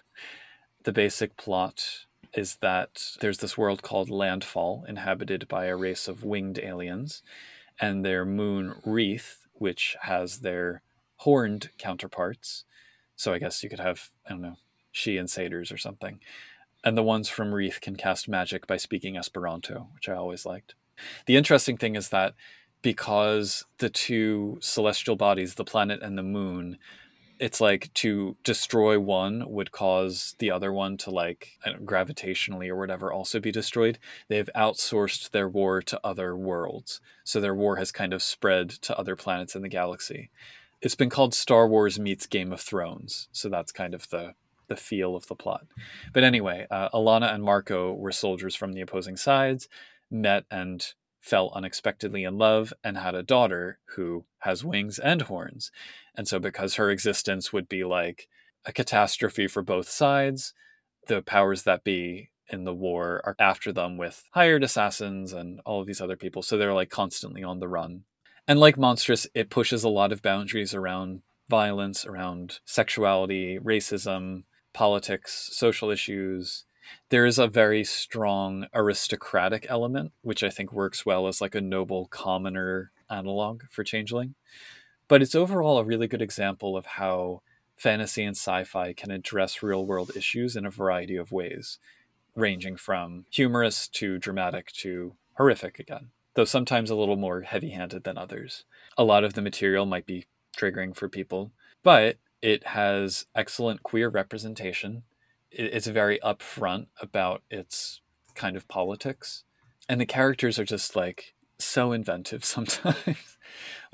The 0.84 0.92
basic 0.92 1.36
plot 1.36 2.06
is 2.34 2.56
that 2.56 3.16
there's 3.20 3.38
this 3.38 3.56
world 3.56 3.82
called 3.82 4.10
Landfall, 4.10 4.84
inhabited 4.88 5.48
by 5.48 5.66
a 5.66 5.76
race 5.76 6.08
of 6.08 6.24
winged 6.24 6.58
aliens, 6.58 7.22
and 7.80 8.04
their 8.04 8.24
moon 8.24 8.74
Wreath, 8.84 9.46
which 9.54 9.96
has 10.02 10.40
their 10.40 10.82
horned 11.16 11.70
counterparts. 11.78 12.64
So 13.16 13.32
I 13.32 13.38
guess 13.38 13.62
you 13.62 13.70
could 13.70 13.80
have, 13.80 14.10
I 14.26 14.30
don't 14.30 14.42
know, 14.42 14.56
sidhe 14.94 15.18
and 15.18 15.30
satyrs 15.30 15.72
or 15.72 15.78
something. 15.78 16.20
And 16.84 16.96
the 16.96 17.02
ones 17.02 17.28
from 17.28 17.52
Wreath 17.52 17.80
can 17.80 17.96
cast 17.96 18.28
magic 18.28 18.66
by 18.66 18.76
speaking 18.76 19.16
Esperanto, 19.16 19.88
which 19.94 20.08
I 20.08 20.14
always 20.14 20.46
liked. 20.46 20.74
The 21.26 21.36
interesting 21.36 21.76
thing 21.76 21.96
is 21.96 22.10
that 22.10 22.34
because 22.82 23.64
the 23.78 23.90
two 23.90 24.58
celestial 24.60 25.16
bodies, 25.16 25.54
the 25.54 25.64
planet 25.64 26.02
and 26.02 26.16
the 26.16 26.22
moon, 26.22 26.78
it's 27.38 27.60
like 27.60 27.92
to 27.94 28.36
destroy 28.44 28.98
one 28.98 29.44
would 29.48 29.72
cause 29.72 30.34
the 30.38 30.50
other 30.50 30.72
one 30.72 30.96
to 30.98 31.10
like 31.10 31.58
know, 31.66 31.74
gravitationally 31.74 32.68
or 32.68 32.76
whatever 32.76 33.12
also 33.12 33.40
be 33.40 33.52
destroyed. 33.52 33.98
They've 34.28 34.48
outsourced 34.56 35.30
their 35.30 35.48
war 35.48 35.82
to 35.82 36.00
other 36.02 36.36
worlds, 36.36 37.00
so 37.24 37.40
their 37.40 37.54
war 37.54 37.76
has 37.76 37.92
kind 37.92 38.12
of 38.12 38.22
spread 38.22 38.70
to 38.70 38.98
other 38.98 39.16
planets 39.16 39.54
in 39.54 39.62
the 39.62 39.68
galaxy. 39.68 40.30
It's 40.80 40.94
been 40.94 41.10
called 41.10 41.34
Star 41.34 41.66
Wars 41.66 41.98
meets 41.98 42.26
Game 42.26 42.52
of 42.52 42.60
Thrones, 42.60 43.28
so 43.32 43.48
that's 43.48 43.72
kind 43.72 43.94
of 43.94 44.08
the 44.10 44.34
the 44.68 44.76
feel 44.76 45.16
of 45.16 45.26
the 45.26 45.34
plot. 45.34 45.66
But 46.12 46.24
anyway, 46.24 46.66
uh, 46.70 46.90
Alana 46.90 47.34
and 47.34 47.42
Marko 47.42 47.94
were 47.94 48.12
soldiers 48.12 48.54
from 48.54 48.74
the 48.74 48.82
opposing 48.82 49.16
sides, 49.16 49.68
met 50.10 50.44
and 50.50 50.92
fell 51.28 51.52
unexpectedly 51.54 52.24
in 52.24 52.38
love, 52.38 52.72
and 52.82 52.96
had 52.96 53.14
a 53.14 53.22
daughter 53.22 53.78
who 53.96 54.24
has 54.40 54.64
wings 54.64 54.98
and 54.98 55.22
horns. 55.22 55.70
And 56.14 56.26
so, 56.26 56.38
because 56.38 56.74
her 56.74 56.90
existence 56.90 57.52
would 57.52 57.68
be 57.68 57.84
like 57.84 58.28
a 58.64 58.72
catastrophe 58.72 59.46
for 59.46 59.62
both 59.62 59.88
sides, 59.88 60.54
the 61.06 61.22
powers 61.22 61.62
that 61.64 61.84
be 61.84 62.30
in 62.50 62.64
the 62.64 62.74
war 62.74 63.20
are 63.24 63.36
after 63.38 63.72
them 63.72 63.96
with 63.96 64.24
hired 64.32 64.64
assassins 64.64 65.32
and 65.32 65.60
all 65.64 65.80
of 65.80 65.86
these 65.86 66.00
other 66.00 66.16
people. 66.16 66.42
So 66.42 66.56
they're 66.56 66.74
like 66.74 66.90
constantly 66.90 67.42
on 67.42 67.60
the 67.60 67.68
run. 67.68 68.04
And 68.46 68.58
like 68.58 68.76
Monstress, 68.76 69.26
it 69.34 69.50
pushes 69.50 69.84
a 69.84 69.88
lot 69.88 70.12
of 70.12 70.22
boundaries 70.22 70.74
around 70.74 71.22
violence, 71.50 72.06
around 72.06 72.60
sexuality, 72.64 73.58
racism, 73.58 74.44
politics, 74.72 75.50
social 75.52 75.90
issues. 75.90 76.64
There 77.10 77.26
is 77.26 77.38
a 77.38 77.46
very 77.46 77.84
strong 77.84 78.66
aristocratic 78.74 79.66
element, 79.68 80.12
which 80.22 80.42
I 80.42 80.50
think 80.50 80.72
works 80.72 81.06
well 81.06 81.26
as 81.26 81.40
like 81.40 81.54
a 81.54 81.60
noble 81.60 82.06
commoner 82.06 82.90
analog 83.10 83.62
for 83.70 83.84
Changeling. 83.84 84.34
But 85.08 85.22
it's 85.22 85.34
overall 85.34 85.78
a 85.78 85.84
really 85.84 86.06
good 86.06 86.22
example 86.22 86.76
of 86.76 86.84
how 86.86 87.42
fantasy 87.76 88.24
and 88.24 88.36
sci 88.36 88.64
fi 88.64 88.92
can 88.92 89.10
address 89.10 89.62
real 89.62 89.86
world 89.86 90.10
issues 90.14 90.56
in 90.56 90.66
a 90.66 90.70
variety 90.70 91.16
of 91.16 91.32
ways, 91.32 91.78
ranging 92.34 92.76
from 92.76 93.24
humorous 93.30 93.88
to 93.88 94.18
dramatic 94.18 94.72
to 94.72 95.14
horrific 95.34 95.78
again, 95.78 96.10
though 96.34 96.44
sometimes 96.44 96.90
a 96.90 96.96
little 96.96 97.16
more 97.16 97.42
heavy 97.42 97.70
handed 97.70 98.04
than 98.04 98.18
others. 98.18 98.64
A 98.98 99.04
lot 99.04 99.24
of 99.24 99.34
the 99.34 99.42
material 99.42 99.86
might 99.86 100.06
be 100.06 100.26
triggering 100.56 100.94
for 100.94 101.08
people, 101.08 101.52
but 101.82 102.18
it 102.42 102.66
has 102.68 103.26
excellent 103.34 103.82
queer 103.82 104.08
representation. 104.08 105.04
It- 105.50 105.74
It's 105.74 105.86
very 105.86 106.18
upfront 106.20 106.86
about 107.00 107.42
its 107.50 108.00
kind 108.34 108.56
of 108.56 108.68
politics. 108.68 109.44
And 109.88 110.00
the 110.00 110.06
characters 110.06 110.58
are 110.58 110.64
just 110.64 110.94
like 110.96 111.34
so 111.58 111.92
inventive 111.92 112.44
sometimes. 112.54 113.36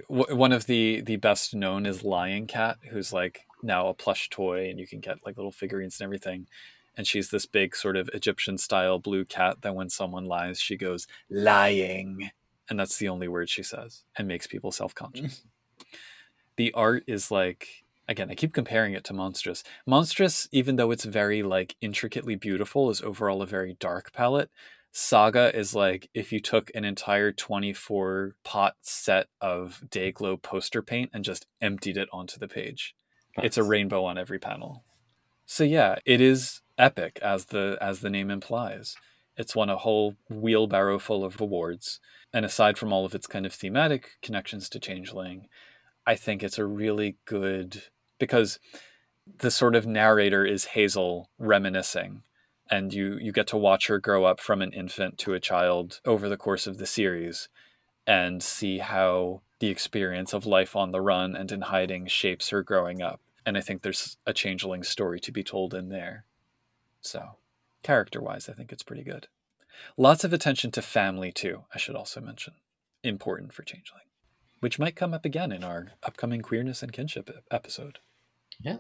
One 0.09 0.53
of 0.53 0.67
the 0.67 1.01
the 1.01 1.17
best 1.17 1.55
known 1.55 1.87
is 1.87 2.03
Lying 2.03 2.47
Cat, 2.47 2.79
who's 2.91 3.13
like 3.13 3.43
now 3.63 3.87
a 3.89 3.95
plush 3.95 4.29
toy, 4.29 4.69
and 4.69 4.79
you 4.81 4.87
can 4.87 5.01
get 5.01 5.25
like 5.25 5.37
little 5.37 5.53
figurines 5.53 6.01
and 6.01 6.05
everything. 6.05 6.47
And 6.97 7.07
she's 7.07 7.31
this 7.31 7.47
big 7.47 7.75
sort 7.75 7.97
of 7.97 8.09
Egyptian 8.13 8.59
style 8.59 8.99
blue 8.99 9.25
cat 9.25 9.63
that 9.63 9.75
when 9.75 9.89
someone 9.91 10.27
lies, 10.27 10.61
she 10.61 10.77
goes 10.77 11.07
lying, 11.31 12.31
And 12.69 12.79
that's 12.79 12.99
the 12.99 13.09
only 13.09 13.27
word 13.29 13.49
she 13.51 13.63
says 13.63 14.05
and 14.17 14.29
makes 14.29 14.47
people 14.47 14.73
self 14.73 14.95
conscious. 14.95 15.43
the 16.57 16.73
art 16.73 17.05
is 17.07 17.31
like, 17.31 17.84
again, 18.09 18.31
I 18.31 18.35
keep 18.35 18.53
comparing 18.53 18.95
it 18.95 19.05
to 19.05 19.13
Monstress. 19.13 19.63
Monstress, 19.87 20.49
even 20.53 20.77
though 20.77 20.91
it's 20.91 21.05
very 21.05 21.43
like 21.43 21.77
intricately 21.81 22.35
beautiful, 22.35 22.91
is 22.91 23.03
overall 23.03 23.43
a 23.43 23.47
very 23.47 23.77
dark 23.79 24.13
palette. 24.13 24.51
Saga 24.93 25.55
is 25.57 25.75
like 25.75 26.09
if 26.15 26.33
you 26.33 26.39
took 26.39 26.71
an 26.75 26.85
entire 26.85 27.33
24 27.33 28.37
pot 28.45 28.77
set 28.81 29.27
of 29.41 29.83
Dayglow 29.89 30.41
poster 30.41 30.83
paint 30.83 31.11
and 31.13 31.25
just 31.25 31.47
emptied 31.61 31.97
it 31.97 32.09
onto 32.13 32.39
the 32.39 32.47
page. 32.47 32.95
Nice. 33.37 33.47
It's 33.47 33.59
a 33.59 33.65
rainbow 33.65 34.05
on 34.05 34.19
every 34.19 34.39
panel. 34.39 34.85
So 35.47 35.65
yeah, 35.65 35.97
it 36.07 36.21
is 36.21 36.61
epic 36.79 37.19
as 37.23 37.47
the 37.47 37.77
as 37.81 38.01
the 38.01 38.11
name 38.11 38.31
implies. 38.31 38.97
It's 39.37 39.57
won 39.57 39.69
a 39.69 39.77
whole 39.77 40.15
wheelbarrow 40.31 41.01
full 41.01 41.25
of 41.25 41.41
awards. 41.41 41.99
And 42.33 42.45
aside 42.45 42.79
from 42.79 42.93
all 42.93 43.05
of 43.05 43.15
its 43.15 43.27
kind 43.27 43.47
of 43.47 43.53
thematic 43.53 44.13
connections 44.23 44.69
to 44.69 44.79
Changeling, 44.79 45.49
I 46.07 46.15
think 46.15 46.43
it's 46.43 46.59
a 46.59 46.67
really 46.67 47.17
good 47.25 47.85
because 48.19 48.59
the 49.39 49.51
sort 49.51 49.75
of 49.75 49.87
narrator 49.87 50.45
is 50.45 50.67
Hazel 50.67 51.31
reminiscing 51.39 52.23
and 52.71 52.93
you 52.93 53.19
you 53.21 53.33
get 53.33 53.47
to 53.49 53.57
watch 53.57 53.87
her 53.89 53.99
grow 53.99 54.25
up 54.25 54.41
from 54.41 54.63
an 54.63 54.73
infant 54.73 55.19
to 55.19 55.35
a 55.35 55.41
child 55.41 56.01
over 56.05 56.29
the 56.29 56.37
course 56.37 56.67
of 56.67 56.79
the 56.79 56.87
series 56.87 57.49
and 58.07 58.43
see 58.43 58.79
how 58.79 59.43
the 59.61 59.69
experience 59.69 60.33
of 60.33 60.47
life 60.47 60.77
on 60.77 60.91
the 60.91 61.01
run 61.01 61.35
and 61.35 61.51
in 61.53 61.63
hiding 61.63 62.07
shapes 62.07 62.51
her 62.51 62.63
growing 62.63 63.03
up. 63.03 63.21
And 63.47 63.57
i 63.57 63.61
think 63.61 63.83
there's 63.83 64.17
a 64.27 64.33
changeling 64.33 64.83
story 64.83 65.21
to 65.21 65.33
be 65.33 65.43
told 65.43 65.75
in 65.75 65.89
there. 65.89 66.25
So 67.01 67.37
character 67.83 68.21
wise 68.21 68.49
i 68.49 68.53
think 68.53 68.73
it's 68.73 68.83
pretty 68.83 69.05
good. 69.05 69.29
Lots 69.97 70.25
of 70.25 70.33
attention 70.33 70.71
to 70.73 70.83
family 70.83 71.33
too 71.33 71.65
i 71.75 71.79
should 71.79 71.97
also 71.97 72.21
mention. 72.21 72.55
Important 73.03 73.53
for 73.53 73.63
changeling 73.63 74.05
which 74.65 74.79
might 74.79 74.97
come 74.97 75.13
up 75.13 75.25
again 75.25 75.53
in 75.53 75.63
our 75.63 75.93
upcoming 76.03 76.41
queerness 76.41 76.83
and 76.83 76.93
kinship 76.93 77.31
episode 77.51 77.99
yeah 78.61 78.79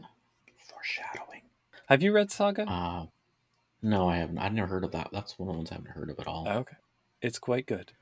foreshadowing 0.58 1.42
have 1.88 2.02
you 2.02 2.12
read 2.12 2.30
saga 2.30 2.62
uh, 2.68 3.06
no, 3.84 4.08
I 4.08 4.16
haven't. 4.16 4.38
I've 4.38 4.54
never 4.54 4.66
heard 4.68 4.84
of 4.84 4.92
that. 4.92 5.10
That's 5.12 5.38
one 5.38 5.50
of 5.50 5.54
the 5.54 5.58
ones 5.58 5.70
I 5.70 5.74
haven't 5.74 5.90
heard 5.90 6.08
of 6.08 6.18
at 6.18 6.26
all. 6.26 6.48
Okay. 6.48 6.76
It's 7.20 7.38
quite 7.38 7.66
good. 7.66 7.92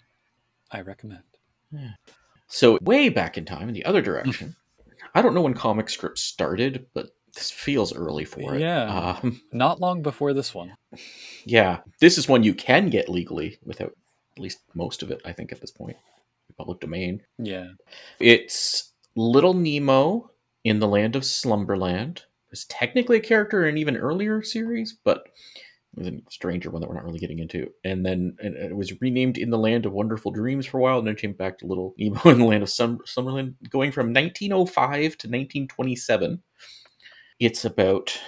I 0.71 0.81
recommend. 0.81 1.25
Yeah. 1.73 1.95
So, 2.47 2.79
way 2.83 3.09
back 3.09 3.37
in 3.37 3.45
time, 3.45 3.69
in 3.69 3.75
the 3.75 3.85
other 3.85 4.01
direction, 4.01 4.55
I 5.13 5.23
don't 5.23 5.35
know 5.35 5.43
when 5.43 5.55
comic 5.55 5.91
strips 5.91 6.23
started, 6.23 6.87
but 6.95 7.09
this 7.35 7.51
feels 7.51 7.93
early 7.93 8.25
for 8.25 8.55
it. 8.55 8.61
Yeah. 8.61 9.17
Um, 9.23 9.43
Not 9.53 9.81
long 9.81 10.03
before 10.03 10.33
this 10.33 10.55
one. 10.55 10.77
Yeah. 11.45 11.81
This 11.99 12.17
is 12.17 12.29
one 12.29 12.45
you 12.45 12.55
can 12.55 12.89
get 12.89 13.09
legally 13.09 13.59
without 13.65 13.97
at 14.37 14.43
least 14.43 14.61
most 14.75 15.03
of 15.03 15.11
it, 15.11 15.21
I 15.25 15.33
think, 15.33 15.51
at 15.51 15.61
this 15.61 15.73
point. 15.73 15.97
Public 16.59 16.81
domain. 16.81 17.23
Yeah. 17.39 17.69
It's 18.19 18.93
Little 19.17 19.55
Nemo 19.55 20.31
in 20.65 20.79
the 20.79 20.89
land 20.89 21.17
of 21.17 21.25
Slumberland. 21.25 22.23
It's 22.51 22.67
technically 22.69 23.17
a 23.17 23.21
character 23.21 23.65
in 23.65 23.71
an 23.71 23.79
even 23.79 23.97
earlier 23.97 24.43
series, 24.43 24.99
but 25.05 25.25
it 25.97 25.99
was 25.99 26.09
a 26.09 26.21
stranger 26.31 26.71
one 26.71 26.81
that 26.81 26.89
we're 26.89 26.97
not 26.97 27.05
really 27.05 27.19
getting 27.19 27.39
into. 27.39 27.71
And 27.85 28.05
then 28.05 28.37
and 28.43 28.55
it 28.57 28.77
was 28.77 29.01
renamed 29.01 29.39
In 29.39 29.51
the 29.51 29.59
Land 29.59 29.87
of 29.87 29.93
Wonderful 29.93 30.31
Dreams 30.31 30.67
for 30.67 30.79
a 30.79 30.81
while, 30.81 30.99
and 30.99 31.07
then 31.07 31.17
came 31.17 31.33
back 31.33 31.59
to 31.59 31.67
Little 31.67 31.95
Nemo 31.99 32.21
in 32.25 32.39
the 32.39 32.45
Land 32.45 32.63
of 32.63 32.71
Sum- 32.71 33.01
Summerland, 33.07 33.55
going 33.69 33.93
from 33.93 34.13
1905 34.13 35.01
to 35.01 35.29
1927. 35.29 36.43
It's 37.41 37.65
about 37.65 38.19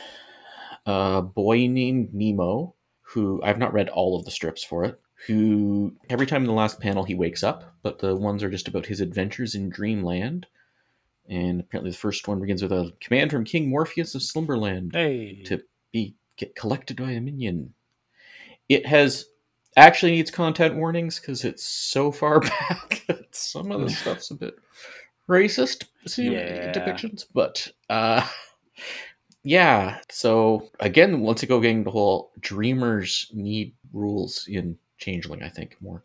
a 0.86 1.22
boy 1.22 1.66
named 1.66 2.12
Nemo, 2.12 2.74
who 3.02 3.40
I've 3.42 3.58
not 3.58 3.72
read 3.72 3.88
all 3.88 4.18
of 4.18 4.24
the 4.24 4.30
strips 4.30 4.64
for 4.64 4.84
it, 4.84 5.00
who 5.26 5.94
every 6.10 6.26
time 6.26 6.42
in 6.42 6.46
the 6.46 6.52
last 6.52 6.80
panel 6.80 7.04
he 7.04 7.14
wakes 7.14 7.42
up, 7.42 7.74
but 7.82 7.98
the 7.98 8.14
ones 8.14 8.42
are 8.42 8.50
just 8.50 8.68
about 8.68 8.86
his 8.86 9.00
adventures 9.00 9.54
in 9.54 9.70
Dreamland. 9.70 10.46
And 11.28 11.60
apparently, 11.60 11.90
the 11.90 11.96
first 11.96 12.28
one 12.28 12.40
begins 12.40 12.62
with 12.62 12.72
a 12.72 12.92
command 13.00 13.30
from 13.30 13.44
King 13.44 13.70
Morpheus 13.70 14.14
of 14.14 14.22
Slumberland 14.22 14.92
hey. 14.92 15.42
to 15.46 15.62
be 15.90 16.16
get 16.36 16.54
collected 16.54 16.98
by 16.98 17.12
a 17.12 17.20
minion. 17.20 17.72
It 18.68 18.86
has 18.86 19.26
actually 19.76 20.12
needs 20.12 20.30
content 20.30 20.76
warnings 20.76 21.18
because 21.18 21.44
it's 21.44 21.64
so 21.64 22.12
far 22.12 22.40
back 22.40 23.02
that 23.08 23.34
some 23.34 23.72
of 23.72 23.80
the 23.80 23.90
stuff's 23.90 24.30
a 24.30 24.34
bit 24.34 24.56
racist 25.28 25.84
yeah. 26.18 26.72
depictions. 26.72 27.24
But 27.32 27.68
uh, 27.88 28.26
yeah, 29.42 30.00
so 30.10 30.70
again, 30.80 31.20
once 31.20 31.42
again, 31.42 31.60
getting 31.60 31.84
the 31.84 31.90
whole 31.90 32.32
dreamers 32.40 33.30
need 33.32 33.74
rules 33.92 34.46
in 34.48 34.78
Changeling, 34.98 35.42
I 35.42 35.48
think 35.48 35.76
more. 35.80 36.04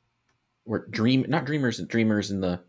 Or 0.66 0.86
dream, 0.90 1.26
not 1.28 1.46
dreamers, 1.46 1.80
dreamers 1.80 2.32
in 2.32 2.42
the 2.42 2.60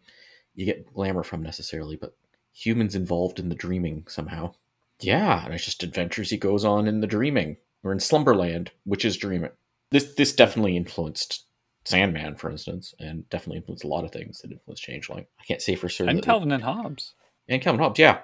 you 0.55 0.65
get 0.67 0.93
glamour 0.93 1.23
from 1.23 1.43
necessarily, 1.43 1.97
but 1.97 2.15
humans 2.53 2.95
involved 2.95 3.39
in 3.39 3.49
the 3.49 3.55
dreaming 3.55 4.05
somehow. 4.09 4.53
Yeah, 5.01 5.45
and 5.45 5.55
it's 5.55 5.65
just 5.65 5.83
adventures 5.83 6.31
he 6.31 6.37
goes 6.37 6.65
on 6.65 6.87
in 6.87 7.01
the 7.01 7.07
dreaming 7.07 7.57
or 7.83 7.93
in 7.93 8.01
Slumberland, 8.01 8.71
which 8.85 9.05
is 9.05 9.17
dreaming. 9.17 9.51
This 9.91 10.15
this 10.15 10.33
definitely 10.33 10.77
influenced 10.77 11.45
Sandman, 11.85 12.37
for 12.37 12.51
instance, 12.51 12.95
and 12.99 13.29
definitely 13.31 13.59
influenced 13.59 13.85
a 13.85 13.89
lot 13.89 14.05
of 14.05 14.13
things 14.13 14.41
that 14.41 14.53
influenced 14.53 14.83
Changeling. 14.83 15.27
I 15.41 15.45
can't 15.45 15.63
say 15.63 15.75
for 15.75 15.89
certain. 15.89 16.17
And 16.17 16.25
Calvin 16.25 16.53
and 16.53 16.63
Hobbes. 16.63 17.15
And 17.49 17.63
Calvin 17.63 17.81
Hobbes, 17.81 17.99
yeah. 17.99 18.21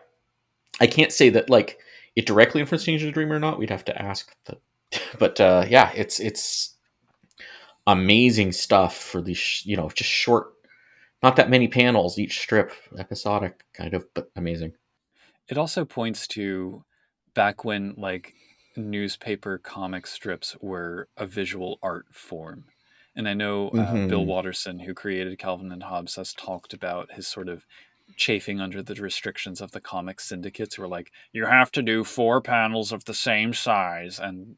I 0.80 0.86
can't 0.86 1.12
say 1.12 1.30
that 1.30 1.49
like 1.49 1.78
it 2.14 2.26
directly 2.26 2.61
influenced 2.61 2.86
Changeling 2.86 3.11
the 3.11 3.14
Dream 3.14 3.32
or 3.32 3.38
not. 3.38 3.59
We'd 3.59 3.70
have 3.70 3.84
to 3.86 4.03
ask. 4.03 4.34
The, 4.44 4.59
but 5.18 5.40
uh, 5.40 5.64
yeah, 5.68 5.90
it's 5.94 6.20
it's 6.20 6.74
amazing 7.87 8.53
stuff 8.53 8.97
for 8.97 9.20
these, 9.22 9.62
you 9.64 9.76
know, 9.76 9.89
just 9.91 10.11
short, 10.11 10.49
not 11.22 11.37
that 11.37 11.51
many 11.51 11.68
panels 11.68 12.18
each 12.18 12.41
strip, 12.41 12.72
episodic 12.99 13.64
kind 13.72 13.95
of, 13.95 14.05
but 14.14 14.30
amazing. 14.37 14.72
It 15.49 15.59
also 15.59 15.84
points 15.84 16.26
to 16.28 16.84
back 17.34 17.64
when 17.64 17.95
like 17.97 18.34
newspaper 18.76 19.59
comic 19.59 20.07
strips 20.07 20.57
were 20.61 21.09
a 21.16 21.26
visual 21.26 21.78
art 21.82 22.07
form. 22.11 22.64
And 23.14 23.28
I 23.28 23.34
know 23.34 23.68
uh, 23.68 23.76
mm-hmm. 23.76 24.09
Bill 24.09 24.26
Watterson, 24.26 24.80
who 24.80 24.93
created 24.93 25.39
Calvin 25.39 25.72
and 25.72 25.84
Hobbes, 25.84 26.16
has 26.16 26.34
talked 26.34 26.74
about 26.74 27.12
his 27.12 27.26
sort 27.26 27.49
of 27.49 27.64
chafing 28.16 28.61
under 28.61 28.82
the 28.82 28.95
restrictions 28.95 29.61
of 29.61 29.70
the 29.70 29.80
comic 29.80 30.20
syndicates 30.20 30.74
who 30.74 30.82
are 30.82 30.89
like, 30.89 31.11
you 31.32 31.47
have 31.47 31.72
to 31.72 31.82
do 31.82 32.05
four 32.05 32.41
panels 32.43 32.93
of 32.93 33.05
the 33.05 33.14
same 33.14 33.55
size 33.55 34.18
and, 34.18 34.57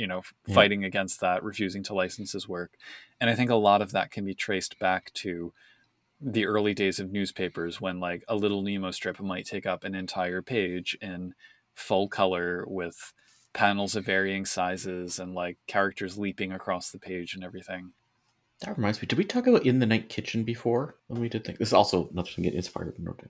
you 0.00 0.06
know, 0.06 0.22
yeah. 0.46 0.54
fighting 0.54 0.82
against 0.82 1.20
that, 1.20 1.44
refusing 1.44 1.82
to 1.84 1.94
license 1.94 2.32
his 2.32 2.48
work. 2.48 2.72
And 3.20 3.28
I 3.28 3.34
think 3.34 3.50
a 3.50 3.54
lot 3.54 3.82
of 3.82 3.92
that 3.92 4.10
can 4.10 4.24
be 4.24 4.34
traced 4.34 4.78
back 4.78 5.12
to 5.14 5.52
the 6.18 6.46
early 6.46 6.72
days 6.72 6.98
of 6.98 7.12
newspapers 7.12 7.82
when 7.82 8.00
like 8.00 8.24
a 8.26 8.34
little 8.34 8.62
Nemo 8.62 8.92
strip 8.92 9.20
might 9.20 9.44
take 9.44 9.66
up 9.66 9.84
an 9.84 9.94
entire 9.94 10.40
page 10.40 10.96
in 11.02 11.34
full 11.74 12.08
color 12.08 12.64
with 12.66 13.12
panels 13.52 13.94
of 13.94 14.06
varying 14.06 14.46
sizes 14.46 15.18
and 15.18 15.34
like 15.34 15.58
characters 15.66 16.16
leaping 16.16 16.50
across 16.50 16.90
the 16.90 16.98
page 16.98 17.34
and 17.34 17.44
everything. 17.44 17.92
That 18.62 18.76
reminds 18.78 19.02
me, 19.02 19.06
did 19.06 19.18
we 19.18 19.24
talk 19.24 19.46
about 19.46 19.66
In 19.66 19.80
the 19.80 19.86
Night 19.86 20.08
Kitchen 20.08 20.44
before 20.44 20.96
when 21.08 21.20
we 21.20 21.28
did 21.28 21.44
think 21.44 21.58
this 21.58 21.68
is 21.68 21.74
also 21.74 22.08
nothing 22.12 22.36
to 22.36 22.42
get 22.42 22.54
inspired 22.54 22.96
in 22.96 23.04
Norton. 23.04 23.28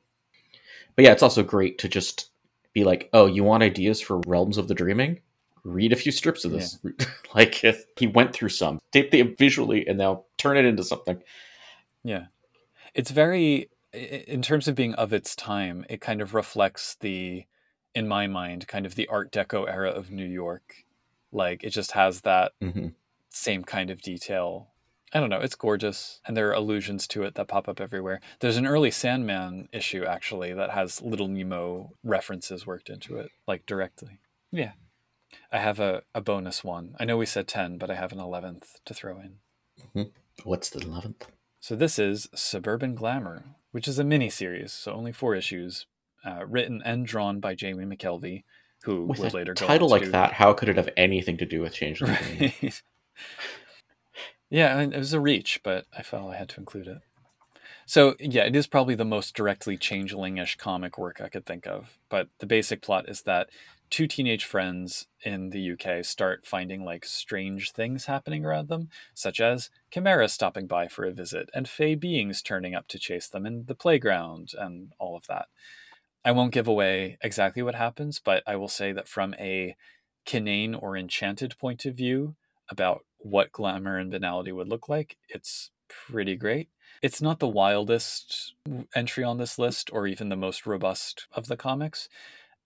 But 0.94 1.04
yeah, 1.04 1.12
it's 1.12 1.22
also 1.22 1.42
great 1.42 1.78
to 1.78 1.88
just 1.88 2.30
be 2.72 2.84
like, 2.84 3.10
oh, 3.12 3.26
you 3.26 3.42
want 3.42 3.64
ideas 3.64 4.00
for 4.00 4.20
Realms 4.26 4.56
of 4.56 4.68
the 4.68 4.74
Dreaming? 4.74 5.20
Read 5.64 5.92
a 5.92 5.96
few 5.96 6.12
strips 6.12 6.44
of 6.44 6.52
this. 6.52 6.78
Yeah. 6.82 7.06
like 7.34 7.62
he 7.98 8.06
went 8.06 8.32
through 8.32 8.48
some, 8.50 8.80
tape 8.92 9.10
them 9.10 9.34
visually, 9.38 9.86
and 9.86 9.98
now 9.98 10.24
turn 10.38 10.56
it 10.56 10.64
into 10.64 10.84
something. 10.84 11.22
Yeah, 12.02 12.26
it's 12.94 13.10
very 13.10 13.70
in 13.92 14.42
terms 14.42 14.68
of 14.68 14.74
being 14.74 14.94
of 14.94 15.12
its 15.12 15.34
time. 15.34 15.84
It 15.88 16.00
kind 16.00 16.20
of 16.20 16.34
reflects 16.34 16.96
the 17.00 17.44
in 17.94 18.06
my 18.06 18.26
mind, 18.26 18.68
kind 18.68 18.86
of 18.86 18.94
the 18.94 19.08
Art 19.08 19.32
Deco 19.32 19.68
era 19.68 19.90
of 19.90 20.10
New 20.10 20.26
York. 20.26 20.84
Like 21.32 21.64
it 21.64 21.70
just 21.70 21.92
has 21.92 22.22
that 22.22 22.52
mm-hmm. 22.62 22.88
same 23.28 23.64
kind 23.64 23.90
of 23.90 24.02
detail. 24.02 24.68
I 25.12 25.18
don't 25.18 25.30
know. 25.30 25.40
It's 25.40 25.56
gorgeous, 25.56 26.20
and 26.24 26.36
there 26.36 26.48
are 26.50 26.54
allusions 26.54 27.08
to 27.08 27.24
it 27.24 27.34
that 27.34 27.48
pop 27.48 27.68
up 27.68 27.80
everywhere. 27.80 28.20
There's 28.38 28.56
an 28.56 28.66
early 28.66 28.92
Sandman 28.92 29.68
issue 29.72 30.04
actually 30.04 30.52
that 30.54 30.70
has 30.70 31.02
Little 31.02 31.26
Nemo 31.26 31.92
references 32.04 32.64
worked 32.64 32.88
into 32.88 33.16
it, 33.16 33.30
like 33.46 33.66
directly. 33.66 34.20
Yeah, 34.52 34.72
I 35.52 35.58
have 35.58 35.80
a, 35.80 36.02
a 36.14 36.20
bonus 36.20 36.62
one. 36.64 36.94
I 36.98 37.04
know 37.04 37.16
we 37.16 37.26
said 37.26 37.48
ten, 37.48 37.78
but 37.78 37.90
I 37.90 37.94
have 37.94 38.12
an 38.12 38.20
eleventh 38.20 38.80
to 38.84 38.94
throw 38.94 39.18
in. 39.18 39.34
Mm-hmm. 39.80 40.10
What's 40.44 40.70
the 40.70 40.80
eleventh? 40.80 41.26
So 41.60 41.76
this 41.76 41.98
is 41.98 42.28
Suburban 42.34 42.94
Glamour, 42.94 43.44
which 43.72 43.86
is 43.86 43.98
a 43.98 44.04
mini 44.04 44.30
series, 44.30 44.72
so 44.72 44.92
only 44.92 45.12
four 45.12 45.34
issues, 45.34 45.86
uh, 46.24 46.44
written 46.46 46.80
and 46.84 47.06
drawn 47.06 47.38
by 47.38 47.54
Jamie 47.54 47.84
McKelvie, 47.84 48.44
who 48.84 49.04
with 49.04 49.18
would 49.18 49.34
later 49.34 49.54
go 49.54 49.64
with 49.64 49.70
a 49.70 49.72
title 49.72 49.88
like 49.88 50.04
do... 50.04 50.10
that. 50.10 50.32
How 50.34 50.52
could 50.52 50.68
it 50.68 50.76
have 50.76 50.88
anything 50.96 51.36
to 51.36 51.44
do 51.44 51.60
with 51.60 51.74
Change 51.74 52.00
right. 52.02 52.82
yeah, 54.48 54.74
I 54.74 54.80
mean, 54.80 54.94
it 54.94 54.98
was 54.98 55.12
a 55.12 55.20
reach, 55.20 55.60
but 55.62 55.86
I 55.96 56.02
felt 56.02 56.32
I 56.32 56.36
had 56.36 56.48
to 56.50 56.60
include 56.60 56.86
it. 56.86 56.98
So 57.84 58.14
yeah, 58.20 58.44
it 58.44 58.54
is 58.54 58.66
probably 58.66 58.94
the 58.94 59.04
most 59.04 59.34
directly 59.34 59.76
changeling-ish 59.76 60.56
comic 60.56 60.96
work 60.96 61.20
I 61.20 61.28
could 61.28 61.44
think 61.44 61.66
of. 61.66 61.98
But 62.08 62.28
the 62.38 62.46
basic 62.46 62.82
plot 62.82 63.08
is 63.08 63.22
that 63.22 63.50
two 63.90 64.06
teenage 64.06 64.44
friends 64.44 65.06
in 65.24 65.50
the 65.50 65.72
UK 65.72 66.04
start 66.04 66.46
finding 66.46 66.84
like 66.84 67.04
strange 67.04 67.72
things 67.72 68.06
happening 68.06 68.44
around 68.44 68.68
them, 68.68 68.88
such 69.14 69.40
as 69.40 69.70
Chimera 69.90 70.28
stopping 70.28 70.66
by 70.66 70.88
for 70.88 71.04
a 71.04 71.12
visit 71.12 71.50
and 71.52 71.68
fey 71.68 71.94
beings 71.94 72.40
turning 72.40 72.74
up 72.74 72.86
to 72.88 72.98
chase 72.98 73.28
them 73.28 73.44
in 73.44 73.64
the 73.66 73.74
playground 73.74 74.52
and 74.56 74.92
all 74.98 75.16
of 75.16 75.26
that. 75.26 75.46
I 76.24 76.32
won't 76.32 76.52
give 76.52 76.68
away 76.68 77.18
exactly 77.22 77.62
what 77.62 77.74
happens, 77.74 78.20
but 78.22 78.42
I 78.46 78.56
will 78.56 78.68
say 78.68 78.92
that 78.92 79.08
from 79.08 79.34
a 79.34 79.74
Kinain 80.26 80.80
or 80.80 80.96
enchanted 80.96 81.58
point 81.58 81.86
of 81.86 81.94
view 81.94 82.36
about 82.68 83.04
what 83.18 83.52
glamour 83.52 83.98
and 83.98 84.10
banality 84.10 84.52
would 84.52 84.68
look 84.68 84.88
like, 84.88 85.16
it's 85.28 85.70
pretty 85.88 86.36
great. 86.36 86.68
It's 87.02 87.22
not 87.22 87.38
the 87.38 87.48
wildest 87.48 88.54
entry 88.94 89.24
on 89.24 89.38
this 89.38 89.58
list 89.58 89.90
or 89.92 90.06
even 90.06 90.28
the 90.28 90.36
most 90.36 90.66
robust 90.66 91.26
of 91.32 91.46
the 91.46 91.56
comics. 91.56 92.08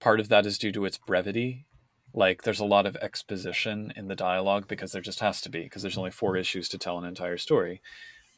Part 0.05 0.21
of 0.21 0.29
that 0.29 0.45
is 0.45 0.59
due 0.59 0.71
to 0.73 0.85
its 0.85 0.99
brevity. 0.99 1.65
Like, 2.13 2.43
there's 2.43 2.61
a 2.61 2.67
lot 2.67 2.85
of 2.85 2.95
exposition 2.97 3.91
in 3.97 4.07
the 4.07 4.15
dialogue 4.15 4.69
because 4.69 4.93
there 4.93 5.01
just 5.01 5.21
has 5.21 5.41
to 5.41 5.49
be, 5.49 5.63
because 5.63 5.81
there's 5.81 5.97
only 5.97 6.11
four 6.11 6.37
issues 6.37 6.69
to 6.69 6.79
tell 6.79 6.99
an 6.99 7.07
entire 7.07 7.39
story. 7.39 7.81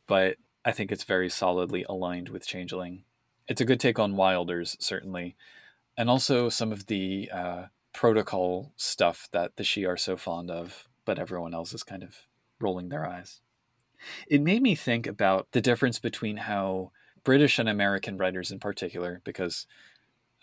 But 0.07 0.37
I 0.65 0.71
think 0.71 0.93
it's 0.93 1.03
very 1.03 1.29
solidly 1.29 1.85
aligned 1.89 2.29
with 2.29 2.47
Changeling. 2.47 3.03
It's 3.49 3.61
a 3.61 3.65
good 3.65 3.81
take 3.81 3.99
on 3.99 4.15
Wilders, 4.15 4.77
certainly. 4.79 5.35
And 5.97 6.09
also 6.09 6.49
some 6.49 6.71
of 6.71 6.87
the 6.87 7.29
uh, 7.35 7.65
protocol 7.93 8.73
stuff 8.77 9.29
that 9.33 9.57
the 9.57 9.65
Sidhe 9.65 9.89
are 9.89 9.97
so 9.97 10.17
fond 10.17 10.53
of, 10.53 10.87
but 11.05 11.19
everyone 11.19 11.53
else 11.53 11.75
is 11.75 11.83
kind 11.83 12.05
of 12.05 12.29
rolling 12.61 12.91
their 12.91 13.05
eyes. 13.05 13.41
It 14.29 14.41
made 14.41 14.63
me 14.63 14.77
think 14.77 15.09
about 15.09 15.49
the 15.51 15.61
difference 15.61 15.99
between 15.99 16.37
how 16.37 16.93
British 17.25 17.59
and 17.59 17.69
American 17.69 18.19
writers, 18.19 18.53
in 18.53 18.61
particular, 18.61 19.21
because 19.25 19.67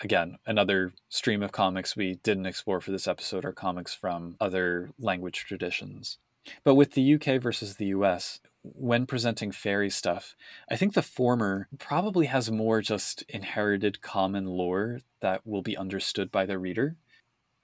again, 0.04 0.38
another 0.46 0.94
stream 1.10 1.42
of 1.44 1.52
comics 1.52 1.96
we 1.96 2.16
didn't 2.24 2.46
explore 2.46 2.82
for 2.82 2.92
this 2.92 3.08
episode 3.08 3.46
are 3.46 3.52
comics 3.52 3.94
from 3.94 4.36
other 4.40 4.92
language 5.00 5.46
traditions. 5.46 6.18
But 6.64 6.76
with 6.76 6.92
the 6.92 7.14
UK 7.16 7.42
versus 7.42 7.76
the 7.76 7.88
US, 7.88 8.40
when 8.64 9.06
presenting 9.06 9.52
fairy 9.52 9.90
stuff, 9.90 10.36
I 10.70 10.76
think 10.76 10.94
the 10.94 11.02
former 11.02 11.68
probably 11.80 12.28
has 12.28 12.50
more 12.50 12.82
just 12.82 13.24
inherited 13.30 14.02
common 14.02 14.46
lore 14.46 15.02
that 15.22 15.46
will 15.46 15.62
be 15.62 15.78
understood 15.78 16.32
by 16.32 16.46
the 16.46 16.58
reader. 16.58 16.96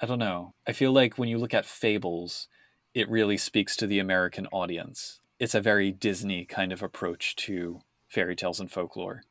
I 0.01 0.05
don't 0.05 0.19
know. 0.19 0.53
I 0.67 0.71
feel 0.71 0.91
like 0.91 1.17
when 1.17 1.29
you 1.29 1.37
look 1.37 1.53
at 1.53 1.65
fables, 1.65 2.47
it 2.93 3.09
really 3.09 3.37
speaks 3.37 3.75
to 3.77 3.87
the 3.87 3.99
American 3.99 4.47
audience. 4.47 5.19
It's 5.39 5.55
a 5.55 5.61
very 5.61 5.91
Disney 5.91 6.45
kind 6.45 6.71
of 6.71 6.83
approach 6.83 7.35
to 7.37 7.81
fairy 8.09 8.35
tales 8.35 8.59
and 8.59 8.71
folklore. 8.71 9.23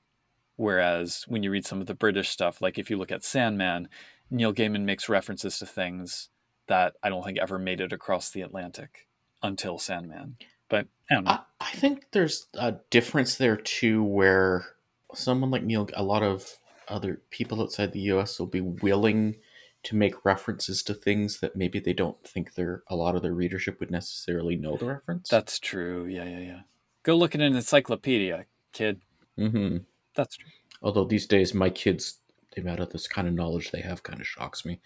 Whereas 0.59 1.25
when 1.29 1.45
you 1.45 1.53
read 1.53 1.65
some 1.65 1.81
of 1.81 1.87
the 1.87 1.95
British 1.95 2.31
stuff, 2.31 2.61
like 2.61 2.79
if 2.79 2.91
you 2.91 2.97
look 2.97 3.13
at 3.13 3.23
Sandman, 3.23 3.89
Neil 4.29 4.53
Gaiman 4.53 4.83
makes 4.83 5.09
references 5.09 5.57
to 5.61 5.67
things 5.67 6.31
that 6.67 6.95
I 7.01 7.09
don't 7.09 7.25
think 7.25 7.39
ever 7.39 7.61
made 7.61 7.81
it 7.81 7.93
across 7.93 8.29
the 8.29 8.41
Atlantic 8.41 9.07
until 9.41 9.79
Sandman. 9.79 10.37
But 10.69 10.89
I 11.09 11.15
don't 11.15 11.25
know. 11.25 11.31
I, 11.31 11.41
I 11.61 11.71
think 11.71 12.07
there's 12.11 12.49
a 12.55 12.75
difference 12.91 13.37
there 13.37 13.57
too, 13.57 14.03
where 14.03 14.67
someone 15.15 15.53
like 15.53 15.63
Neil, 15.63 15.89
a 15.95 16.03
lot 16.03 16.25
of 16.25 16.59
other 16.89 17.23
people 17.31 17.63
outside 17.63 17.93
the 17.93 18.01
U.S. 18.01 18.41
will 18.41 18.47
be 18.47 18.61
willing 18.61 19.37
to 19.85 19.95
make 19.95 20.25
references 20.25 20.83
to 20.83 20.93
things 20.93 21.39
that 21.39 21.55
maybe 21.55 21.79
they 21.79 21.93
don't 21.93 22.21
think 22.27 22.55
their 22.55 22.83
a 22.89 22.97
lot 22.97 23.15
of 23.15 23.23
their 23.23 23.33
readership 23.33 23.79
would 23.79 23.93
necessarily 23.93 24.57
know 24.57 24.77
the 24.77 24.87
reference. 24.87 25.29
That's 25.29 25.61
true. 25.61 26.07
Yeah, 26.07 26.25
yeah, 26.25 26.41
yeah. 26.41 26.61
Go 27.05 27.15
look 27.15 27.37
at 27.37 27.41
an 27.41 27.55
encyclopedia, 27.55 28.47
kid. 28.73 29.03
hmm 29.37 29.79
That's 30.19 30.37
true. 30.37 30.51
Although 30.83 31.05
these 31.05 31.27
days, 31.27 31.55
my 31.55 31.71
kids, 31.71 32.19
the 32.55 32.61
amount 32.61 32.81
of 32.81 32.91
this 32.91 33.07
kind 33.07 33.27
of 33.29 33.35
knowledge 33.35 33.71
they 33.71 33.81
have, 33.81 34.03
kind 34.03 34.21
of 34.21 34.27
shocks 34.27 34.65
me. 34.65 34.81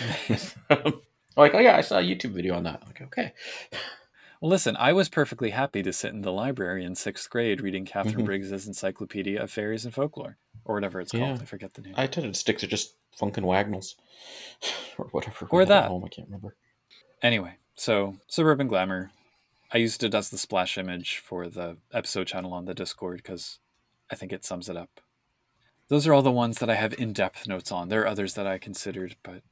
like, 1.36 1.54
oh 1.54 1.58
yeah, 1.60 1.76
I 1.76 1.82
saw 1.82 1.98
a 1.98 2.02
YouTube 2.02 2.30
video 2.32 2.54
on 2.56 2.64
that. 2.64 2.82
Like, 2.86 3.00
okay. 3.02 3.32
Well, 4.40 4.48
listen, 4.50 4.74
I 4.78 4.94
was 4.94 5.10
perfectly 5.10 5.50
happy 5.50 5.82
to 5.82 5.92
sit 5.92 6.12
in 6.14 6.22
the 6.22 6.32
library 6.32 6.82
in 6.82 6.94
sixth 6.94 7.28
grade 7.28 7.60
reading 7.60 7.84
Katharine 7.84 8.22
Mhm. 8.22 8.24
Briggs's 8.24 8.66
Encyclopedia 8.66 9.42
of 9.42 9.50
Fairies 9.50 9.84
and 9.84 9.92
Folklore, 9.92 10.38
or 10.64 10.74
whatever 10.76 10.98
it's 11.00 11.12
called. 11.12 11.36
Yeah. 11.36 11.42
I 11.42 11.44
forget 11.44 11.74
the 11.74 11.82
name. 11.82 11.94
I 11.96 12.06
tended 12.06 12.32
to 12.32 12.40
stick 12.40 12.56
to 12.58 12.66
just 12.66 12.94
Funkin' 13.18 13.44
Wagnalls 13.44 13.96
or 14.98 15.06
whatever. 15.10 15.46
Or 15.50 15.66
that. 15.66 15.88
Home. 15.88 16.04
I 16.04 16.08
can't 16.08 16.26
remember. 16.28 16.56
Anyway, 17.22 17.56
so 17.74 18.16
Suburban 18.28 18.66
Glamour. 18.66 19.10
I 19.72 19.78
used 19.78 20.02
it 20.02 20.14
as 20.14 20.30
the 20.30 20.38
splash 20.38 20.76
image 20.78 21.18
for 21.18 21.46
the 21.48 21.76
episode 21.92 22.26
channel 22.26 22.52
on 22.52 22.64
the 22.64 22.74
Discord 22.74 23.18
because 23.18 23.58
I 24.10 24.14
think 24.14 24.32
it 24.32 24.44
sums 24.44 24.68
it 24.68 24.76
up. 24.76 25.00
Those 25.88 26.06
are 26.06 26.12
all 26.12 26.22
the 26.22 26.30
ones 26.30 26.58
that 26.58 26.70
I 26.70 26.76
have 26.76 26.92
in 26.94 27.12
depth 27.12 27.46
notes 27.48 27.72
on. 27.72 27.88
There 27.88 28.02
are 28.02 28.06
others 28.06 28.34
that 28.34 28.46
I 28.46 28.58
considered, 28.58 29.16
but 29.22 29.42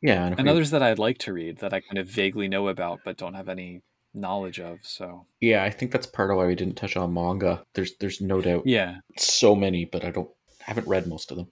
Yeah, 0.00 0.26
and, 0.26 0.38
and 0.38 0.44
we- 0.46 0.50
others 0.50 0.70
that 0.70 0.82
I'd 0.82 0.98
like 0.98 1.18
to 1.18 1.32
read 1.32 1.58
that 1.58 1.72
I 1.72 1.80
kind 1.80 1.98
of 1.98 2.06
vaguely 2.08 2.48
know 2.48 2.68
about 2.68 3.00
but 3.04 3.16
don't 3.16 3.34
have 3.34 3.48
any 3.48 3.82
knowledge 4.14 4.60
of. 4.60 4.80
So 4.82 5.26
yeah, 5.40 5.64
I 5.64 5.70
think 5.70 5.90
that's 5.92 6.06
part 6.06 6.30
of 6.30 6.36
why 6.36 6.46
we 6.46 6.54
didn't 6.54 6.76
touch 6.76 6.96
on 6.96 7.12
manga. 7.12 7.64
There's, 7.74 7.96
there's 7.98 8.20
no 8.20 8.40
doubt 8.40 8.62
yeah, 8.66 8.98
so 9.18 9.54
many, 9.54 9.84
but 9.84 10.04
I 10.04 10.10
don't 10.10 10.30
haven't 10.60 10.88
read 10.88 11.06
most 11.06 11.30
of 11.30 11.36
them. 11.36 11.48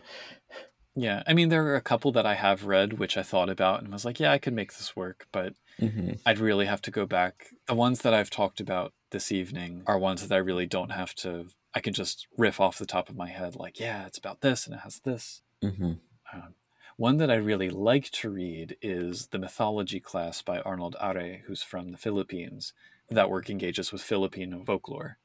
yeah. 0.97 1.23
I 1.27 1.35
mean, 1.35 1.49
there 1.49 1.67
are 1.67 1.77
a 1.77 1.81
couple 1.81 2.13
that 2.13 2.27
I 2.27 2.35
have 2.35 2.65
read 2.65 2.95
which 2.95 3.17
I 3.17 3.23
thought 3.23 3.49
about 3.49 3.83
and 3.83 3.93
was 3.93 4.05
like, 4.05 4.21
yeah, 4.21 4.33
I 4.33 4.39
could 4.39 4.55
make 4.55 4.73
this 4.75 4.95
work, 4.97 5.27
but 5.33 5.55
hmm 5.79 6.13
I'd 6.27 6.39
really 6.39 6.67
have 6.67 6.81
to 6.83 6.91
go 6.91 7.05
back. 7.07 7.49
The 7.69 7.75
ones 7.75 8.01
that 8.03 8.15
I've 8.15 8.31
talked 8.31 8.61
about 8.61 8.93
this 9.11 9.31
evening 9.31 9.83
are 9.87 9.99
ones 9.99 10.27
that 10.27 10.35
I 10.35 10.39
really 10.39 10.67
don't 10.67 10.91
have 10.91 11.15
to. 11.17 11.49
I 11.75 11.81
can 11.81 11.93
just 11.93 12.27
riff 12.37 12.61
off 12.61 12.79
the 12.79 12.87
top 12.87 13.09
of 13.09 13.17
my 13.17 13.29
head, 13.29 13.57
like, 13.57 13.81
yeah, 13.81 14.07
it's 14.07 14.19
about 14.19 14.41
this 14.41 14.67
and 14.67 14.75
it 14.77 14.81
has 14.81 15.01
this. 15.01 15.43
hmm 15.63 15.95
Um, 16.33 16.55
one 16.97 17.17
that 17.17 17.31
I 17.31 17.35
really 17.35 17.71
like 17.71 18.11
to 18.13 18.31
read 18.31 18.77
is 18.81 19.29
The 19.29 19.39
Mythology 19.39 19.99
Class 19.99 20.43
by 20.43 20.61
Arnold 20.61 20.95
Arre, 21.01 21.43
who's 21.47 21.63
from 21.63 21.91
the 21.91 21.99
Philippines. 21.99 22.73
That 23.11 23.29
work 23.31 23.51
engages 23.51 23.93
with 23.93 24.01
Filipino 24.03 24.63
folklore, 24.65 25.19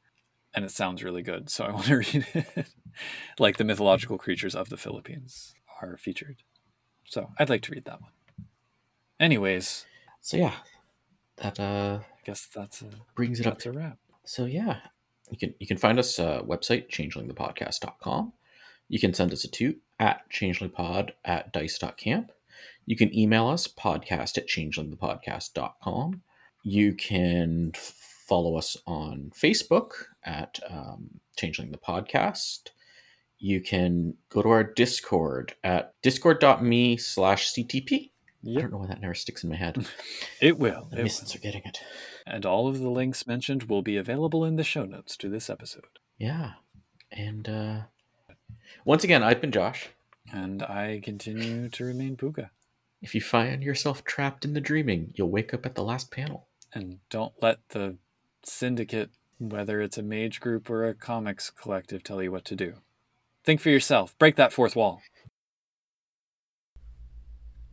and 0.53 0.65
it 0.65 0.71
sounds 0.71 1.03
really 1.03 1.21
good, 1.21 1.49
so 1.49 1.65
I 1.65 1.71
want 1.75 1.85
to 1.85 1.97
read 1.97 2.25
it. 2.33 2.67
like 3.39 3.57
the 3.57 3.63
mythological 3.63 4.17
creatures 4.17 4.55
of 4.55 4.69
the 4.69 4.77
Philippines 4.77 5.53
are 5.81 5.95
featured. 5.97 6.37
So 7.05 7.31
I'd 7.37 7.49
like 7.49 7.61
to 7.63 7.71
read 7.71 7.85
that 7.85 8.01
one. 8.01 8.11
Anyways, 9.19 9.85
So 10.21 10.37
yeah, 10.37 10.55
that 11.37 11.59
uh, 11.59 11.99
I 12.01 12.21
guess 12.25 12.47
that's 12.47 12.81
a, 12.81 12.89
brings 13.15 13.39
it 13.39 13.47
up 13.47 13.59
to 13.59 13.71
wrap. 13.71 13.97
So 14.25 14.45
yeah, 14.45 14.79
you 15.32 15.38
can 15.38 15.53
you 15.59 15.67
can 15.67 15.77
find 15.77 15.99
us 15.99 16.19
uh, 16.19 16.41
website 16.41 16.89
changelingthepodcast.com. 16.89 18.34
You 18.88 18.99
can 18.99 19.13
send 19.13 19.32
us 19.32 19.43
a 19.43 19.47
toot 19.47 19.80
at 19.99 20.21
changelingpod 20.32 21.11
at 21.23 21.53
dice.camp. 21.53 22.32
You 22.86 22.95
can 22.95 23.15
email 23.17 23.47
us 23.47 23.67
podcast 23.67 24.38
at 24.38 24.47
changelingthepodcast.com. 24.47 26.21
You 26.63 26.93
can 26.95 27.71
follow 27.75 28.55
us 28.57 28.77
on 28.86 29.32
Facebook 29.36 29.91
at 30.23 30.59
um, 30.69 31.19
Changeling 31.38 31.71
the 31.71 31.77
Podcast. 31.77 32.69
You 33.38 33.61
can 33.61 34.15
go 34.30 34.41
to 34.41 34.49
our 34.49 34.63
Discord 34.63 35.55
at 35.63 35.93
discord.me 36.03 36.97
slash 36.97 37.53
CTP. 37.53 38.11
I 38.45 38.61
don't 38.61 38.71
know 38.71 38.77
why 38.77 38.88
that 38.88 39.01
never 39.01 39.13
sticks 39.13 39.43
in 39.43 39.49
my 39.49 39.55
head. 39.55 39.86
it 40.41 40.57
will. 40.57 40.88
The 40.91 40.99
it 40.99 41.03
will. 41.03 41.36
Are 41.36 41.39
getting 41.39 41.61
it. 41.65 41.80
And 42.30 42.45
all 42.45 42.67
of 42.67 42.80
the 42.80 42.89
links 42.89 43.25
mentioned 43.25 43.63
will 43.63 43.82
be 43.82 43.97
available 43.97 44.45
in 44.45 44.55
the 44.55 44.63
show 44.63 44.86
notes 44.86 45.17
to 45.17 45.30
this 45.30 45.49
episode. 45.49 45.99
Yeah. 46.17 46.51
And 47.11 47.49
uh 47.49 47.80
once 48.86 49.03
again, 49.03 49.23
I've 49.23 49.41
been 49.41 49.51
Josh. 49.51 49.89
And 50.32 50.61
I 50.61 51.01
continue 51.03 51.69
to 51.69 51.84
remain 51.86 52.15
Pooka. 52.15 52.51
If 53.01 53.15
you 53.15 53.21
find 53.21 53.63
yourself 53.63 54.03
trapped 54.03 54.45
in 54.45 54.53
the 54.53 54.61
dreaming, 54.61 55.11
you'll 55.15 55.30
wake 55.32 55.53
up 55.53 55.65
at 55.65 55.73
the 55.75 55.84
last 55.84 56.11
panel. 56.11 56.47
and 56.73 56.99
don't 57.09 57.34
let 57.41 57.57
the 57.69 57.95
syndicate, 58.43 59.09
whether 59.39 59.82
it's 59.82 59.97
a 59.97 60.03
mage 60.03 60.39
group 60.39 60.69
or 60.69 60.86
a 60.86 60.93
comics 60.93 61.49
collective, 61.49 62.03
tell 62.03 62.21
you 62.21 62.32
what 62.32 62.45
to 62.45 62.55
do. 62.55 62.75
Think 63.43 63.59
for 63.59 63.69
yourself. 63.71 64.15
Break 64.19 64.36
that 64.36 64.53
fourth 64.53 64.75
wall. 64.75 65.01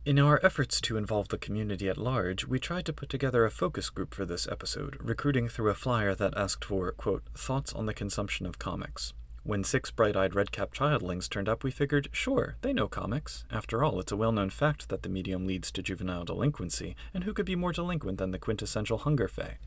In 0.07 0.19
our 0.19 0.39
efforts 0.41 0.79
to 0.79 0.95
involve 0.95 1.27
the 1.27 1.37
community 1.37 1.89
at 1.89 1.97
large, 1.97 2.45
we 2.45 2.59
tried 2.59 2.85
to 2.85 2.93
put 2.93 3.09
together 3.09 3.43
a 3.43 3.51
focus 3.51 3.89
group 3.89 4.13
for 4.13 4.23
this 4.23 4.47
episode, 4.47 4.95
recruiting 5.01 5.49
through 5.49 5.69
a 5.69 5.73
flyer 5.73 6.15
that 6.15 6.37
asked 6.37 6.63
for, 6.63 6.89
quote, 6.93 7.23
thoughts 7.35 7.73
on 7.73 7.87
the 7.87 7.93
consumption 7.93 8.45
of 8.45 8.57
comics. 8.57 9.11
When 9.43 9.65
six 9.65 9.91
bright 9.91 10.15
eyed 10.15 10.33
red 10.33 10.53
capped 10.53 10.77
childlings 10.77 11.27
turned 11.27 11.49
up, 11.49 11.61
we 11.61 11.71
figured, 11.71 12.07
sure, 12.13 12.55
they 12.61 12.71
know 12.71 12.87
comics. 12.87 13.43
After 13.51 13.83
all, 13.83 13.99
it's 13.99 14.13
a 14.13 14.15
well 14.15 14.31
known 14.31 14.49
fact 14.49 14.87
that 14.87 15.03
the 15.03 15.09
medium 15.09 15.45
leads 15.45 15.73
to 15.73 15.83
juvenile 15.83 16.23
delinquency, 16.23 16.95
and 17.13 17.25
who 17.25 17.33
could 17.33 17.45
be 17.45 17.57
more 17.57 17.73
delinquent 17.73 18.17
than 18.17 18.31
the 18.31 18.39
quintessential 18.39 18.99
hunger 18.99 19.27
fay? 19.27 19.57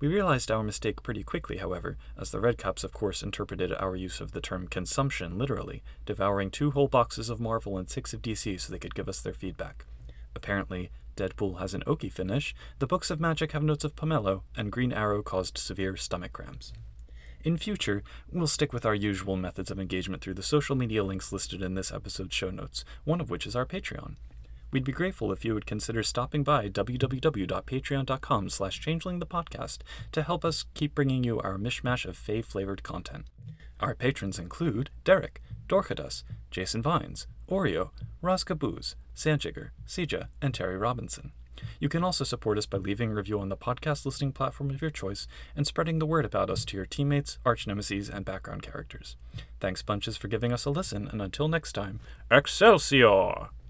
We 0.00 0.06
realized 0.06 0.50
our 0.50 0.62
mistake 0.62 1.02
pretty 1.02 1.24
quickly, 1.24 1.56
however, 1.56 1.96
as 2.16 2.30
the 2.30 2.38
Redcaps, 2.38 2.84
of 2.84 2.92
course, 2.92 3.20
interpreted 3.20 3.72
our 3.72 3.96
use 3.96 4.20
of 4.20 4.30
the 4.30 4.40
term 4.40 4.68
consumption 4.68 5.36
literally, 5.36 5.82
devouring 6.06 6.50
two 6.50 6.70
whole 6.70 6.86
boxes 6.86 7.28
of 7.28 7.40
Marvel 7.40 7.76
and 7.76 7.90
six 7.90 8.14
of 8.14 8.22
DC 8.22 8.60
so 8.60 8.72
they 8.72 8.78
could 8.78 8.94
give 8.94 9.08
us 9.08 9.20
their 9.20 9.32
feedback. 9.32 9.86
Apparently, 10.36 10.90
Deadpool 11.16 11.58
has 11.58 11.74
an 11.74 11.82
oaky 11.84 12.12
finish, 12.12 12.54
the 12.78 12.86
books 12.86 13.10
of 13.10 13.18
magic 13.18 13.50
have 13.50 13.64
notes 13.64 13.82
of 13.82 13.96
pomelo, 13.96 14.42
and 14.56 14.70
Green 14.70 14.92
Arrow 14.92 15.20
caused 15.20 15.58
severe 15.58 15.96
stomach 15.96 16.32
cramps. 16.32 16.72
In 17.42 17.56
future, 17.56 18.04
we'll 18.30 18.46
stick 18.46 18.72
with 18.72 18.86
our 18.86 18.94
usual 18.94 19.36
methods 19.36 19.70
of 19.70 19.80
engagement 19.80 20.22
through 20.22 20.34
the 20.34 20.42
social 20.44 20.76
media 20.76 21.02
links 21.02 21.32
listed 21.32 21.60
in 21.60 21.74
this 21.74 21.90
episode's 21.90 22.36
show 22.36 22.50
notes, 22.50 22.84
one 23.04 23.20
of 23.20 23.30
which 23.30 23.48
is 23.48 23.56
our 23.56 23.66
Patreon. 23.66 24.14
We'd 24.70 24.84
be 24.84 24.92
grateful 24.92 25.32
if 25.32 25.44
you 25.44 25.54
would 25.54 25.66
consider 25.66 26.02
stopping 26.02 26.42
by 26.42 26.68
www.patreon.com 26.68 28.48
slash 28.50 28.80
changelingthepodcast 28.84 29.78
to 30.12 30.22
help 30.22 30.44
us 30.44 30.66
keep 30.74 30.94
bringing 30.94 31.24
you 31.24 31.40
our 31.40 31.56
mishmash 31.56 32.04
of 32.04 32.16
Fae-flavored 32.16 32.82
content. 32.82 33.26
Our 33.80 33.94
patrons 33.94 34.38
include 34.38 34.90
Derek, 35.04 35.40
Dorcadus, 35.68 36.24
Jason 36.50 36.82
Vines, 36.82 37.26
Oreo, 37.48 37.90
Raska 38.22 38.58
Booz, 38.58 38.96
Sanchiger, 39.14 39.70
Sija, 39.86 40.28
and 40.42 40.52
Terry 40.52 40.76
Robinson. 40.76 41.32
You 41.80 41.88
can 41.88 42.04
also 42.04 42.24
support 42.24 42.58
us 42.58 42.66
by 42.66 42.78
leaving 42.78 43.10
a 43.12 43.14
review 43.14 43.40
on 43.40 43.48
the 43.48 43.56
podcast 43.56 44.04
listening 44.04 44.32
platform 44.32 44.70
of 44.70 44.80
your 44.80 44.90
choice 44.90 45.26
and 45.56 45.66
spreading 45.66 45.98
the 45.98 46.06
word 46.06 46.24
about 46.24 46.50
us 46.50 46.64
to 46.66 46.76
your 46.76 46.86
teammates, 46.86 47.38
arch 47.44 47.66
nemesis, 47.66 48.08
and 48.08 48.24
background 48.24 48.62
characters. 48.62 49.16
Thanks 49.60 49.82
bunches 49.82 50.16
for 50.16 50.28
giving 50.28 50.52
us 50.52 50.66
a 50.66 50.70
listen, 50.70 51.08
and 51.08 51.20
until 51.22 51.48
next 51.48 51.72
time, 51.72 52.00
Excelsior! 52.30 53.48